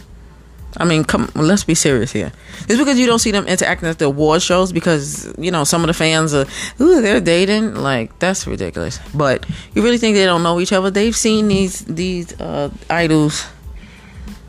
I 0.76 0.84
mean, 0.84 1.04
come, 1.04 1.30
let's 1.34 1.64
be 1.64 1.74
serious 1.74 2.12
here. 2.12 2.32
It's 2.68 2.78
because 2.78 2.98
you 2.98 3.06
don't 3.06 3.18
see 3.18 3.30
them 3.30 3.46
interacting 3.46 3.88
at 3.88 3.98
the 3.98 4.06
award 4.06 4.40
shows 4.40 4.72
because 4.72 5.32
you 5.38 5.50
know 5.50 5.64
some 5.64 5.82
of 5.82 5.88
the 5.88 5.94
fans 5.94 6.34
are, 6.34 6.46
ooh, 6.80 7.02
they're 7.02 7.20
dating. 7.20 7.74
Like 7.74 8.18
that's 8.18 8.46
ridiculous. 8.46 8.98
But 9.14 9.44
you 9.74 9.82
really 9.82 9.98
think 9.98 10.14
they 10.14 10.24
don't 10.24 10.42
know 10.42 10.60
each 10.60 10.72
other? 10.72 10.90
They've 10.90 11.16
seen 11.16 11.48
these 11.48 11.80
these 11.80 12.38
uh, 12.40 12.70
idols. 12.88 13.46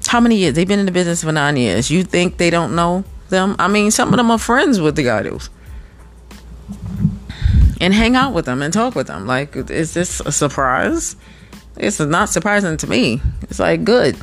How 0.08 0.20
many 0.20 0.36
years? 0.38 0.54
They've 0.54 0.68
been 0.68 0.80
in 0.80 0.86
the 0.86 0.91
business 0.91 1.24
for 1.24 1.32
nine 1.32 1.58
years. 1.58 1.89
You 1.89 2.04
think 2.04 2.38
they 2.38 2.49
don't 2.49 2.76
know 2.76 3.04
them? 3.34 3.58
I 3.60 3.68
mean, 3.68 3.92
some 3.92 4.10
of 4.10 4.16
them 4.16 4.32
are 4.32 4.38
friends 4.38 4.80
with 4.80 4.96
the 4.96 5.10
idols 5.10 5.50
and 7.84 7.94
hang 7.94 8.16
out 8.16 8.34
with 8.34 8.46
them 8.46 8.62
and 8.62 8.74
talk 8.74 8.96
with 8.96 9.08
them. 9.08 9.28
Like, 9.28 9.58
is 9.70 9.94
this 9.94 10.22
a 10.22 10.32
surprise? 10.32 11.18
It's 11.76 12.00
not 12.00 12.30
surprising 12.30 12.78
to 12.78 12.88
me. 12.88 13.22
It's 13.42 13.60
like 13.60 13.84
good. 13.84 14.16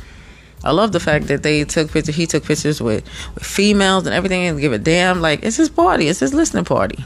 I 0.63 0.71
love 0.71 0.91
the 0.91 0.99
fact 0.99 1.27
that 1.27 1.43
they 1.43 1.63
took 1.63 1.91
pictures. 1.91 2.15
He 2.15 2.25
took 2.25 2.43
pictures 2.43 2.81
with, 2.81 3.03
with 3.35 3.43
females 3.43 4.07
and 4.07 4.15
everything, 4.15 4.47
and 4.47 4.59
give 4.59 4.73
a 4.73 4.79
damn. 4.79 5.21
Like 5.21 5.43
it's 5.43 5.57
his 5.57 5.69
party. 5.69 6.07
It's 6.07 6.19
his 6.19 6.33
listening 6.33 6.65
party. 6.65 7.05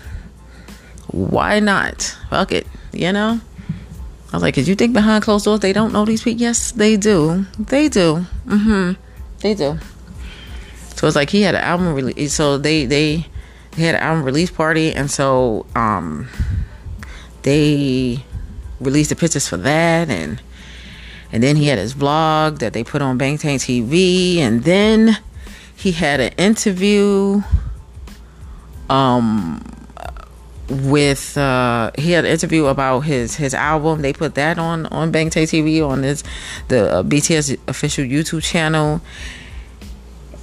Why 1.07 1.59
not? 1.59 2.17
Fuck 2.29 2.53
it. 2.53 2.67
You 2.93 3.11
know. 3.11 3.41
I 4.31 4.35
was 4.35 4.43
like, 4.43 4.55
did 4.55 4.67
you 4.67 4.75
think 4.75 4.93
behind 4.93 5.23
closed 5.23 5.45
doors 5.45 5.61
they 5.61 5.73
don't 5.73 5.93
know 5.93 6.05
these 6.05 6.23
people?" 6.23 6.41
Yes, 6.41 6.71
they 6.71 6.95
do. 6.95 7.45
They 7.59 7.89
do. 7.89 8.25
Mm-hmm. 8.47 9.01
They 9.39 9.53
do. 9.53 9.79
So 10.95 11.07
it's 11.07 11.15
like 11.15 11.29
he 11.29 11.41
had 11.41 11.55
an 11.55 11.61
album 11.61 11.93
release. 11.93 12.33
So 12.33 12.57
they 12.57 12.85
they 12.85 13.27
had 13.77 13.95
an 13.95 14.01
album 14.01 14.23
release 14.23 14.49
party, 14.49 14.93
and 14.93 15.11
so 15.11 15.65
um 15.75 16.27
they 17.43 18.23
released 18.79 19.09
the 19.09 19.15
pictures 19.15 19.47
for 19.47 19.57
that, 19.57 20.09
and 20.09 20.41
and 21.31 21.43
then 21.43 21.55
he 21.57 21.67
had 21.67 21.77
his 21.77 21.93
vlog 21.93 22.59
that 22.59 22.73
they 22.73 22.83
put 22.83 23.01
on 23.01 23.19
Bangtan 23.19 23.55
TV. 23.55 24.37
And 24.37 24.63
then 24.63 25.17
he 25.75 25.91
had 25.91 26.19
an 26.19 26.31
interview 26.37 27.43
um, 28.89 29.61
with 30.69 31.37
uh, 31.37 31.91
he 31.97 32.11
had 32.11 32.25
an 32.25 32.31
interview 32.31 32.65
about 32.65 33.01
his 33.01 33.35
his 33.35 33.53
album. 33.53 34.01
They 34.01 34.13
put 34.13 34.35
that 34.35 34.57
on 34.57 34.85
on 34.87 35.11
Bangtan 35.11 35.43
TV 35.43 35.85
on 35.85 36.03
his 36.03 36.23
the 36.69 36.91
uh, 36.91 37.03
BTS 37.03 37.57
official 37.67 38.05
YouTube 38.05 38.43
channel 38.43 39.01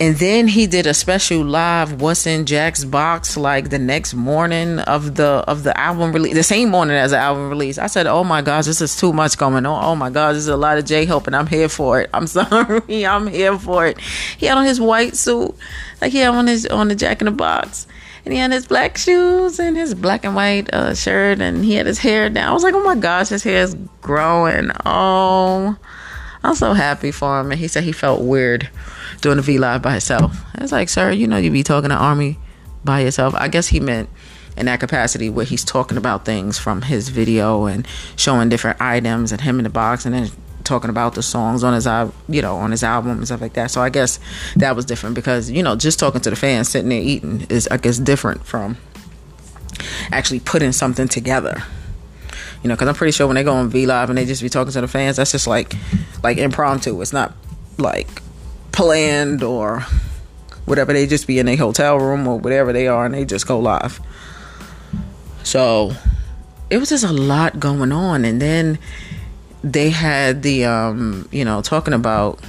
and 0.02 0.16
then 0.16 0.48
he 0.48 0.66
did 0.66 0.84
a 0.84 0.94
special 0.94 1.44
live 1.44 2.00
what's 2.00 2.26
in 2.26 2.44
jack's 2.44 2.84
box 2.84 3.36
like 3.36 3.70
the 3.70 3.78
next 3.78 4.14
morning 4.14 4.80
of 4.80 5.14
the 5.14 5.44
of 5.46 5.62
the 5.62 5.78
album 5.78 6.10
release 6.10 6.34
the 6.34 6.42
same 6.42 6.68
morning 6.68 6.96
as 6.96 7.12
the 7.12 7.16
album 7.16 7.48
release 7.48 7.78
i 7.78 7.86
said 7.86 8.04
oh 8.08 8.24
my 8.24 8.42
gosh 8.42 8.64
this 8.64 8.80
is 8.80 8.96
too 8.96 9.12
much 9.12 9.38
going 9.38 9.64
on. 9.64 9.84
Oh 9.84 9.94
my 9.94 10.10
gosh 10.10 10.34
this 10.34 10.42
is 10.42 10.48
a 10.48 10.56
lot 10.56 10.76
of 10.76 10.86
j-hope 10.86 11.28
and 11.28 11.36
i'm 11.36 11.46
here 11.46 11.68
for 11.68 12.00
it. 12.00 12.10
I'm 12.12 12.26
sorry. 12.38 13.06
I'm 13.06 13.28
here 13.28 13.56
for 13.56 13.86
it. 13.86 14.00
He 14.38 14.46
had 14.46 14.58
on 14.58 14.64
his 14.64 14.80
white 14.80 15.16
suit 15.16 15.54
like 16.00 16.10
he 16.10 16.18
had 16.18 16.34
on 16.34 16.48
his 16.48 16.66
on 16.66 16.88
the 16.88 16.96
jack 16.96 17.20
in 17.20 17.26
the 17.26 17.30
box. 17.30 17.86
And 18.24 18.32
he 18.32 18.40
had 18.40 18.52
his 18.52 18.66
black 18.66 18.98
shoes 18.98 19.58
and 19.58 19.76
his 19.76 19.94
black 19.94 20.24
and 20.24 20.34
white 20.34 20.72
uh, 20.72 20.94
shirt 20.94 21.40
and 21.40 21.64
he 21.64 21.74
had 21.74 21.86
his 21.86 21.98
hair 21.98 22.28
down. 22.28 22.48
I 22.48 22.52
was 22.52 22.64
like 22.64 22.74
oh 22.74 22.82
my 22.82 22.96
gosh 22.96 23.28
his 23.28 23.44
hair 23.44 23.62
is 23.62 23.76
growing. 24.00 24.70
Oh 24.84 25.76
i'm 26.42 26.56
so 26.56 26.72
happy 26.72 27.12
for 27.12 27.38
him. 27.38 27.52
And 27.52 27.60
he 27.60 27.68
said 27.68 27.84
he 27.84 27.92
felt 27.92 28.22
weird 28.22 28.68
doing 29.22 29.38
a 29.38 29.42
V 29.42 29.58
live 29.58 29.80
by 29.80 29.92
himself. 29.92 30.44
I 30.54 30.62
was 30.62 30.72
like, 30.72 30.88
sir, 30.88 31.10
you 31.10 31.26
know, 31.26 31.38
you 31.38 31.50
be 31.50 31.62
talking 31.62 31.88
to 31.90 31.96
Army 31.96 32.38
by 32.84 33.00
yourself. 33.00 33.34
I 33.36 33.48
guess 33.48 33.68
he 33.68 33.80
meant 33.80 34.10
in 34.56 34.66
that 34.66 34.80
capacity 34.80 35.30
where 35.30 35.46
he's 35.46 35.64
talking 35.64 35.96
about 35.96 36.26
things 36.26 36.58
from 36.58 36.82
his 36.82 37.08
video 37.08 37.64
and 37.64 37.86
showing 38.16 38.50
different 38.50 38.80
items 38.80 39.32
and 39.32 39.40
him 39.40 39.58
in 39.58 39.64
the 39.64 39.70
box 39.70 40.04
and 40.04 40.14
then 40.14 40.30
talking 40.64 40.90
about 40.90 41.14
the 41.14 41.22
songs 41.22 41.64
on 41.64 41.74
his 41.74 41.86
you 42.28 42.42
know 42.42 42.56
on 42.56 42.70
his 42.70 42.82
album 42.82 43.12
and 43.12 43.26
stuff 43.26 43.40
like 43.40 43.54
that. 43.54 43.70
So 43.70 43.80
I 43.80 43.88
guess 43.88 44.18
that 44.56 44.76
was 44.76 44.84
different 44.84 45.14
because 45.14 45.50
you 45.50 45.62
know 45.62 45.76
just 45.76 45.98
talking 45.98 46.20
to 46.20 46.30
the 46.30 46.36
fans 46.36 46.68
sitting 46.68 46.90
there 46.90 47.00
eating 47.00 47.46
is 47.48 47.66
I 47.68 47.78
guess 47.78 47.98
different 47.98 48.44
from 48.44 48.76
actually 50.10 50.40
putting 50.40 50.72
something 50.72 51.08
together. 51.08 51.62
You 52.62 52.68
know, 52.68 52.74
because 52.74 52.88
I'm 52.88 52.94
pretty 52.94 53.10
sure 53.10 53.26
when 53.26 53.34
they 53.34 53.42
go 53.42 53.54
on 53.54 53.70
V 53.70 53.86
Live 53.86 54.08
and 54.08 54.16
they 54.16 54.24
just 54.24 54.40
be 54.42 54.48
talking 54.48 54.72
to 54.72 54.80
the 54.80 54.88
fans, 54.88 55.16
that's 55.16 55.32
just 55.32 55.46
like 55.46 55.74
like 56.22 56.38
impromptu. 56.38 57.00
It's 57.00 57.12
not 57.12 57.32
like 57.78 58.22
planned 58.72 59.42
or 59.42 59.80
whatever. 60.64 60.92
They 60.92 61.06
just 61.06 61.26
be 61.26 61.38
in 61.38 61.48
a 61.48 61.56
hotel 61.56 61.98
room 61.98 62.26
or 62.26 62.38
whatever 62.38 62.72
they 62.72 62.88
are, 62.88 63.04
and 63.04 63.14
they 63.14 63.24
just 63.24 63.46
go 63.46 63.58
live. 63.58 64.00
So 65.42 65.92
it 66.70 66.78
was 66.78 66.88
just 66.88 67.04
a 67.04 67.12
lot 67.12 67.60
going 67.60 67.92
on, 67.92 68.24
and 68.24 68.40
then 68.40 68.78
they 69.62 69.90
had 69.90 70.42
the 70.42 70.64
um, 70.64 71.28
you 71.30 71.44
know 71.44 71.62
talking 71.62 71.94
about 71.94 72.40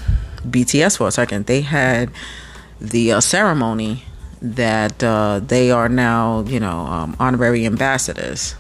BTS 0.48 0.98
for 0.98 1.08
a 1.08 1.12
second. 1.12 1.46
They 1.46 1.62
had 1.62 2.10
the 2.80 3.14
uh, 3.14 3.22
ceremony 3.22 4.04
that 4.42 5.02
uh, 5.04 5.40
they 5.40 5.72
are 5.72 5.90
now 5.90 6.42
you 6.42 6.60
know 6.60 6.80
um, 6.80 7.16
honorary 7.20 7.66
ambassadors 7.66 8.56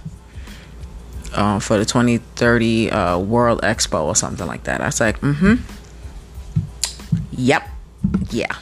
uh, 1.34 1.60
for 1.60 1.78
the 1.78 1.86
2030 1.86 2.92
uh, 2.92 3.20
World 3.20 3.62
Expo 3.62 4.04
or 4.04 4.16
something 4.16 4.48
like 4.48 4.64
that. 4.64 4.82
I 4.82 4.86
was 4.86 5.00
like, 5.00 5.20
mm-hmm. 5.22 5.56
Yep. 7.38 7.70
Yeah. 8.30 8.56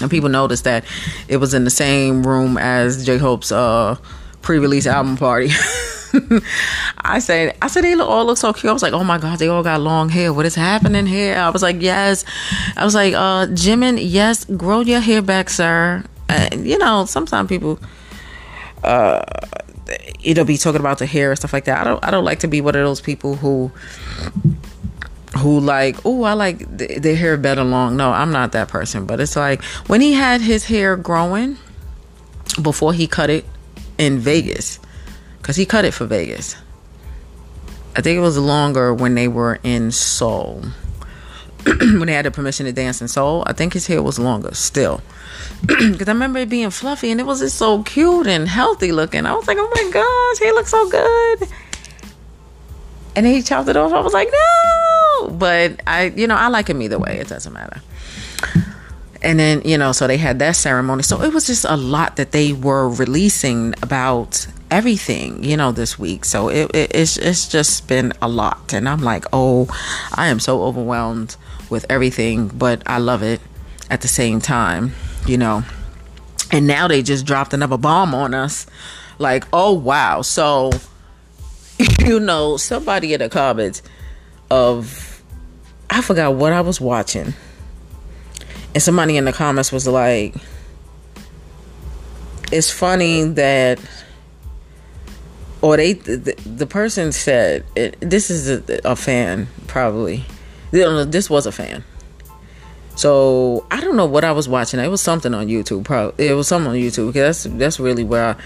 And 0.00 0.10
people 0.10 0.28
noticed 0.28 0.64
that 0.64 0.84
it 1.28 1.38
was 1.38 1.54
in 1.54 1.64
the 1.64 1.70
same 1.70 2.26
room 2.26 2.56
as 2.56 3.04
J 3.04 3.18
Hope's 3.18 3.50
uh, 3.50 3.96
pre-release 4.42 4.86
album 4.86 5.16
party. 5.16 5.50
I 6.98 7.18
said, 7.18 7.56
I 7.60 7.66
said 7.68 7.84
they 7.84 7.94
all 7.94 8.24
look 8.24 8.38
so 8.38 8.52
cute. 8.52 8.70
I 8.70 8.72
was 8.72 8.82
like, 8.82 8.92
oh 8.92 9.04
my 9.04 9.18
god, 9.18 9.38
they 9.38 9.48
all 9.48 9.62
got 9.62 9.80
long 9.80 10.08
hair. 10.08 10.32
What 10.32 10.46
is 10.46 10.54
happening 10.54 11.06
here? 11.06 11.36
I 11.36 11.50
was 11.50 11.62
like, 11.62 11.80
yes. 11.80 12.24
I 12.76 12.84
was 12.84 12.94
like, 12.94 13.14
uh, 13.14 13.46
Jimin, 13.48 13.98
yes, 14.00 14.44
grow 14.44 14.80
your 14.80 15.00
hair 15.00 15.20
back, 15.20 15.50
sir. 15.50 16.04
And 16.28 16.66
you 16.66 16.78
know, 16.78 17.04
sometimes 17.04 17.48
people, 17.48 17.78
uh, 18.84 19.24
it'll 20.22 20.44
be 20.44 20.58
talking 20.58 20.80
about 20.80 20.98
the 20.98 21.06
hair 21.06 21.30
and 21.30 21.38
stuff 21.38 21.52
like 21.52 21.64
that. 21.64 21.80
I 21.80 21.84
don't, 21.84 22.04
I 22.04 22.10
don't 22.10 22.24
like 22.24 22.40
to 22.40 22.48
be 22.48 22.60
one 22.60 22.74
of 22.74 22.84
those 22.84 23.00
people 23.00 23.36
who 23.36 23.72
who 25.36 25.60
like 25.60 25.96
oh 26.06 26.22
i 26.22 26.32
like 26.32 26.78
th- 26.78 27.02
their 27.02 27.14
hair 27.16 27.36
better 27.36 27.64
long. 27.64 27.96
No 27.96 28.10
i'm 28.10 28.32
not 28.32 28.52
that 28.52 28.68
person 28.68 29.04
but 29.04 29.20
it's 29.20 29.36
like 29.36 29.62
when 29.86 30.00
he 30.00 30.14
had 30.14 30.40
his 30.40 30.64
hair 30.64 30.96
growing 30.96 31.58
before 32.62 32.92
he 32.92 33.06
cut 33.06 33.30
it 33.30 33.44
in 33.98 34.18
vegas 34.18 34.78
because 35.38 35.56
he 35.56 35.66
cut 35.66 35.84
it 35.84 35.92
for 35.94 36.04
vegas. 36.04 36.56
I 37.96 38.00
think 38.00 38.16
it 38.16 38.20
was 38.20 38.38
longer 38.38 38.92
when 38.94 39.14
they 39.14 39.28
were 39.28 39.58
in 39.62 39.90
seoul. 39.92 40.62
When 41.64 42.06
they 42.06 42.12
had 42.12 42.24
the 42.24 42.30
permission 42.30 42.66
to 42.66 42.72
dance 42.72 43.02
in 43.02 43.08
seoul 43.08 43.42
i 43.46 43.52
think 43.52 43.72
his 43.72 43.86
hair 43.86 44.02
was 44.02 44.18
longer 44.18 44.54
still. 44.54 45.00
Because 45.66 46.08
i 46.08 46.12
remember 46.12 46.38
it 46.38 46.48
being 46.48 46.70
fluffy 46.70 47.10
and 47.10 47.20
it 47.20 47.24
was 47.26 47.40
just 47.40 47.56
so 47.56 47.82
cute 47.82 48.26
and 48.26 48.48
healthy 48.48 48.92
looking. 48.92 49.26
I 49.26 49.34
was 49.34 49.46
like 49.46 49.58
oh 49.60 49.70
my 49.74 49.90
gosh 49.90 50.38
he 50.46 50.52
looks 50.52 50.70
so 50.70 50.88
good. 50.88 51.48
And 53.16 53.26
he 53.26 53.42
chopped 53.42 53.68
it 53.68 53.76
off. 53.76 53.92
I 53.92 54.00
was 54.00 54.12
like 54.12 54.28
no 54.30 54.77
but 55.26 55.80
I, 55.86 56.12
you 56.16 56.26
know, 56.26 56.36
I 56.36 56.48
like 56.48 56.68
him 56.68 56.80
either 56.82 56.98
way. 56.98 57.18
It 57.18 57.28
doesn't 57.28 57.52
matter. 57.52 57.80
And 59.20 59.40
then, 59.40 59.62
you 59.64 59.76
know, 59.76 59.90
so 59.92 60.06
they 60.06 60.16
had 60.16 60.38
that 60.38 60.54
ceremony. 60.54 61.02
So 61.02 61.20
it 61.22 61.34
was 61.34 61.46
just 61.46 61.64
a 61.64 61.76
lot 61.76 62.16
that 62.16 62.30
they 62.30 62.52
were 62.52 62.88
releasing 62.88 63.74
about 63.82 64.46
everything, 64.70 65.42
you 65.42 65.56
know, 65.56 65.72
this 65.72 65.98
week. 65.98 66.24
So 66.24 66.48
it, 66.48 66.70
it, 66.74 66.92
it's 66.94 67.16
it's 67.16 67.48
just 67.48 67.88
been 67.88 68.12
a 68.22 68.28
lot, 68.28 68.72
and 68.72 68.88
I'm 68.88 69.00
like, 69.00 69.24
oh, 69.32 69.66
I 70.14 70.28
am 70.28 70.40
so 70.40 70.62
overwhelmed 70.62 71.36
with 71.70 71.84
everything, 71.90 72.48
but 72.48 72.82
I 72.86 72.98
love 72.98 73.22
it 73.22 73.40
at 73.90 74.02
the 74.02 74.08
same 74.08 74.40
time, 74.40 74.92
you 75.26 75.36
know. 75.36 75.64
And 76.50 76.66
now 76.66 76.88
they 76.88 77.02
just 77.02 77.26
dropped 77.26 77.52
another 77.52 77.76
bomb 77.76 78.14
on 78.14 78.34
us, 78.34 78.66
like, 79.18 79.44
oh 79.52 79.72
wow. 79.72 80.22
So, 80.22 80.70
you 82.00 82.20
know, 82.20 82.56
somebody 82.56 83.14
in 83.14 83.20
the 83.20 83.28
comments 83.28 83.82
of 84.50 85.07
I 85.98 86.00
forgot 86.00 86.34
what 86.34 86.52
I 86.52 86.60
was 86.60 86.80
watching. 86.80 87.34
And 88.72 88.80
somebody 88.80 89.16
in 89.16 89.24
the 89.24 89.32
comments 89.32 89.72
was 89.72 89.88
like, 89.88 90.32
it's 92.52 92.70
funny 92.70 93.24
that, 93.24 93.80
or 95.60 95.76
they, 95.76 95.94
the, 95.94 96.34
the 96.46 96.66
person 96.66 97.10
said, 97.10 97.64
it, 97.74 97.96
this 98.00 98.30
is 98.30 98.48
a, 98.48 98.80
a 98.84 98.94
fan, 98.94 99.48
probably. 99.66 100.24
This 100.70 101.28
was 101.28 101.46
a 101.46 101.52
fan. 101.52 101.82
So 102.94 103.66
I 103.68 103.80
don't 103.80 103.96
know 103.96 104.06
what 104.06 104.22
I 104.22 104.30
was 104.30 104.48
watching. 104.48 104.78
It 104.78 104.88
was 104.88 105.00
something 105.00 105.34
on 105.34 105.48
YouTube. 105.48 105.82
Probably 105.82 106.28
it 106.28 106.34
was 106.34 106.46
something 106.46 106.70
on 106.70 106.76
YouTube 106.76 107.08
because 107.08 107.42
that's 107.42 107.56
that's 107.56 107.80
really 107.80 108.04
where 108.04 108.24
I, 108.24 108.36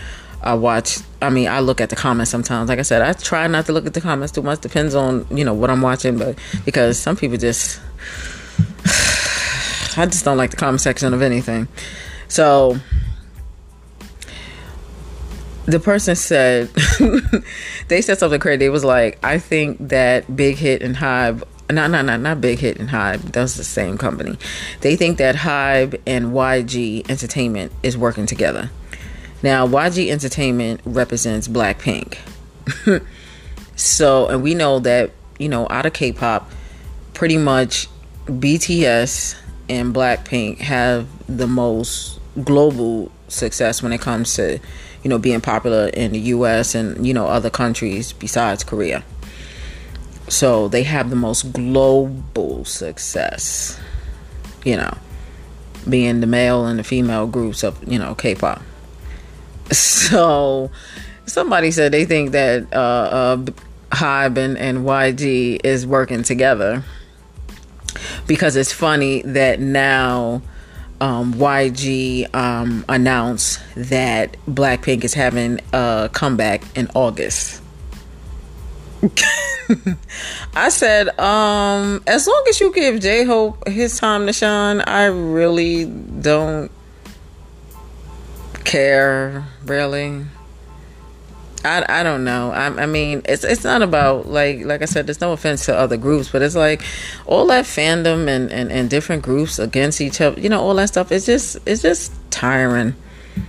I 0.42 0.54
watch. 0.54 0.98
I 1.20 1.30
mean, 1.30 1.48
I 1.48 1.60
look 1.60 1.80
at 1.80 1.90
the 1.90 1.96
comments 1.96 2.30
sometimes. 2.30 2.68
Like 2.68 2.78
I 2.78 2.82
said, 2.82 3.02
I 3.02 3.12
try 3.12 3.46
not 3.46 3.66
to 3.66 3.72
look 3.72 3.86
at 3.86 3.94
the 3.94 4.00
comments 4.00 4.32
too 4.32 4.42
much. 4.42 4.60
Depends 4.60 4.94
on 4.94 5.26
you 5.30 5.44
know 5.44 5.54
what 5.54 5.70
I'm 5.70 5.82
watching, 5.82 6.18
but 6.18 6.38
because 6.64 6.98
some 6.98 7.16
people 7.16 7.36
just, 7.36 7.80
I 9.96 10.06
just 10.06 10.24
don't 10.24 10.36
like 10.36 10.50
the 10.50 10.56
comment 10.56 10.80
section 10.80 11.14
of 11.14 11.22
anything. 11.22 11.68
So 12.28 12.76
the 15.66 15.78
person 15.78 16.16
said 16.16 16.68
they 17.88 18.02
said 18.02 18.18
something 18.18 18.40
crazy. 18.40 18.64
It 18.64 18.70
was 18.70 18.84
like, 18.84 19.24
I 19.24 19.38
think 19.38 19.88
that 19.88 20.34
Big 20.34 20.56
Hit 20.56 20.82
and 20.82 20.96
Hybe 20.96 21.44
no, 21.70 21.86
no, 21.86 22.02
no, 22.02 22.16
not 22.16 22.40
Big 22.40 22.58
Hit 22.58 22.78
and 22.78 22.90
Hybe. 22.90 23.32
That's 23.32 23.54
the 23.54 23.64
same 23.64 23.96
company. 23.96 24.36
They 24.80 24.96
think 24.96 25.18
that 25.18 25.36
Hybe 25.36 26.00
and 26.06 26.26
YG 26.26 27.08
Entertainment 27.08 27.72
is 27.82 27.96
working 27.96 28.26
together. 28.26 28.70
Now, 29.42 29.66
YG 29.66 30.08
Entertainment 30.08 30.80
represents 30.84 31.48
Blackpink. 31.48 32.18
so, 33.76 34.28
and 34.28 34.42
we 34.42 34.54
know 34.54 34.78
that, 34.78 35.10
you 35.38 35.48
know, 35.48 35.66
out 35.68 35.84
of 35.84 35.92
K 35.92 36.12
pop, 36.12 36.48
pretty 37.12 37.36
much 37.36 37.88
BTS 38.26 39.36
and 39.68 39.92
Blackpink 39.94 40.58
have 40.58 41.08
the 41.26 41.48
most 41.48 42.20
global 42.44 43.10
success 43.26 43.82
when 43.82 43.92
it 43.92 44.00
comes 44.00 44.34
to, 44.34 44.60
you 45.02 45.10
know, 45.10 45.18
being 45.18 45.40
popular 45.40 45.88
in 45.88 46.12
the 46.12 46.20
US 46.20 46.76
and, 46.76 47.04
you 47.04 47.12
know, 47.12 47.26
other 47.26 47.50
countries 47.50 48.12
besides 48.12 48.62
Korea. 48.62 49.02
So 50.28 50.68
they 50.68 50.84
have 50.84 51.10
the 51.10 51.16
most 51.16 51.52
global 51.52 52.64
success, 52.64 53.78
you 54.64 54.76
know, 54.76 54.96
being 55.88 56.20
the 56.20 56.28
male 56.28 56.64
and 56.64 56.78
the 56.78 56.84
female 56.84 57.26
groups 57.26 57.64
of, 57.64 57.76
you 57.90 57.98
know, 57.98 58.14
K 58.14 58.36
pop. 58.36 58.62
So 59.72 60.70
somebody 61.26 61.70
said 61.70 61.92
they 61.92 62.04
think 62.04 62.32
that 62.32 62.72
uh, 62.72 62.76
uh, 62.76 63.36
Hybe 63.90 64.36
and, 64.38 64.58
and 64.58 64.78
YG 64.78 65.60
is 65.64 65.86
working 65.86 66.22
together 66.22 66.82
because 68.26 68.56
it's 68.56 68.72
funny 68.72 69.22
that 69.22 69.60
now 69.60 70.42
um, 71.00 71.34
YG 71.34 72.32
um, 72.34 72.84
announced 72.88 73.60
that 73.74 74.36
Blackpink 74.46 75.04
is 75.04 75.14
having 75.14 75.60
a 75.72 76.08
comeback 76.12 76.62
in 76.76 76.88
August. 76.94 77.60
I 80.54 80.68
said, 80.68 81.08
um, 81.18 82.02
as 82.06 82.26
long 82.26 82.44
as 82.48 82.60
you 82.60 82.72
give 82.72 83.00
J 83.00 83.24
Hope 83.24 83.66
his 83.66 83.98
time 83.98 84.26
to 84.26 84.32
shine, 84.32 84.80
I 84.82 85.06
really 85.06 85.86
don't 85.86 86.70
care, 88.72 89.44
really. 89.66 90.24
I, 91.64 91.84
I 92.00 92.02
don't 92.02 92.24
know. 92.24 92.50
I, 92.50 92.66
I 92.82 92.86
mean, 92.86 93.22
it's 93.26 93.44
it's 93.44 93.62
not 93.62 93.82
about 93.82 94.26
like 94.28 94.64
like 94.64 94.82
I 94.82 94.86
said. 94.86 95.06
There's 95.06 95.20
no 95.20 95.32
offense 95.32 95.66
to 95.66 95.76
other 95.76 95.96
groups, 95.96 96.30
but 96.30 96.42
it's 96.42 96.56
like 96.56 96.82
all 97.26 97.46
that 97.48 97.66
fandom 97.66 98.26
and, 98.28 98.50
and, 98.50 98.72
and 98.72 98.90
different 98.90 99.22
groups 99.22 99.58
against 99.58 100.00
each 100.00 100.20
other. 100.20 100.40
You 100.40 100.48
know, 100.48 100.60
all 100.60 100.74
that 100.74 100.88
stuff. 100.88 101.12
It's 101.12 101.26
just 101.26 101.58
it's 101.66 101.82
just 101.82 102.12
tiring 102.30 102.94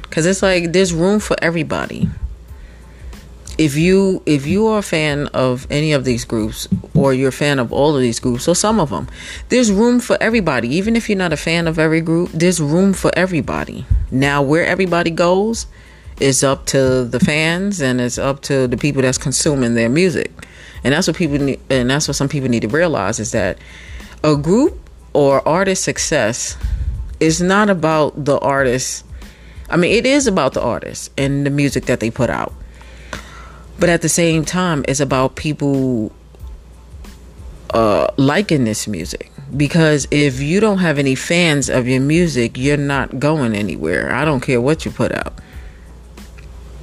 because 0.04 0.26
it's 0.26 0.44
like 0.44 0.74
there's 0.74 0.94
room 0.94 1.20
for 1.20 1.36
everybody 1.42 2.10
if 3.58 3.76
you 3.76 4.22
if 4.26 4.48
you 4.48 4.68
are 4.68 4.80
a 4.80 4.84
fan 4.84 5.28
of 5.28 5.68
any 5.70 5.94
of 5.94 6.06
these 6.06 6.26
groups 6.26 6.68
or 6.96 7.14
you're 7.14 7.30
a 7.30 7.32
fan 7.32 7.60
of 7.60 7.72
all 7.72 7.96
of 7.96 8.02
these 8.02 8.20
groups 8.20 8.48
or 8.48 8.56
some 8.56 8.80
of 8.80 8.90
them 8.90 9.08
there's 9.50 9.72
room 9.72 10.00
for 10.00 10.18
everybody. 10.20 10.76
Even 10.76 10.96
if 10.96 11.10
you're 11.10 11.18
not 11.18 11.34
a 11.34 11.38
fan 11.38 11.68
of 11.68 11.78
every 11.78 12.02
group 12.02 12.32
there's 12.32 12.60
room 12.60 12.94
for 12.94 13.12
everybody. 13.16 13.86
Now 14.12 14.42
where 14.42 14.66
everybody 14.66 15.12
goes 15.12 15.68
is 16.20 16.44
up 16.44 16.66
to 16.68 17.06
the 17.06 17.20
fans 17.20 17.82
and 17.82 18.02
it's 18.02 18.18
up 18.18 18.42
to 18.42 18.68
the 18.68 18.78
people 18.78 19.02
that's 19.02 19.18
consuming 19.18 19.76
their 19.76 19.90
music. 19.90 20.32
And 20.84 20.94
that's 20.94 21.08
what 21.08 21.16
people 21.16 21.38
need 21.38 21.60
and 21.70 21.90
that's 21.90 22.08
what 22.08 22.16
some 22.16 22.30
people 22.30 22.50
need 22.50 22.62
to 22.62 22.68
realize 22.68 23.20
is 23.20 23.32
that 23.34 23.60
a 24.24 24.36
group 24.36 24.80
or 25.14 25.48
artist 25.48 25.84
success 25.84 26.58
is 27.20 27.40
not 27.42 27.70
about 27.70 28.26
the 28.26 28.40
artist. 28.40 29.06
I 29.70 29.78
mean 29.78 29.92
it 29.92 30.08
is 30.08 30.26
about 30.26 30.54
the 30.54 30.62
artist 30.62 31.12
and 31.20 31.46
the 31.46 31.52
music 31.52 31.86
that 31.86 32.00
they 32.00 32.10
put 32.10 32.32
out 32.32 32.54
but 33.80 33.90
at 33.90 34.02
the 34.02 34.10
same 34.10 34.46
time, 34.46 34.86
it's 34.88 35.00
about 35.00 35.36
people 35.36 36.12
uh, 37.74 38.08
liking 38.18 38.66
this 38.66 38.88
music 38.88 39.32
because 39.56 40.08
if 40.12 40.40
you 40.40 40.60
don't 40.60 40.80
have 40.80 40.98
any 40.98 41.16
fans 41.16 41.70
of 41.70 41.88
your 41.88 42.02
music, 42.02 42.58
you're 42.58 42.78
not 42.78 43.20
going 43.20 43.56
anywhere. 43.56 44.14
I 44.14 44.26
don't 44.26 44.42
care 44.42 44.62
what 44.62 44.86
you 44.86 44.92
put 44.92 45.12
out. 45.12 45.34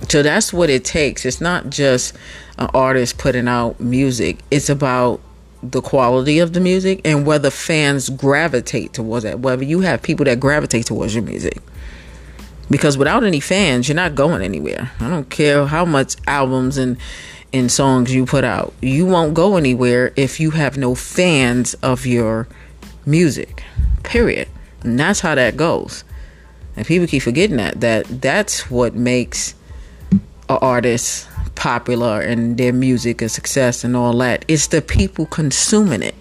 So 0.09 0.23
that's 0.23 0.53
what 0.53 0.71
it 0.71 0.85
takes. 0.85 1.25
It's 1.25 1.41
not 1.41 1.71
just 1.71 2.17
an 2.59 2.69
artist 2.75 3.19
putting 3.19 3.49
out 3.49 3.81
music, 3.81 4.39
it's 4.51 4.69
about 4.69 5.21
the 5.63 5.83
quality 5.83 6.39
of 6.39 6.55
the 6.55 6.61
music 6.61 7.01
and 7.05 7.27
whether 7.27 7.51
fans 7.51 8.09
gravitate 8.09 8.95
towards 8.95 9.25
it, 9.25 9.41
whether 9.41 9.63
you 9.63 9.81
have 9.81 10.03
people 10.03 10.25
that 10.25 10.41
gravitate 10.41 10.87
towards 10.87 11.15
your 11.15 11.23
music. 11.23 11.59
Because 12.71 12.97
without 12.97 13.25
any 13.25 13.41
fans, 13.41 13.89
you're 13.89 13.97
not 13.97 14.15
going 14.15 14.43
anywhere. 14.43 14.93
I 15.01 15.11
don't 15.11 15.29
care 15.29 15.67
how 15.67 15.85
much 15.85 16.17
albums 16.27 16.77
and 16.77 16.97
and 17.53 17.71
songs 17.71 18.15
you 18.15 18.27
put 18.27 18.45
out. 18.45 18.73
You 18.81 19.07
won't 19.07 19.35
go 19.35 19.57
anywhere 19.57 20.13
if 20.15 20.39
you 20.39 20.53
have 20.53 20.77
no 20.77 20.95
fans 20.95 21.75
of 21.83 22.07
your 22.07 22.47
music. 23.05 23.65
Period. 24.05 24.49
And 24.83 24.99
that's 24.99 25.19
how 25.21 25.35
that 25.35 25.57
goes. 25.57 26.05
And 26.77 26.87
people 26.87 27.09
keep 27.09 27.23
forgetting 27.23 27.57
that 27.57 27.81
that 27.81 28.07
that's 28.21 28.71
what 28.71 28.95
makes 28.95 29.55
an 30.13 30.59
artist 30.63 31.29
popular 31.55 32.21
and 32.21 32.57
their 32.57 32.73
music 32.73 33.21
a 33.21 33.29
success 33.29 33.85
and 33.85 33.97
all 33.97 34.17
that. 34.19 34.45
It's 34.49 34.69
the 34.69 34.81
people 34.81 35.27
consuming 35.27 36.03
it 36.03 36.15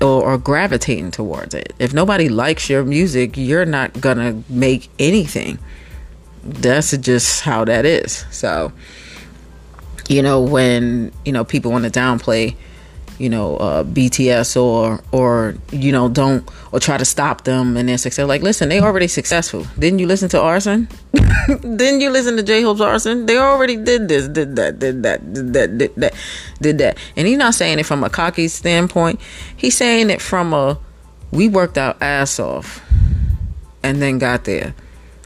or, 0.00 0.22
or 0.22 0.38
gravitating 0.38 1.10
towards 1.10 1.54
it. 1.54 1.72
If 1.78 1.94
nobody 1.94 2.28
likes 2.28 2.68
your 2.68 2.84
music, 2.84 3.36
you're 3.36 3.66
not 3.66 4.00
gonna 4.00 4.42
make 4.48 4.88
anything. 4.98 5.58
That's 6.44 6.96
just 6.96 7.42
how 7.42 7.64
that 7.64 7.84
is. 7.84 8.24
So, 8.30 8.72
you 10.08 10.22
know, 10.22 10.40
when 10.42 11.12
you 11.24 11.32
know 11.32 11.44
people 11.44 11.72
want 11.72 11.84
to 11.84 11.90
downplay 11.90 12.56
you 13.18 13.28
know 13.28 13.56
uh, 13.56 13.84
BTS 13.84 14.60
or 14.60 15.00
or 15.12 15.54
you 15.72 15.92
know 15.92 16.08
don't 16.08 16.48
or 16.72 16.80
try 16.80 16.98
to 16.98 17.04
stop 17.04 17.44
them 17.44 17.76
and 17.76 17.88
their 17.88 17.98
success. 17.98 18.26
Like, 18.26 18.42
listen, 18.42 18.68
they 18.68 18.80
already 18.80 19.08
successful. 19.08 19.66
Didn't 19.78 19.98
you 19.98 20.06
listen 20.06 20.28
to 20.30 20.40
Arson? 20.40 20.88
Didn't 21.48 22.00
you 22.00 22.10
listen 22.10 22.36
to 22.36 22.42
J 22.42 22.62
Hope's 22.62 22.80
Arson? 22.80 23.26
They 23.26 23.38
already 23.38 23.76
did 23.76 24.08
this, 24.08 24.28
did 24.28 24.56
that, 24.56 24.78
did 24.78 25.02
that, 25.02 25.32
did 25.32 25.52
that, 25.54 25.78
did 25.78 25.94
that, 25.96 26.14
did 26.60 26.78
that. 26.78 26.98
And 27.16 27.26
he's 27.26 27.38
not 27.38 27.54
saying 27.54 27.78
it 27.78 27.86
from 27.86 28.04
a 28.04 28.10
cocky 28.10 28.48
standpoint. 28.48 29.20
He's 29.56 29.76
saying 29.76 30.10
it 30.10 30.20
from 30.20 30.52
a 30.52 30.78
we 31.30 31.48
worked 31.48 31.78
our 31.78 31.96
ass 32.00 32.38
off 32.38 32.82
and 33.82 34.00
then 34.00 34.18
got 34.18 34.44
there 34.44 34.74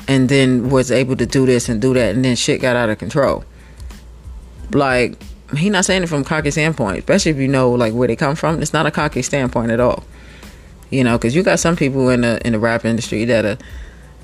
and 0.08 0.28
then 0.28 0.70
was 0.70 0.90
able 0.90 1.16
to 1.16 1.26
do 1.26 1.46
this 1.46 1.68
and 1.68 1.80
do 1.80 1.94
that 1.94 2.14
and 2.14 2.24
then 2.24 2.36
shit 2.36 2.60
got 2.60 2.76
out 2.76 2.88
of 2.88 2.98
control. 2.98 3.44
Like 4.72 5.20
he 5.56 5.70
not 5.70 5.84
saying 5.84 6.02
it 6.02 6.08
from 6.08 6.24
cocky 6.24 6.50
standpoint, 6.50 6.98
especially 6.98 7.32
if 7.32 7.38
you 7.38 7.48
know 7.48 7.70
like 7.70 7.92
where 7.92 8.08
they 8.08 8.16
come 8.16 8.36
from. 8.36 8.62
It's 8.62 8.72
not 8.72 8.86
a 8.86 8.90
cocky 8.90 9.22
standpoint 9.22 9.70
at 9.70 9.80
all. 9.80 10.04
You 10.90 11.04
know, 11.04 11.16
because 11.16 11.34
you 11.34 11.42
got 11.42 11.60
some 11.60 11.76
people 11.76 12.08
in 12.08 12.22
the 12.22 12.44
in 12.46 12.52
the 12.52 12.58
rap 12.58 12.84
industry 12.84 13.24
that 13.26 13.44
are, 13.44 13.58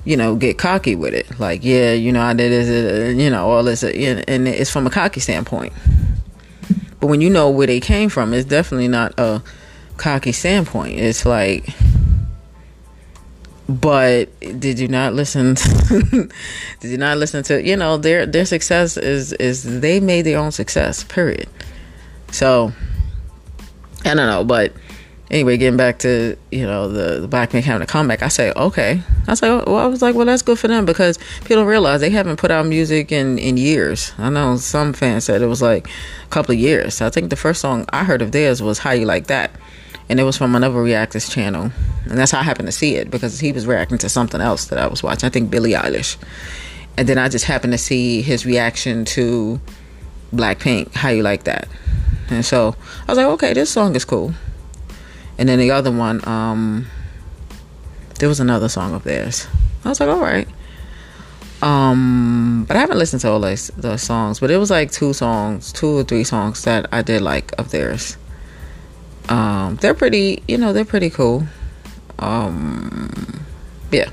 you 0.03 0.17
know, 0.17 0.35
get 0.35 0.57
cocky 0.57 0.95
with 0.95 1.13
it. 1.13 1.39
Like, 1.39 1.63
yeah, 1.63 1.93
you 1.93 2.11
know, 2.11 2.21
I 2.21 2.33
did 2.33 2.51
this, 2.51 2.69
uh, 2.69 3.17
you 3.17 3.29
know, 3.29 3.49
all 3.49 3.63
this, 3.63 3.83
uh, 3.83 3.87
and 3.87 4.47
it's 4.47 4.69
from 4.69 4.85
a 4.85 4.89
cocky 4.89 5.19
standpoint. 5.19 5.73
But 6.99 7.07
when 7.07 7.21
you 7.21 7.29
know 7.29 7.49
where 7.49 7.67
they 7.67 7.79
came 7.79 8.09
from, 8.09 8.33
it's 8.33 8.45
definitely 8.45 8.87
not 8.87 9.13
a 9.17 9.41
cocky 9.97 10.31
standpoint. 10.31 10.99
It's 10.99 11.25
like 11.25 11.69
but 13.69 14.29
did 14.39 14.79
you 14.79 14.87
not 14.87 15.13
listen 15.13 15.55
to, 15.55 16.29
did 16.79 16.91
you 16.91 16.97
not 16.97 17.17
listen 17.17 17.43
to 17.43 17.61
you 17.61 17.75
know 17.75 17.97
their 17.97 18.25
their 18.25 18.45
success 18.45 18.95
is 18.97 19.33
is 19.33 19.81
they 19.81 19.99
made 19.99 20.23
their 20.23 20.39
own 20.39 20.51
success 20.51 21.03
period. 21.03 21.49
So 22.31 22.71
i 24.05 24.13
don't 24.13 24.27
know 24.27 24.43
but 24.43 24.71
anyway 25.31 25.57
getting 25.57 25.75
back 25.75 25.99
to 25.99 26.37
you 26.51 26.65
know 26.65 26.87
the, 26.87 27.19
the 27.19 27.27
Blackpink 27.27 27.63
having 27.63 27.81
a 27.81 27.87
comeback 27.87 28.21
i 28.21 28.27
say 28.27 28.53
okay. 28.53 29.01
I 29.27 29.33
say 29.33 29.49
well 29.49 29.77
i 29.77 29.87
was 29.87 30.01
like 30.01 30.15
well 30.15 30.25
that's 30.25 30.43
good 30.43 30.59
for 30.59 30.69
them 30.69 30.85
because 30.85 31.17
people 31.41 31.57
don't 31.57 31.67
realize 31.67 31.99
they 31.99 32.09
haven't 32.09 32.37
put 32.37 32.51
out 32.51 32.65
music 32.65 33.11
in 33.11 33.37
in 33.37 33.57
years. 33.57 34.13
I 34.17 34.29
know 34.29 34.55
some 34.57 34.93
fans 34.93 35.25
said 35.25 35.41
it 35.41 35.47
was 35.47 35.61
like 35.61 35.87
a 36.23 36.29
couple 36.29 36.53
of 36.53 36.59
years. 36.59 37.01
I 37.01 37.09
think 37.09 37.29
the 37.29 37.35
first 37.35 37.59
song 37.59 37.85
i 37.89 38.05
heard 38.05 38.21
of 38.21 38.31
theirs 38.31 38.61
was 38.61 38.79
how 38.79 38.91
you 38.91 39.05
like 39.05 39.27
that 39.27 39.51
and 40.09 40.19
it 40.19 40.23
was 40.23 40.37
from 40.37 40.55
another 40.55 40.81
reactors 40.81 41.27
channel. 41.29 41.71
And 42.05 42.17
that's 42.17 42.31
how 42.31 42.39
i 42.39 42.43
happened 42.43 42.67
to 42.67 42.71
see 42.71 42.95
it 42.95 43.11
because 43.11 43.39
he 43.39 43.51
was 43.51 43.67
reacting 43.67 43.97
to 43.99 44.09
something 44.09 44.39
else 44.39 44.65
that 44.65 44.79
i 44.79 44.87
was 44.87 45.03
watching. 45.03 45.27
I 45.27 45.29
think 45.29 45.51
billie 45.51 45.73
eilish. 45.73 46.17
And 46.97 47.07
then 47.07 47.17
i 47.17 47.27
just 47.29 47.45
happened 47.45 47.73
to 47.73 47.77
see 47.77 48.21
his 48.21 48.45
reaction 48.45 49.05
to 49.05 49.59
blackpink 50.33 50.93
how 50.93 51.09
you 51.09 51.23
like 51.23 51.43
that. 51.43 51.67
And 52.29 52.45
so 52.45 52.75
i 53.07 53.11
was 53.11 53.17
like 53.17 53.27
okay 53.27 53.53
this 53.53 53.69
song 53.69 53.95
is 53.95 54.05
cool. 54.05 54.33
And 55.37 55.47
then 55.47 55.59
the 55.59 55.71
other 55.71 55.91
one 55.91 56.25
um 56.27 56.87
there 58.19 58.29
was 58.29 58.39
another 58.39 58.69
song 58.69 58.93
of 58.93 59.03
theirs. 59.03 59.47
I 59.85 59.89
was 59.89 59.99
like 59.99 60.09
all 60.09 60.19
right. 60.19 60.47
Um 61.61 62.65
but 62.67 62.77
i 62.77 62.79
haven't 62.79 62.97
listened 62.97 63.21
to 63.23 63.29
all 63.29 63.41
those, 63.41 63.67
those 63.77 64.03
songs 64.03 64.39
but 64.39 64.51
it 64.51 64.57
was 64.57 64.69
like 64.69 64.91
two 64.91 65.11
songs 65.11 65.73
two 65.73 65.97
or 65.97 66.03
three 66.03 66.23
songs 66.23 66.63
that 66.63 66.87
i 66.93 67.01
did 67.01 67.21
like 67.21 67.51
of 67.57 67.71
theirs 67.71 68.15
um, 69.29 69.75
they're 69.77 69.93
pretty, 69.93 70.43
you 70.47 70.57
know, 70.57 70.73
they're 70.73 70.85
pretty 70.85 71.09
cool. 71.09 71.43
Um, 72.19 73.45
yeah. 73.91 74.09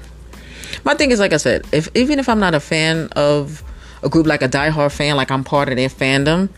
My 0.85 0.95
thing 0.95 1.11
is, 1.11 1.21
like 1.21 1.33
I 1.33 1.39
said, 1.39 1.67
if 1.73 1.89
even 1.95 2.19
if 2.19 2.29
I'm 2.29 2.41
not 2.41 2.55
a 2.55 2.61
fan 2.61 3.09
of 3.17 3.63
a 4.03 4.09
group 4.09 4.27
like 4.27 4.43
a 4.43 4.49
diehard 4.49 4.93
fan, 4.93 5.17
like 5.17 5.31
I'm 5.31 5.45
part 5.45 5.69
of 5.69 5.77
their 5.77 5.89
fandom, 5.89 6.51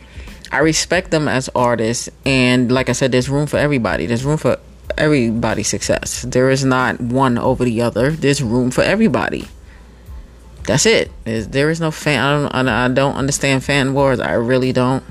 I 0.50 0.58
respect 0.58 1.10
them 1.10 1.28
as 1.28 1.48
artists. 1.54 2.08
And 2.24 2.72
like 2.72 2.88
I 2.88 2.92
said, 2.92 3.12
there's 3.12 3.28
room 3.28 3.46
for 3.46 3.58
everybody. 3.58 4.06
There's 4.06 4.24
room 4.24 4.38
for 4.38 4.58
everybody's 4.98 5.68
success. 5.68 6.22
There 6.22 6.50
is 6.50 6.64
not 6.64 7.00
one 7.00 7.38
over 7.38 7.64
the 7.64 7.82
other. 7.82 8.10
There's 8.10 8.42
room 8.42 8.70
for 8.70 8.82
everybody. 8.82 9.46
That's 10.64 10.86
it. 10.86 11.12
There's, 11.24 11.48
there 11.48 11.70
is 11.70 11.80
no 11.80 11.92
fan. 11.92 12.48
I 12.50 12.62
don't, 12.62 12.68
I 12.68 12.88
don't 12.88 13.14
understand 13.14 13.62
fan 13.62 13.94
wars. 13.94 14.18
I 14.18 14.32
really 14.32 14.72
don't 14.72 15.04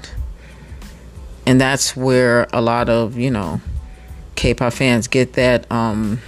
and 1.45 1.59
that's 1.59 1.95
where 1.95 2.47
a 2.53 2.61
lot 2.61 2.89
of 2.89 3.17
you 3.17 3.31
know 3.31 3.61
K-pop 4.35 4.73
fans 4.73 5.07
get 5.07 5.33
that 5.33 5.71
um 5.71 6.19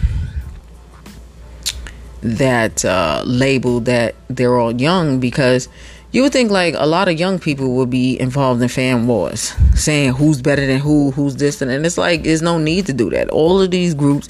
that 2.21 2.83
uh, 2.83 3.23
label 3.25 3.79
that 3.81 4.15
they're 4.27 4.57
all 4.57 4.73
young 4.73 5.19
because 5.19 5.69
you 6.11 6.23
would 6.23 6.31
think 6.31 6.49
like 6.51 6.73
a 6.77 6.87
lot 6.87 7.07
of 7.07 7.19
young 7.19 7.37
people 7.37 7.75
would 7.75 7.89
be 7.89 8.19
involved 8.19 8.61
in 8.61 8.69
fan 8.69 9.07
wars, 9.07 9.53
saying 9.75 10.13
who's 10.13 10.41
better 10.41 10.65
than 10.65 10.79
who, 10.79 11.11
who's 11.11 11.35
this, 11.35 11.61
and 11.61 11.85
it's 11.85 11.97
like 11.97 12.23
there's 12.23 12.41
no 12.41 12.57
need 12.57 12.85
to 12.87 12.93
do 12.93 13.09
that. 13.09 13.29
All 13.29 13.61
of 13.61 13.71
these 13.71 13.93
groups 13.93 14.29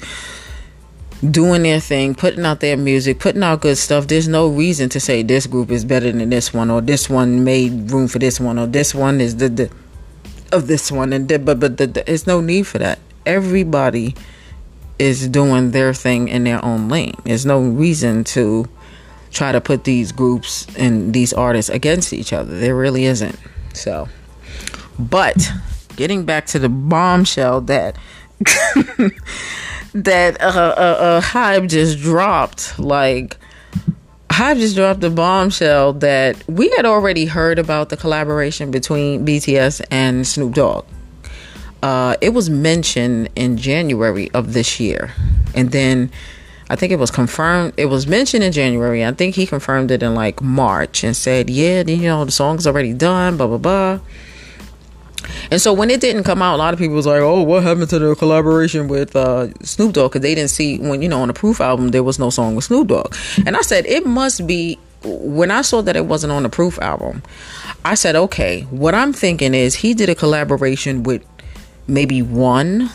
doing 1.30 1.62
their 1.62 1.80
thing, 1.80 2.14
putting 2.14 2.44
out 2.44 2.60
their 2.60 2.76
music, 2.76 3.18
putting 3.20 3.42
out 3.42 3.60
good 3.60 3.78
stuff. 3.78 4.06
There's 4.06 4.28
no 4.28 4.48
reason 4.48 4.88
to 4.90 5.00
say 5.00 5.22
this 5.22 5.46
group 5.46 5.70
is 5.70 5.84
better 5.84 6.10
than 6.10 6.28
this 6.30 6.52
one, 6.52 6.70
or 6.70 6.80
this 6.80 7.08
one 7.08 7.44
made 7.44 7.90
room 7.90 8.08
for 8.08 8.18
this 8.18 8.40
one, 8.40 8.58
or 8.58 8.66
this 8.66 8.94
one 8.94 9.20
is 9.20 9.36
the 9.36 9.48
the 9.48 9.70
of 10.52 10.66
this 10.66 10.90
one 10.90 11.12
and 11.12 11.28
did 11.28 11.44
but 11.44 11.60
but 11.60 11.76
the, 11.76 11.86
the, 11.86 12.02
there's 12.04 12.26
no 12.26 12.40
need 12.40 12.66
for 12.66 12.78
that. 12.78 12.98
Everybody 13.26 14.14
is 14.98 15.28
doing 15.28 15.70
their 15.70 15.94
thing 15.94 16.28
in 16.28 16.44
their 16.44 16.64
own 16.64 16.88
lane. 16.88 17.14
There's 17.24 17.46
no 17.46 17.60
reason 17.60 18.24
to 18.24 18.66
try 19.30 19.52
to 19.52 19.60
put 19.60 19.84
these 19.84 20.10
groups 20.12 20.66
and 20.76 21.12
these 21.12 21.32
artists 21.32 21.68
against 21.68 22.12
each 22.12 22.32
other. 22.32 22.58
There 22.58 22.74
really 22.74 23.04
isn't. 23.04 23.38
So 23.74 24.08
but 24.98 25.52
getting 25.96 26.24
back 26.24 26.46
to 26.46 26.58
the 26.58 26.68
bombshell 26.68 27.60
that 27.62 27.96
that 29.94 30.40
uh, 30.40 30.74
uh, 30.76 30.80
uh 30.80 31.20
Hybe 31.20 31.68
just 31.68 31.98
dropped 31.98 32.78
like 32.78 33.36
I 34.40 34.54
just 34.54 34.76
dropped 34.76 35.02
a 35.02 35.10
bombshell 35.10 35.94
that 35.94 36.48
we 36.48 36.68
had 36.76 36.86
already 36.86 37.26
heard 37.26 37.58
about 37.58 37.88
the 37.88 37.96
collaboration 37.96 38.70
between 38.70 39.26
BTS 39.26 39.84
and 39.90 40.24
Snoop 40.24 40.54
Dogg. 40.54 40.86
Uh, 41.82 42.16
it 42.20 42.30
was 42.30 42.48
mentioned 42.48 43.30
in 43.34 43.56
January 43.56 44.30
of 44.30 44.52
this 44.52 44.78
year, 44.78 45.12
and 45.56 45.72
then 45.72 46.12
I 46.70 46.76
think 46.76 46.92
it 46.92 47.00
was 47.00 47.10
confirmed. 47.10 47.74
It 47.76 47.86
was 47.86 48.06
mentioned 48.06 48.44
in 48.44 48.52
January. 48.52 49.04
I 49.04 49.12
think 49.12 49.34
he 49.34 49.44
confirmed 49.44 49.90
it 49.90 50.04
in 50.04 50.14
like 50.14 50.40
March 50.40 51.02
and 51.02 51.16
said, 51.16 51.50
"Yeah, 51.50 51.82
you 51.82 51.96
know, 51.96 52.24
the 52.24 52.30
song's 52.30 52.66
already 52.66 52.92
done." 52.92 53.36
Blah 53.36 53.48
blah 53.48 53.58
blah. 53.58 54.00
And 55.50 55.60
so 55.60 55.72
when 55.72 55.90
it 55.90 56.00
didn't 56.00 56.24
come 56.24 56.42
out, 56.42 56.56
a 56.56 56.58
lot 56.58 56.74
of 56.74 56.78
people 56.78 56.94
was 56.94 57.06
like, 57.06 57.20
"Oh, 57.20 57.42
what 57.42 57.62
happened 57.62 57.88
to 57.90 57.98
the 57.98 58.14
collaboration 58.14 58.88
with 58.88 59.16
uh, 59.16 59.52
Snoop 59.62 59.94
Dogg?" 59.94 60.12
Because 60.12 60.22
they 60.22 60.34
didn't 60.34 60.50
see 60.50 60.78
when 60.78 61.02
you 61.02 61.08
know 61.08 61.22
on 61.22 61.28
the 61.28 61.34
Proof 61.34 61.60
album 61.60 61.88
there 61.88 62.02
was 62.02 62.18
no 62.18 62.30
song 62.30 62.54
with 62.54 62.64
Snoop 62.66 62.88
Dogg. 62.88 63.14
And 63.46 63.56
I 63.56 63.62
said 63.62 63.86
it 63.86 64.06
must 64.06 64.46
be 64.46 64.78
when 65.04 65.50
I 65.50 65.62
saw 65.62 65.80
that 65.82 65.96
it 65.96 66.06
wasn't 66.06 66.32
on 66.32 66.42
the 66.42 66.48
Proof 66.48 66.78
album. 66.80 67.22
I 67.84 67.94
said, 67.94 68.16
"Okay, 68.16 68.62
what 68.70 68.94
I'm 68.94 69.12
thinking 69.12 69.54
is 69.54 69.76
he 69.76 69.94
did 69.94 70.08
a 70.08 70.14
collaboration 70.14 71.02
with 71.02 71.24
maybe 71.86 72.20
one 72.20 72.90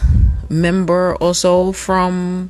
member 0.50 1.16
or 1.16 1.34
so 1.34 1.72
from 1.72 2.50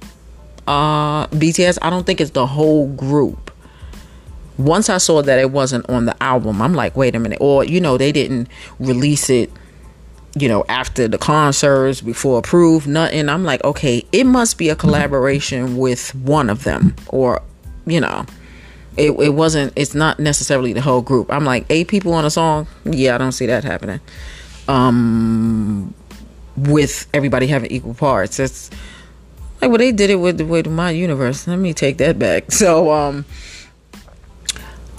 uh, 0.68 1.28
BTS. 1.28 1.78
I 1.82 1.90
don't 1.90 2.06
think 2.06 2.20
it's 2.20 2.32
the 2.32 2.48
whole 2.48 2.88
group." 2.88 3.52
Once 4.56 4.88
I 4.88 5.00
saw 5.00 5.24
that 5.24 5.40
it 5.40 5.50
wasn't 5.50 5.90
on 5.90 6.06
the 6.06 6.22
album, 6.22 6.62
I'm 6.62 6.76
like, 6.76 6.96
wait 6.96 7.16
a 7.16 7.20
minute. 7.20 7.40
Or, 7.42 7.64
you 7.64 7.82
know, 7.82 7.98
they 7.98 8.12
didn't 8.12 8.48
release 8.78 9.28
it 9.32 9.52
you 10.36 10.48
know, 10.48 10.66
after 10.68 11.08
the 11.08 11.18
concerts, 11.18 12.02
before 12.02 12.40
approved, 12.40 12.88
nothing. 12.88 13.30
I'm 13.30 13.44
like, 13.44 13.64
okay, 13.64 14.06
it 14.12 14.26
must 14.26 14.58
be 14.58 14.70
a 14.70 14.76
collaboration 14.76 15.78
with 15.78 16.14
one 16.16 16.50
of 16.50 16.64
them, 16.64 16.96
or, 17.10 17.42
you 17.86 18.00
know, 18.00 18.26
it, 18.98 19.12
it 19.12 19.34
wasn't, 19.34 19.74
it's 19.76 19.94
not 19.94 20.20
necessarily 20.20 20.74
the 20.74 20.82
whole 20.82 21.02
group. 21.02 21.32
I'm 21.32 21.46
like, 21.46 21.66
eight 21.70 21.88
people 21.88 22.14
on 22.14 22.26
a 22.26 22.30
song? 22.30 22.68
Yeah, 22.84 23.16
I 23.16 23.18
don't 23.18 23.32
see 23.32 23.46
that 23.46 23.64
happening. 23.64 24.00
Um, 24.68 25.94
with 26.56 27.08
everybody 27.14 27.48
having 27.48 27.72
equal 27.72 27.94
parts. 27.94 28.40
It's 28.40 28.70
like, 29.62 29.70
well, 29.70 29.78
they 29.78 29.92
did 29.92 30.10
it 30.10 30.18
with, 30.18 30.38
the 30.38 30.46
with 30.46 30.68
my 30.68 30.92
universe. 30.92 31.48
Let 31.48 31.58
me 31.60 31.74
take 31.74 31.98
that 31.98 32.18
back. 32.20 32.46
So, 32.52 32.92
um, 32.92 33.26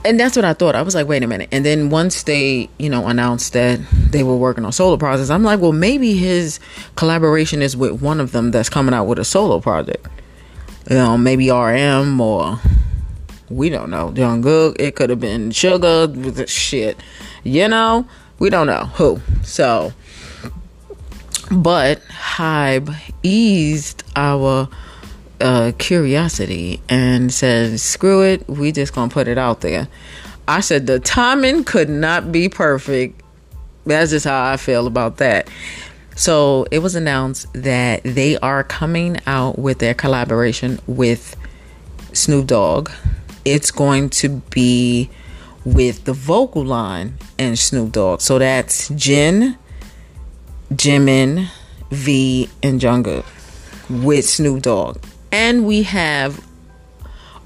and 0.04 0.20
that's 0.20 0.36
what 0.36 0.44
I 0.44 0.52
thought. 0.52 0.74
I 0.74 0.82
was 0.82 0.94
like, 0.94 1.06
wait 1.08 1.22
a 1.22 1.26
minute. 1.26 1.48
And 1.50 1.64
then 1.64 1.90
once 1.90 2.24
they, 2.24 2.68
you 2.78 2.90
know, 2.90 3.06
announced 3.06 3.54
that 3.54 3.80
they 4.10 4.22
were 4.22 4.36
working 4.36 4.64
on 4.64 4.72
solo 4.72 4.96
projects, 4.96 5.30
I'm 5.30 5.42
like, 5.42 5.60
well, 5.60 5.72
maybe 5.72 6.14
his 6.16 6.60
collaboration 6.96 7.62
is 7.62 7.76
with 7.76 8.02
one 8.02 8.20
of 8.20 8.32
them 8.32 8.50
that's 8.50 8.68
coming 8.68 8.94
out 8.94 9.06
with 9.06 9.18
a 9.18 9.24
solo 9.24 9.60
project. 9.60 10.06
You 10.90 10.96
know, 10.96 11.16
maybe 11.16 11.50
RM 11.50 12.20
or 12.20 12.60
we 13.48 13.70
don't 13.70 13.90
know. 13.90 14.10
Jungkook. 14.10 14.76
It 14.78 14.96
could 14.96 15.10
have 15.10 15.20
been 15.20 15.50
Suga. 15.50 16.46
shit. 16.48 16.98
You 17.42 17.68
know, 17.68 18.06
we 18.38 18.50
don't 18.50 18.66
know 18.66 18.86
who. 18.94 19.20
So, 19.42 19.92
but 21.50 22.02
Hybe 22.02 22.94
eased 23.22 24.02
our 24.16 24.68
uh, 25.40 25.72
curiosity 25.78 26.80
and 26.88 27.32
said, 27.32 27.80
screw 27.80 28.22
it, 28.22 28.48
we 28.48 28.72
just 28.72 28.94
gonna 28.94 29.10
put 29.10 29.28
it 29.28 29.38
out 29.38 29.60
there. 29.60 29.88
I 30.46 30.60
said, 30.60 30.86
the 30.86 31.00
timing 31.00 31.64
could 31.64 31.88
not 31.88 32.30
be 32.30 32.48
perfect. 32.48 33.22
That's 33.86 34.10
just 34.10 34.26
how 34.26 34.52
I 34.52 34.56
feel 34.56 34.86
about 34.86 35.18
that. 35.18 35.48
So 36.16 36.66
it 36.70 36.78
was 36.78 36.94
announced 36.94 37.52
that 37.54 38.02
they 38.04 38.38
are 38.38 38.62
coming 38.62 39.18
out 39.26 39.58
with 39.58 39.78
their 39.78 39.94
collaboration 39.94 40.78
with 40.86 41.36
Snoop 42.12 42.46
Dogg. 42.46 42.90
It's 43.44 43.70
going 43.70 44.10
to 44.10 44.28
be 44.50 45.10
with 45.64 46.04
the 46.04 46.12
vocal 46.12 46.64
line 46.64 47.18
and 47.38 47.58
Snoop 47.58 47.92
Dogg. 47.92 48.20
So 48.20 48.38
that's 48.38 48.90
Jin, 48.90 49.56
Jimin, 50.72 51.48
V, 51.90 52.48
and 52.62 52.80
Jungkook 52.80 53.24
with 53.90 54.24
Snoop 54.24 54.62
Dogg 54.62 54.98
and 55.34 55.66
we 55.66 55.82
have 55.82 56.46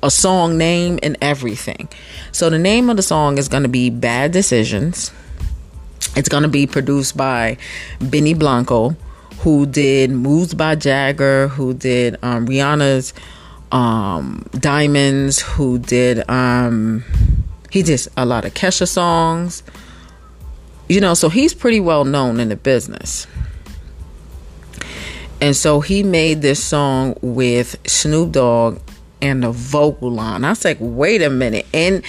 a 0.03 0.11
song 0.11 0.59
name 0.59 0.99
and 1.03 1.16
everything. 1.22 1.89
So 2.32 2.51
the 2.51 2.59
name 2.59 2.91
of 2.91 2.99
the 2.99 3.03
song 3.03 3.39
is 3.39 3.49
going 3.49 3.62
to 3.62 3.68
be 3.70 3.89
Bad 3.89 4.30
Decisions. 4.30 5.11
It's 6.14 6.28
going 6.28 6.43
to 6.43 6.51
be 6.51 6.66
produced 6.66 7.16
by 7.16 7.57
Benny 7.99 8.34
Blanco, 8.34 8.95
who 9.39 9.64
did 9.64 10.11
Moves 10.11 10.53
by 10.53 10.74
Jagger, 10.74 11.49
who 11.49 11.72
did 11.72 12.22
um, 12.22 12.47
Rihanna's 12.47 13.14
um, 13.72 14.45
Diamonds, 14.53 15.41
who 15.41 15.78
did 15.78 16.28
um, 16.28 17.03
he 17.70 17.82
did 17.82 18.07
a 18.18 18.26
lot 18.26 18.45
of 18.45 18.53
Kesha 18.53 18.86
songs. 18.86 19.62
You 20.91 21.01
know, 21.01 21.14
so 21.14 21.30
he's 21.30 21.55
pretty 21.55 21.80
well 21.80 22.05
known 22.05 22.39
in 22.39 22.51
the 22.51 22.57
business. 22.57 23.26
And 25.41 25.55
so 25.55 25.80
he 25.80 26.03
made 26.03 26.43
this 26.43 26.62
song 26.62 27.16
with 27.22 27.76
Snoop 27.86 28.32
Dogg 28.32 28.80
and 29.22 29.43
the 29.43 29.53
vocal 29.53 30.11
line. 30.11 30.45
I 30.45 30.51
was 30.51 30.64
like, 30.64 30.78
wait 30.80 31.22
a 31.22 31.30
minute. 31.30 31.66
And 31.72 32.03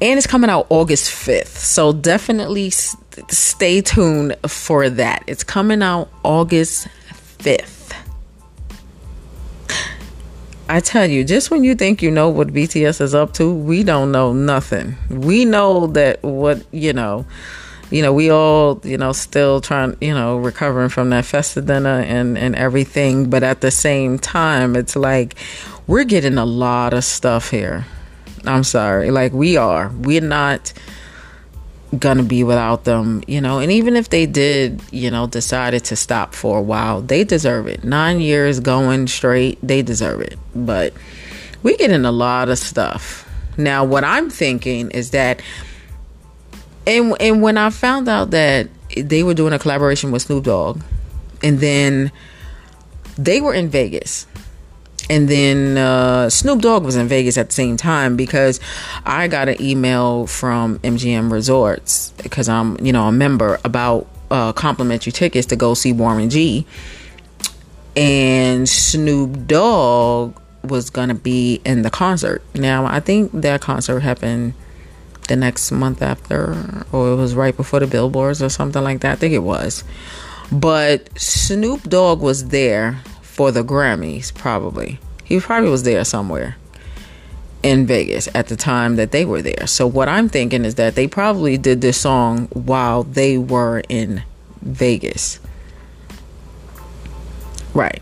and 0.00 0.18
it's 0.18 0.26
coming 0.26 0.50
out 0.50 0.66
August 0.68 1.10
5th. 1.10 1.46
So 1.46 1.92
definitely 1.92 2.70
stay 2.70 3.80
tuned 3.80 4.36
for 4.46 4.90
that. 4.90 5.24
It's 5.26 5.42
coming 5.42 5.82
out 5.82 6.10
August 6.22 6.88
5th. 7.38 7.76
I 10.68 10.80
tell 10.80 11.06
you, 11.06 11.24
just 11.24 11.50
when 11.50 11.64
you 11.64 11.74
think 11.74 12.02
you 12.02 12.10
know 12.10 12.28
what 12.28 12.48
BTS 12.48 13.00
is 13.00 13.14
up 13.14 13.32
to, 13.34 13.54
we 13.54 13.84
don't 13.84 14.10
know 14.10 14.32
nothing. 14.32 14.96
We 15.08 15.44
know 15.44 15.86
that 15.88 16.22
what, 16.22 16.62
you 16.72 16.92
know, 16.92 17.24
you 17.90 18.02
know, 18.02 18.12
we 18.12 18.30
all, 18.30 18.80
you 18.84 18.98
know, 18.98 19.12
still 19.12 19.60
trying, 19.60 19.96
you 20.00 20.12
know, 20.12 20.38
recovering 20.38 20.88
from 20.88 21.10
that 21.10 21.24
festa 21.24 21.60
dinner 21.60 22.00
and, 22.00 22.36
and 22.36 22.56
everything. 22.56 23.30
But 23.30 23.42
at 23.42 23.60
the 23.60 23.70
same 23.70 24.18
time, 24.18 24.74
it's 24.74 24.96
like 24.96 25.36
we're 25.86 26.04
getting 26.04 26.38
a 26.38 26.44
lot 26.44 26.92
of 26.92 27.04
stuff 27.04 27.50
here. 27.50 27.86
I'm 28.44 28.64
sorry. 28.64 29.10
Like 29.10 29.32
we 29.32 29.56
are. 29.56 29.88
We're 29.88 30.20
not 30.20 30.72
gonna 31.96 32.24
be 32.24 32.42
without 32.42 32.84
them, 32.84 33.22
you 33.26 33.40
know. 33.40 33.60
And 33.60 33.70
even 33.70 33.96
if 33.96 34.10
they 34.10 34.26
did, 34.26 34.82
you 34.90 35.10
know, 35.10 35.26
decided 35.26 35.84
to 35.84 35.96
stop 35.96 36.34
for 36.34 36.58
a 36.58 36.62
while, 36.62 37.00
they 37.00 37.24
deserve 37.24 37.68
it. 37.68 37.84
Nine 37.84 38.20
years 38.20 38.60
going 38.60 39.06
straight, 39.06 39.58
they 39.62 39.82
deserve 39.82 40.20
it. 40.20 40.38
But 40.54 40.92
we're 41.62 41.76
getting 41.76 42.04
a 42.04 42.12
lot 42.12 42.48
of 42.48 42.58
stuff. 42.58 43.22
Now, 43.56 43.84
what 43.84 44.04
I'm 44.04 44.28
thinking 44.28 44.90
is 44.90 45.10
that 45.10 45.40
and 46.86 47.14
and 47.20 47.42
when 47.42 47.58
I 47.58 47.70
found 47.70 48.08
out 48.08 48.30
that 48.30 48.68
they 48.96 49.22
were 49.22 49.34
doing 49.34 49.52
a 49.52 49.58
collaboration 49.58 50.12
with 50.12 50.22
Snoop 50.22 50.44
Dogg, 50.44 50.80
and 51.42 51.58
then 51.58 52.12
they 53.18 53.40
were 53.40 53.52
in 53.52 53.68
Vegas, 53.68 54.26
and 55.10 55.28
then 55.28 55.76
uh, 55.76 56.30
Snoop 56.30 56.60
Dogg 56.60 56.84
was 56.84 56.96
in 56.96 57.08
Vegas 57.08 57.36
at 57.36 57.48
the 57.48 57.54
same 57.54 57.76
time 57.76 58.16
because 58.16 58.60
I 59.04 59.28
got 59.28 59.48
an 59.48 59.60
email 59.60 60.26
from 60.26 60.78
MGM 60.80 61.30
Resorts 61.30 62.12
because 62.22 62.48
I'm 62.48 62.78
you 62.84 62.92
know 62.92 63.08
a 63.08 63.12
member 63.12 63.58
about 63.64 64.06
uh, 64.30 64.52
complimentary 64.52 65.12
tickets 65.12 65.46
to 65.48 65.56
go 65.56 65.74
see 65.74 65.92
Warren 65.92 66.30
G, 66.30 66.66
and 67.96 68.68
Snoop 68.68 69.46
Dogg 69.48 70.40
was 70.62 70.90
gonna 70.90 71.14
be 71.14 71.60
in 71.64 71.82
the 71.82 71.90
concert. 71.90 72.42
Now 72.54 72.86
I 72.86 73.00
think 73.00 73.32
that 73.32 73.60
concert 73.60 74.00
happened 74.00 74.54
the 75.26 75.36
next 75.36 75.70
month 75.70 76.02
after, 76.02 76.84
or 76.92 77.12
it 77.12 77.16
was 77.16 77.34
right 77.34 77.56
before 77.56 77.80
the 77.80 77.86
billboards 77.86 78.42
or 78.42 78.48
something 78.48 78.82
like 78.82 79.00
that. 79.00 79.12
I 79.12 79.16
think 79.16 79.34
it 79.34 79.40
was. 79.40 79.84
But 80.50 81.18
Snoop 81.18 81.82
Dogg 81.84 82.20
was 82.20 82.48
there 82.48 83.00
for 83.22 83.50
the 83.50 83.62
Grammys, 83.62 84.34
probably. 84.34 84.98
He 85.24 85.40
probably 85.40 85.70
was 85.70 85.82
there 85.82 86.04
somewhere 86.04 86.56
in 87.62 87.86
Vegas 87.86 88.28
at 88.34 88.46
the 88.46 88.56
time 88.56 88.96
that 88.96 89.10
they 89.10 89.24
were 89.24 89.42
there. 89.42 89.66
So 89.66 89.86
what 89.86 90.08
I'm 90.08 90.28
thinking 90.28 90.64
is 90.64 90.76
that 90.76 90.94
they 90.94 91.08
probably 91.08 91.58
did 91.58 91.80
this 91.80 92.00
song 92.00 92.46
while 92.52 93.02
they 93.02 93.38
were 93.38 93.82
in 93.88 94.22
Vegas. 94.62 95.40
Right 97.74 98.00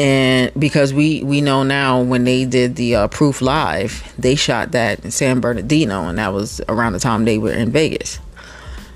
and 0.00 0.50
because 0.58 0.94
we 0.94 1.22
we 1.24 1.42
know 1.42 1.62
now 1.62 2.00
when 2.00 2.24
they 2.24 2.46
did 2.46 2.76
the 2.76 2.94
uh, 2.94 3.08
proof 3.08 3.42
live 3.42 4.14
they 4.18 4.34
shot 4.34 4.72
that 4.72 5.04
in 5.04 5.10
san 5.10 5.40
bernardino 5.40 6.08
and 6.08 6.16
that 6.16 6.32
was 6.32 6.58
around 6.70 6.94
the 6.94 6.98
time 6.98 7.26
they 7.26 7.36
were 7.36 7.52
in 7.52 7.70
vegas. 7.70 8.18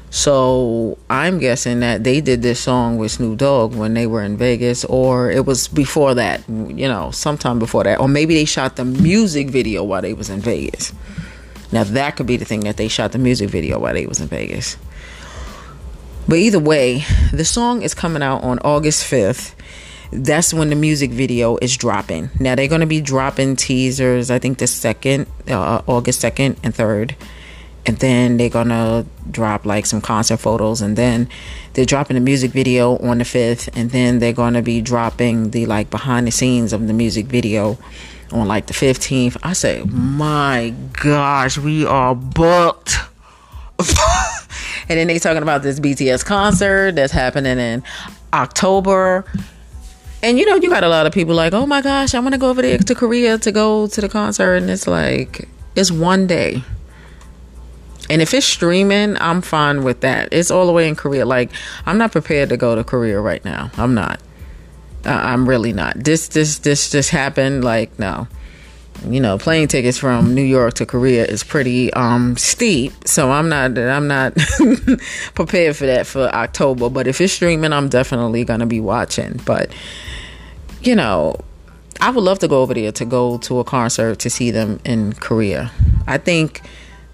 So 0.09 0.97
i'm 1.11 1.39
guessing 1.39 1.81
that 1.81 2.05
they 2.05 2.23
did 2.23 2.41
this 2.41 2.59
song 2.59 2.97
with 2.97 3.13
snoop 3.13 3.39
dogg 3.39 3.75
when 3.75 3.93
they 3.93 4.07
were 4.07 4.23
in 4.23 4.39
vegas 4.39 4.83
or 4.87 5.31
it 5.31 5.45
was 5.45 5.69
before 5.69 6.15
that 6.15 6.49
you 6.49 6.89
know 6.89 7.11
sometime 7.11 7.59
before 7.59 7.85
that. 7.85 8.01
Or 8.01 8.09
maybe 8.09 8.33
they 8.33 8.47
shot 8.47 8.77
the 8.77 8.87
music 8.87 9.51
video 9.51 9.85
while 9.85 10.01
they 10.01 10.15
was 10.15 10.31
in 10.31 10.41
vegas. 10.41 10.95
Now 11.71 11.85
that 11.85 12.17
could 12.17 12.27
be 12.27 12.39
the 12.39 12.47
thing 12.47 12.61
that 12.61 12.79
they 12.79 12.89
shot 12.89 13.13
the 13.13 13.19
music 13.19 13.51
video 13.51 13.79
while 13.79 13.93
they 13.93 14.07
was 14.07 14.21
in 14.21 14.29
vegas. 14.29 14.79
But 16.27 16.39
either 16.39 16.61
way 16.61 17.05
the 17.31 17.45
song 17.45 17.83
is 17.83 17.93
coming 17.93 18.23
out 18.23 18.43
on 18.43 18.59
august 18.61 19.05
5th 19.05 19.55
that's 20.13 20.55
when 20.55 20.71
the 20.71 20.77
music 20.77 21.11
video 21.11 21.57
is 21.59 21.77
dropping. 21.77 22.31
Now 22.39 22.55
they're 22.55 22.69
going 22.69 22.81
to 22.81 22.87
be 22.87 23.01
dropping 23.01 23.57
teasers, 23.57 24.31
I 24.31 24.39
think 24.39 24.59
the 24.59 24.67
second, 24.67 25.27
uh, 25.49 25.83
August 25.87 26.23
2nd 26.23 26.57
and 26.63 26.75
3rd. 26.75 27.15
And 27.87 27.99
then 27.99 28.39
they're 28.39 28.49
going 28.49 28.69
to 28.69 29.05
drop 29.31 29.67
like 29.67 29.85
some 29.85 30.01
concert 30.01 30.39
photos. 30.39 30.81
And 30.81 30.97
then 30.97 31.29
they're 31.75 31.85
dropping 31.85 32.15
the 32.15 32.21
music 32.21 32.53
video 32.53 32.97
on 32.99 33.19
the 33.19 33.25
5th. 33.25 33.69
And 33.77 33.91
then 33.91 34.21
they're 34.21 34.33
going 34.33 34.55
to 34.55 34.63
be 34.63 34.81
dropping 34.81 35.51
the 35.51 35.67
like 35.67 35.91
behind 35.91 36.27
the 36.27 36.31
scenes 36.31 36.73
of 36.73 36.87
the 36.87 36.95
music 36.95 37.27
video 37.27 37.77
on 38.33 38.49
like 38.49 38.67
the 38.67 38.73
15th. 38.73 39.37
I 39.43 39.53
say, 39.53 39.83
my 39.85 40.75
gosh, 41.03 41.59
we 41.59 41.85
are 41.85 42.15
booked. 42.15 42.97
and 44.89 44.99
then 44.99 45.07
they 45.07 45.19
talking 45.19 45.43
about 45.43 45.63
this 45.63 45.79
BTS 45.79 46.25
concert 46.25 46.95
that's 46.95 47.13
happening 47.13 47.59
in 47.59 47.83
October 48.33 49.27
and 50.25 50.39
you 50.39 50.47
know, 50.47 50.57
you 50.57 50.71
got 50.71 50.83
a 50.85 50.89
lot 50.89 51.07
of 51.07 51.13
people 51.13 51.35
like, 51.35 51.53
oh 51.53 51.67
my 51.67 51.83
gosh, 51.83 52.15
I 52.15 52.21
want 52.21 52.33
to 52.33 52.39
go 52.39 52.49
over 52.49 52.63
there 52.63 52.79
to 52.79 52.95
Korea 52.95 53.39
to 53.39 53.53
go 53.53 53.87
to 53.87 54.01
the 54.01 54.09
concert. 54.09 54.55
And 54.57 54.71
it's 54.71 54.87
like, 54.87 55.49
it's 55.77 55.91
one 55.91 56.27
day. 56.27 56.65
And 58.09 58.21
if 58.23 58.35
it's 58.35 58.47
streaming, 58.47 59.17
I'm 59.21 59.43
fine 59.43 59.85
with 59.85 60.01
that. 60.01 60.29
It's 60.33 60.51
all 60.51 60.67
the 60.67 60.73
way 60.73 60.89
in 60.89 60.97
Korea. 60.97 61.25
Like, 61.27 61.51
I'm 61.87 61.99
not 61.99 62.13
prepared 62.13 62.49
to 62.49 62.57
go 62.57 62.75
to 62.75 62.85
Korea 62.85 63.21
right 63.21 63.45
now. 63.45 63.71
I'm 63.77 63.95
not. 63.95 64.21
Uh, 65.05 65.11
I'm 65.11 65.49
really 65.49 65.73
not. 65.73 66.03
This, 66.03 66.29
this, 66.29 66.59
this 66.59 66.91
just 66.91 67.11
happened. 67.11 67.65
Like, 67.65 67.99
no. 67.99 68.27
You 69.09 69.21
know, 69.21 69.39
plane 69.39 69.69
tickets 69.69 69.99
from 69.99 70.35
New 70.35 70.43
York 70.43 70.75
to 70.75 70.87
Korea 70.87 71.25
is 71.25 71.45
pretty 71.45 71.93
um, 71.95 72.37
steep. 72.37 72.93
So 73.07 73.31
I'm 73.31 73.49
not 73.49 73.77
I'm 73.79 74.09
not 74.09 74.35
prepared 75.35 75.77
for 75.77 75.87
that 75.87 76.07
for 76.07 76.23
October. 76.35 76.89
But 76.89 77.07
if 77.07 77.21
it's 77.21 77.33
streaming, 77.33 77.73
I'm 77.73 77.89
definitely 77.89 78.45
gonna 78.45 78.67
be 78.67 78.81
watching. 78.81 79.41
But 79.45 79.75
you 80.83 80.95
know, 80.95 81.37
I 82.01 82.11
would 82.11 82.25
love 82.25 82.39
to 82.41 82.49
go 82.49 82.63
over 82.63 82.75
there 82.75 82.93
to 82.93 83.05
go 83.05 83.39
to 83.39 83.59
a 83.59 83.65
concert 83.65 84.19
to 84.21 84.31
see 84.31 84.51
them 84.51 84.81
in 84.85 85.13
Korea. 85.15 85.71
I 86.07 86.19
think 86.19 86.63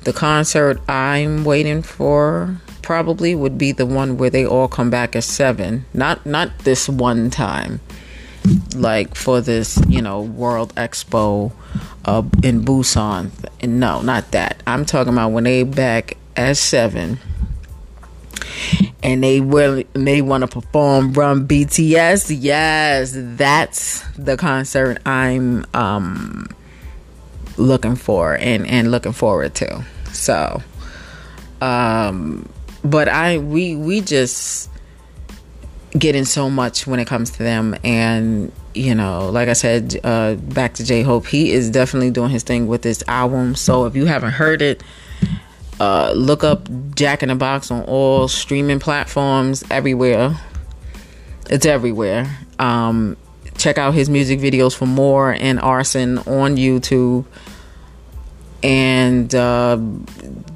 the 0.05 0.13
concert 0.13 0.81
I'm 0.89 1.45
waiting 1.45 1.83
for 1.83 2.57
probably 2.83 3.35
would 3.35 3.59
be 3.59 3.73
the 3.73 3.87
one 3.87 4.17
where 4.17 4.31
they 4.31 4.47
all 4.47 4.69
come 4.69 4.91
back 4.91 5.15
as 5.15 5.27
seven. 5.27 5.85
Not 5.93 6.25
not 6.25 6.59
this 6.61 6.89
one 6.89 7.31
time 7.31 7.81
like 8.75 9.15
for 9.15 9.41
this, 9.41 9.79
you 9.89 10.03
know, 10.03 10.23
World 10.23 10.75
Expo 10.75 11.53
uh, 12.05 12.23
in 12.43 12.65
Busan. 12.65 13.31
And 13.61 13.81
no, 13.81 14.01
not 14.03 14.31
that. 14.33 14.63
I'm 14.67 14.85
talking 14.85 15.13
about 15.13 15.31
when 15.31 15.45
they 15.45 15.63
back 15.63 16.17
as 16.37 16.59
seven 16.59 17.19
and 19.03 19.23
they 19.23 19.41
will 19.41 19.83
they 19.95 20.23
want 20.23 20.43
to 20.43 20.49
perform 20.49 21.13
Run 21.13 21.47
BTS. 21.47 22.37
Yes, 22.39 23.13
that's 23.15 24.03
the 24.17 24.37
concert 24.37 24.99
I'm 25.07 25.67
um 25.75 26.49
looking 27.57 27.97
for 27.97 28.35
and 28.35 28.67
and 28.67 28.91
looking 28.91 29.13
forward 29.13 29.55
to. 29.57 29.85
So 30.13 30.63
um 31.61 32.49
but 32.85 33.09
I 33.09 33.39
we 33.39 33.77
we 33.77 34.01
just 34.01 34.70
getting 35.99 36.25
so 36.25 36.49
much 36.49 36.87
when 36.87 37.01
it 37.01 37.07
comes 37.07 37.31
to 37.33 37.39
them. 37.39 37.77
And 37.85 38.53
you 38.73 38.95
know 38.95 39.29
like 39.31 39.49
i 39.49 39.53
said 39.53 39.99
uh 40.05 40.37
back 40.37 40.75
to 40.75 40.85
j-hope 40.85 41.27
he 41.27 41.51
is 41.51 41.71
definitely 41.71 42.09
doing 42.09 42.31
his 42.31 42.43
thing 42.43 42.67
with 42.67 42.83
this 42.83 43.03
album. 43.09 43.55
So 43.55 43.87
if 43.87 43.97
you 43.97 44.07
haven't 44.07 44.33
heard 44.33 44.63
it 44.63 44.83
uh 45.81 46.13
look 46.15 46.45
up 46.45 46.69
jack 46.95 47.23
in 47.23 47.31
the 47.31 47.35
box 47.35 47.71
on 47.71 47.85
all 47.85 48.29
streaming 48.29 48.79
platforms 48.79 49.65
everywhere. 49.71 50.39
It's 51.49 51.67
everywhere. 51.67 52.39
Um 52.59 53.17
check 53.57 53.77
out 53.77 53.93
his 53.93 54.09
music 54.09 54.41
videos 54.41 54.75
for 54.75 54.87
more 54.87 55.33
and 55.33 55.61
arson 55.61 56.17
on 56.19 56.57
youtube 56.57 57.27
and 58.63 59.35
uh 59.35 59.79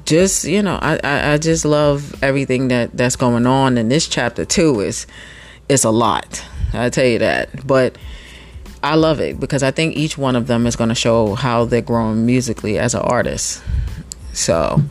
just 0.05 0.45
you 0.45 0.61
know 0.61 0.77
I, 0.81 0.99
I, 1.03 1.33
I 1.33 1.37
just 1.37 1.65
love 1.65 2.23
everything 2.23 2.67
that 2.67 2.95
that's 2.95 3.15
going 3.15 3.47
on 3.47 3.77
in 3.77 3.89
this 3.89 4.07
chapter 4.07 4.45
too. 4.45 4.79
Is 4.81 5.07
is 5.67 5.83
a 5.83 5.91
lot 5.91 6.45
i 6.73 6.89
tell 6.89 7.05
you 7.05 7.19
that. 7.19 7.65
But 7.65 7.97
i 8.83 8.95
love 8.95 9.19
it 9.19 9.39
because 9.39 9.63
i 9.63 9.71
think 9.71 9.95
each 9.95 10.17
one 10.17 10.35
of 10.35 10.47
them 10.47 10.67
is 10.67 10.75
going 10.75 10.89
to 10.89 10.95
show 10.95 11.33
how 11.35 11.65
they're 11.65 11.81
growing 11.81 12.25
musically 12.25 12.77
as 12.77 12.93
an 12.93 13.01
artist. 13.01 13.63
So 14.33 14.81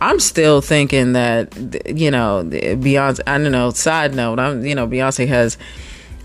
i'm 0.00 0.20
still 0.20 0.60
thinking 0.60 1.12
that 1.12 1.52
you 1.88 2.10
know 2.10 2.44
beyonce 2.44 3.20
i 3.26 3.36
don't 3.36 3.50
know 3.50 3.70
side 3.70 4.14
note 4.14 4.38
i'm 4.38 4.64
you 4.64 4.72
know 4.74 4.86
beyonce 4.86 5.26
has 5.26 5.58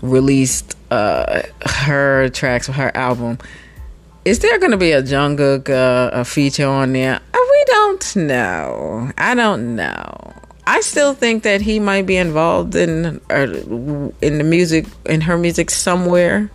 released 0.00 0.76
uh 0.92 1.42
her 1.66 2.28
tracks 2.28 2.66
for 2.66 2.72
her 2.72 2.96
album 2.96 3.36
is 4.24 4.38
there 4.38 4.58
going 4.58 4.70
to 4.70 4.76
be 4.76 4.92
a 4.92 5.02
Jungkook 5.02 5.68
uh, 5.68 6.10
a 6.12 6.24
feature 6.24 6.66
on 6.66 6.92
there? 6.92 7.16
Uh, 7.16 7.38
we 7.50 7.64
don't 7.66 8.16
know. 8.16 9.12
I 9.18 9.34
don't 9.34 9.76
know. 9.76 10.32
I 10.66 10.80
still 10.80 11.12
think 11.12 11.42
that 11.42 11.60
he 11.60 11.78
might 11.78 12.06
be 12.06 12.16
involved 12.16 12.74
in 12.74 13.20
uh, 13.30 14.10
in 14.22 14.38
the 14.38 14.44
music 14.44 14.86
in 15.04 15.20
her 15.22 15.36
music 15.36 15.70
somewhere, 15.70 16.50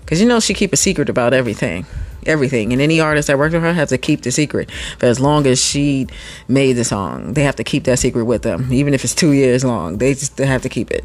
because 0.00 0.20
you 0.20 0.28
know 0.28 0.38
she 0.38 0.54
keep 0.54 0.72
a 0.72 0.76
secret 0.76 1.08
about 1.08 1.34
everything, 1.34 1.84
everything. 2.26 2.72
And 2.72 2.80
any 2.80 3.00
artist 3.00 3.26
that 3.26 3.38
works 3.38 3.54
with 3.54 3.62
her 3.64 3.72
has 3.72 3.88
to 3.88 3.98
keep 3.98 4.22
the 4.22 4.30
secret 4.30 4.70
for 4.98 5.06
as 5.06 5.18
long 5.18 5.48
as 5.48 5.60
she 5.60 6.06
made 6.46 6.74
the 6.74 6.84
song. 6.84 7.32
They 7.32 7.42
have 7.42 7.56
to 7.56 7.64
keep 7.64 7.84
that 7.84 7.98
secret 7.98 8.24
with 8.24 8.42
them, 8.42 8.72
even 8.72 8.94
if 8.94 9.02
it's 9.02 9.16
two 9.16 9.32
years 9.32 9.64
long. 9.64 9.98
They 9.98 10.14
just 10.14 10.38
have 10.38 10.62
to 10.62 10.68
keep 10.68 10.92
it. 10.92 11.04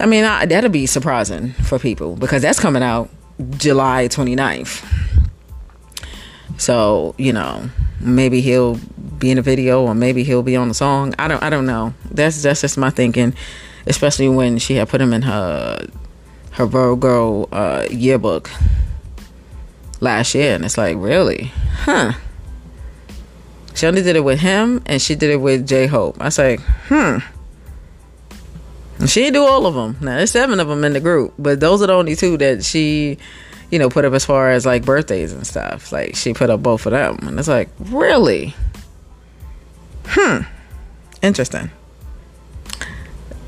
I 0.00 0.06
mean, 0.06 0.24
I, 0.24 0.44
that'll 0.44 0.70
be 0.70 0.86
surprising 0.86 1.52
for 1.52 1.78
people 1.78 2.16
because 2.16 2.42
that's 2.42 2.58
coming 2.58 2.82
out 2.82 3.10
July 3.50 4.08
29th. 4.08 4.84
So, 6.58 7.14
you 7.18 7.32
know, 7.32 7.68
maybe 8.00 8.40
he'll 8.40 8.80
be 9.18 9.30
in 9.30 9.38
a 9.38 9.42
video 9.42 9.84
or 9.84 9.94
maybe 9.94 10.24
he'll 10.24 10.42
be 10.42 10.56
on 10.56 10.68
the 10.68 10.74
song. 10.74 11.14
I 11.18 11.28
don't 11.28 11.42
I 11.42 11.50
don't 11.50 11.66
know. 11.66 11.94
That's 12.10 12.42
that's 12.42 12.60
just 12.62 12.78
my 12.78 12.90
thinking, 12.90 13.34
especially 13.86 14.28
when 14.28 14.58
she 14.58 14.74
had 14.74 14.88
put 14.88 15.00
him 15.00 15.12
in 15.12 15.22
her 15.22 15.86
her 16.52 16.66
Virgo 16.66 17.44
uh, 17.44 17.86
yearbook 17.90 18.50
last 20.00 20.34
year 20.34 20.54
and 20.54 20.64
it's 20.64 20.78
like, 20.78 20.96
really? 20.96 21.52
Huh. 21.80 22.12
She 23.74 23.86
only 23.86 24.02
did 24.02 24.16
it 24.16 24.24
with 24.24 24.40
him 24.40 24.82
and 24.86 25.02
she 25.02 25.14
did 25.14 25.28
it 25.30 25.36
with 25.36 25.66
J 25.66 25.86
Hope. 25.86 26.18
I 26.20 26.24
was 26.26 26.38
like, 26.38 26.60
hmm. 26.88 27.18
She 29.04 29.30
do 29.30 29.44
all 29.44 29.66
of 29.66 29.74
them. 29.74 29.96
Now 30.00 30.16
there's 30.16 30.30
seven 30.30 30.58
of 30.58 30.68
them 30.68 30.84
in 30.84 30.94
the 30.94 31.00
group, 31.00 31.34
but 31.38 31.60
those 31.60 31.82
are 31.82 31.86
the 31.86 31.92
only 31.92 32.16
two 32.16 32.38
that 32.38 32.64
she, 32.64 33.18
you 33.70 33.78
know, 33.78 33.90
put 33.90 34.04
up 34.04 34.14
as 34.14 34.24
far 34.24 34.50
as 34.50 34.64
like 34.64 34.84
birthdays 34.84 35.32
and 35.32 35.46
stuff. 35.46 35.92
Like 35.92 36.16
she 36.16 36.32
put 36.32 36.48
up 36.48 36.62
both 36.62 36.86
of 36.86 36.92
them, 36.92 37.18
and 37.22 37.38
it's 37.38 37.48
like 37.48 37.68
really, 37.78 38.54
hmm, 40.06 40.38
interesting. 41.20 41.70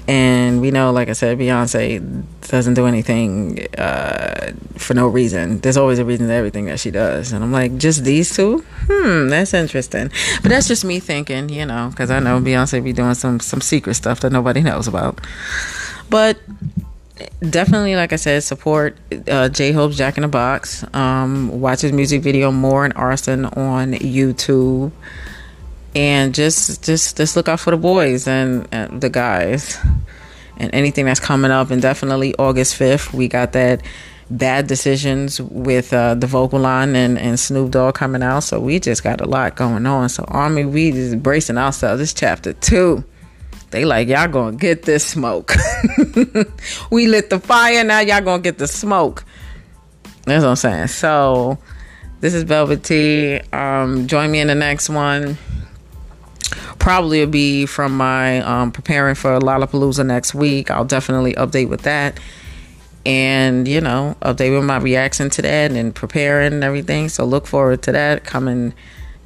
And 0.06 0.60
we 0.60 0.70
know, 0.70 0.90
like 0.92 1.08
I 1.08 1.12
said, 1.12 1.38
Beyonce 1.38 2.24
doesn't 2.48 2.74
do 2.74 2.86
anything 2.86 3.66
uh, 3.76 4.52
for 4.76 4.94
no 4.94 5.06
reason. 5.08 5.60
There's 5.60 5.76
always 5.76 5.98
a 5.98 6.04
reason 6.04 6.28
to 6.28 6.32
everything 6.32 6.66
that 6.66 6.80
she 6.80 6.90
does. 6.90 7.32
And 7.32 7.44
I'm 7.44 7.52
like, 7.52 7.76
just 7.76 8.04
these 8.04 8.34
two? 8.34 8.64
Hmm, 8.86 9.28
that's 9.28 9.54
interesting. 9.54 10.10
But 10.42 10.50
that's 10.50 10.68
just 10.68 10.84
me 10.84 11.00
thinking, 11.00 11.48
you 11.48 11.66
know, 11.66 11.88
because 11.90 12.10
I 12.10 12.20
know 12.20 12.40
Beyonce 12.40 12.82
be 12.82 12.92
doing 12.92 13.14
some 13.14 13.40
some 13.40 13.60
secret 13.60 13.94
stuff 13.94 14.20
that 14.20 14.32
nobody 14.32 14.60
knows 14.68 14.88
about. 14.88 15.20
But 16.10 16.38
definitely, 17.40 17.96
like 17.96 18.12
I 18.12 18.16
said, 18.16 18.42
support 18.42 18.96
uh, 19.28 19.48
J 19.48 19.72
Hope's 19.72 19.96
Jack 19.96 20.16
in 20.16 20.22
the 20.22 20.28
Box. 20.28 20.84
Um, 20.94 21.60
watch 21.60 21.82
his 21.82 21.92
music 21.92 22.22
video 22.22 22.50
more 22.50 22.84
and 22.84 22.94
Arson 22.94 23.44
on 23.44 23.92
YouTube 23.92 24.92
and 25.94 26.34
just 26.34 26.84
just 26.84 27.16
just 27.16 27.36
look 27.36 27.48
out 27.48 27.60
for 27.60 27.70
the 27.70 27.76
boys 27.76 28.28
and, 28.28 28.68
and, 28.72 29.00
the 29.00 29.10
guys 29.10 29.78
and 30.58 30.74
anything 30.74 31.06
that's 31.06 31.20
coming 31.20 31.50
up 31.50 31.70
and 31.70 31.80
definitely 31.80 32.34
august 32.36 32.78
5th 32.78 33.12
we 33.12 33.28
got 33.28 33.52
that 33.52 33.82
bad 34.30 34.66
decisions 34.66 35.40
with 35.40 35.92
uh, 35.92 36.14
the 36.14 36.26
vocal 36.26 36.58
line 36.58 36.94
and, 36.94 37.18
and 37.18 37.40
snoop 37.40 37.70
dogg 37.70 37.94
coming 37.94 38.22
out. 38.22 38.40
So 38.40 38.60
we 38.60 38.78
just 38.78 39.02
got 39.02 39.20
a 39.20 39.26
lot 39.26 39.56
going 39.56 39.86
on. 39.86 40.08
So 40.08 40.24
army 40.28 40.64
we 40.64 40.92
just 40.92 41.22
bracing 41.22 41.58
ourselves. 41.58 42.00
This 42.00 42.12
chapter 42.12 42.52
two 42.52 43.04
they 43.70 43.84
like 43.84 44.08
y'all 44.08 44.28
gonna 44.28 44.56
get 44.56 44.84
this 44.84 45.04
smoke. 45.04 45.52
We 46.90 47.06
lit 47.06 47.30
the 47.30 47.38
fire 47.38 47.84
now 47.84 48.00
y'all 48.00 48.22
gonna 48.22 48.42
get 48.42 48.58
the 48.58 48.68
smoke. 48.68 49.24
That's 50.24 50.42
what 50.42 50.50
i'm 50.50 50.56
saying. 50.56 50.86
So 50.88 51.58
this 52.20 52.34
is 52.34 52.42
velvet 52.42 52.82
t. 52.82 53.40
Um, 53.52 54.06
join 54.06 54.30
me 54.30 54.40
in 54.40 54.48
the 54.48 54.54
next 54.54 54.88
one 54.88 55.38
probably 56.78 57.24
be 57.26 57.66
from 57.66 57.96
my 57.96 58.40
um, 58.40 58.72
preparing 58.72 59.14
for 59.14 59.38
Lollapalooza 59.38 60.04
next 60.04 60.34
week. 60.34 60.70
I'll 60.70 60.84
definitely 60.84 61.34
update 61.34 61.68
with 61.68 61.82
that. 61.82 62.18
And, 63.06 63.66
you 63.66 63.80
know, 63.80 64.16
update 64.20 64.54
with 64.54 64.64
my 64.64 64.78
reaction 64.78 65.30
to 65.30 65.42
that 65.42 65.72
and 65.72 65.94
preparing 65.94 66.52
and 66.52 66.64
everything. 66.64 67.08
So 67.08 67.24
look 67.24 67.46
forward 67.46 67.82
to 67.82 67.92
that 67.92 68.24
coming 68.24 68.74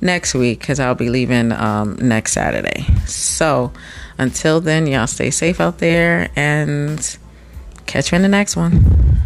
next 0.01 0.35
week 0.35 0.61
because 0.61 0.79
I'll 0.79 0.95
be 0.95 1.09
leaving 1.09 1.53
um, 1.53 1.97
next 1.97 2.33
Saturday. 2.33 2.85
So 3.07 3.73
until 4.19 4.61
then, 4.61 4.87
y'all 4.87 5.07
stay 5.07 5.31
safe 5.31 5.61
out 5.61 5.79
there 5.79 6.31
and 6.37 7.19
catch 7.87 8.13
you 8.13 8.17
in 8.17 8.23
the 8.23 8.29
next 8.29 8.57
one. 8.57 9.19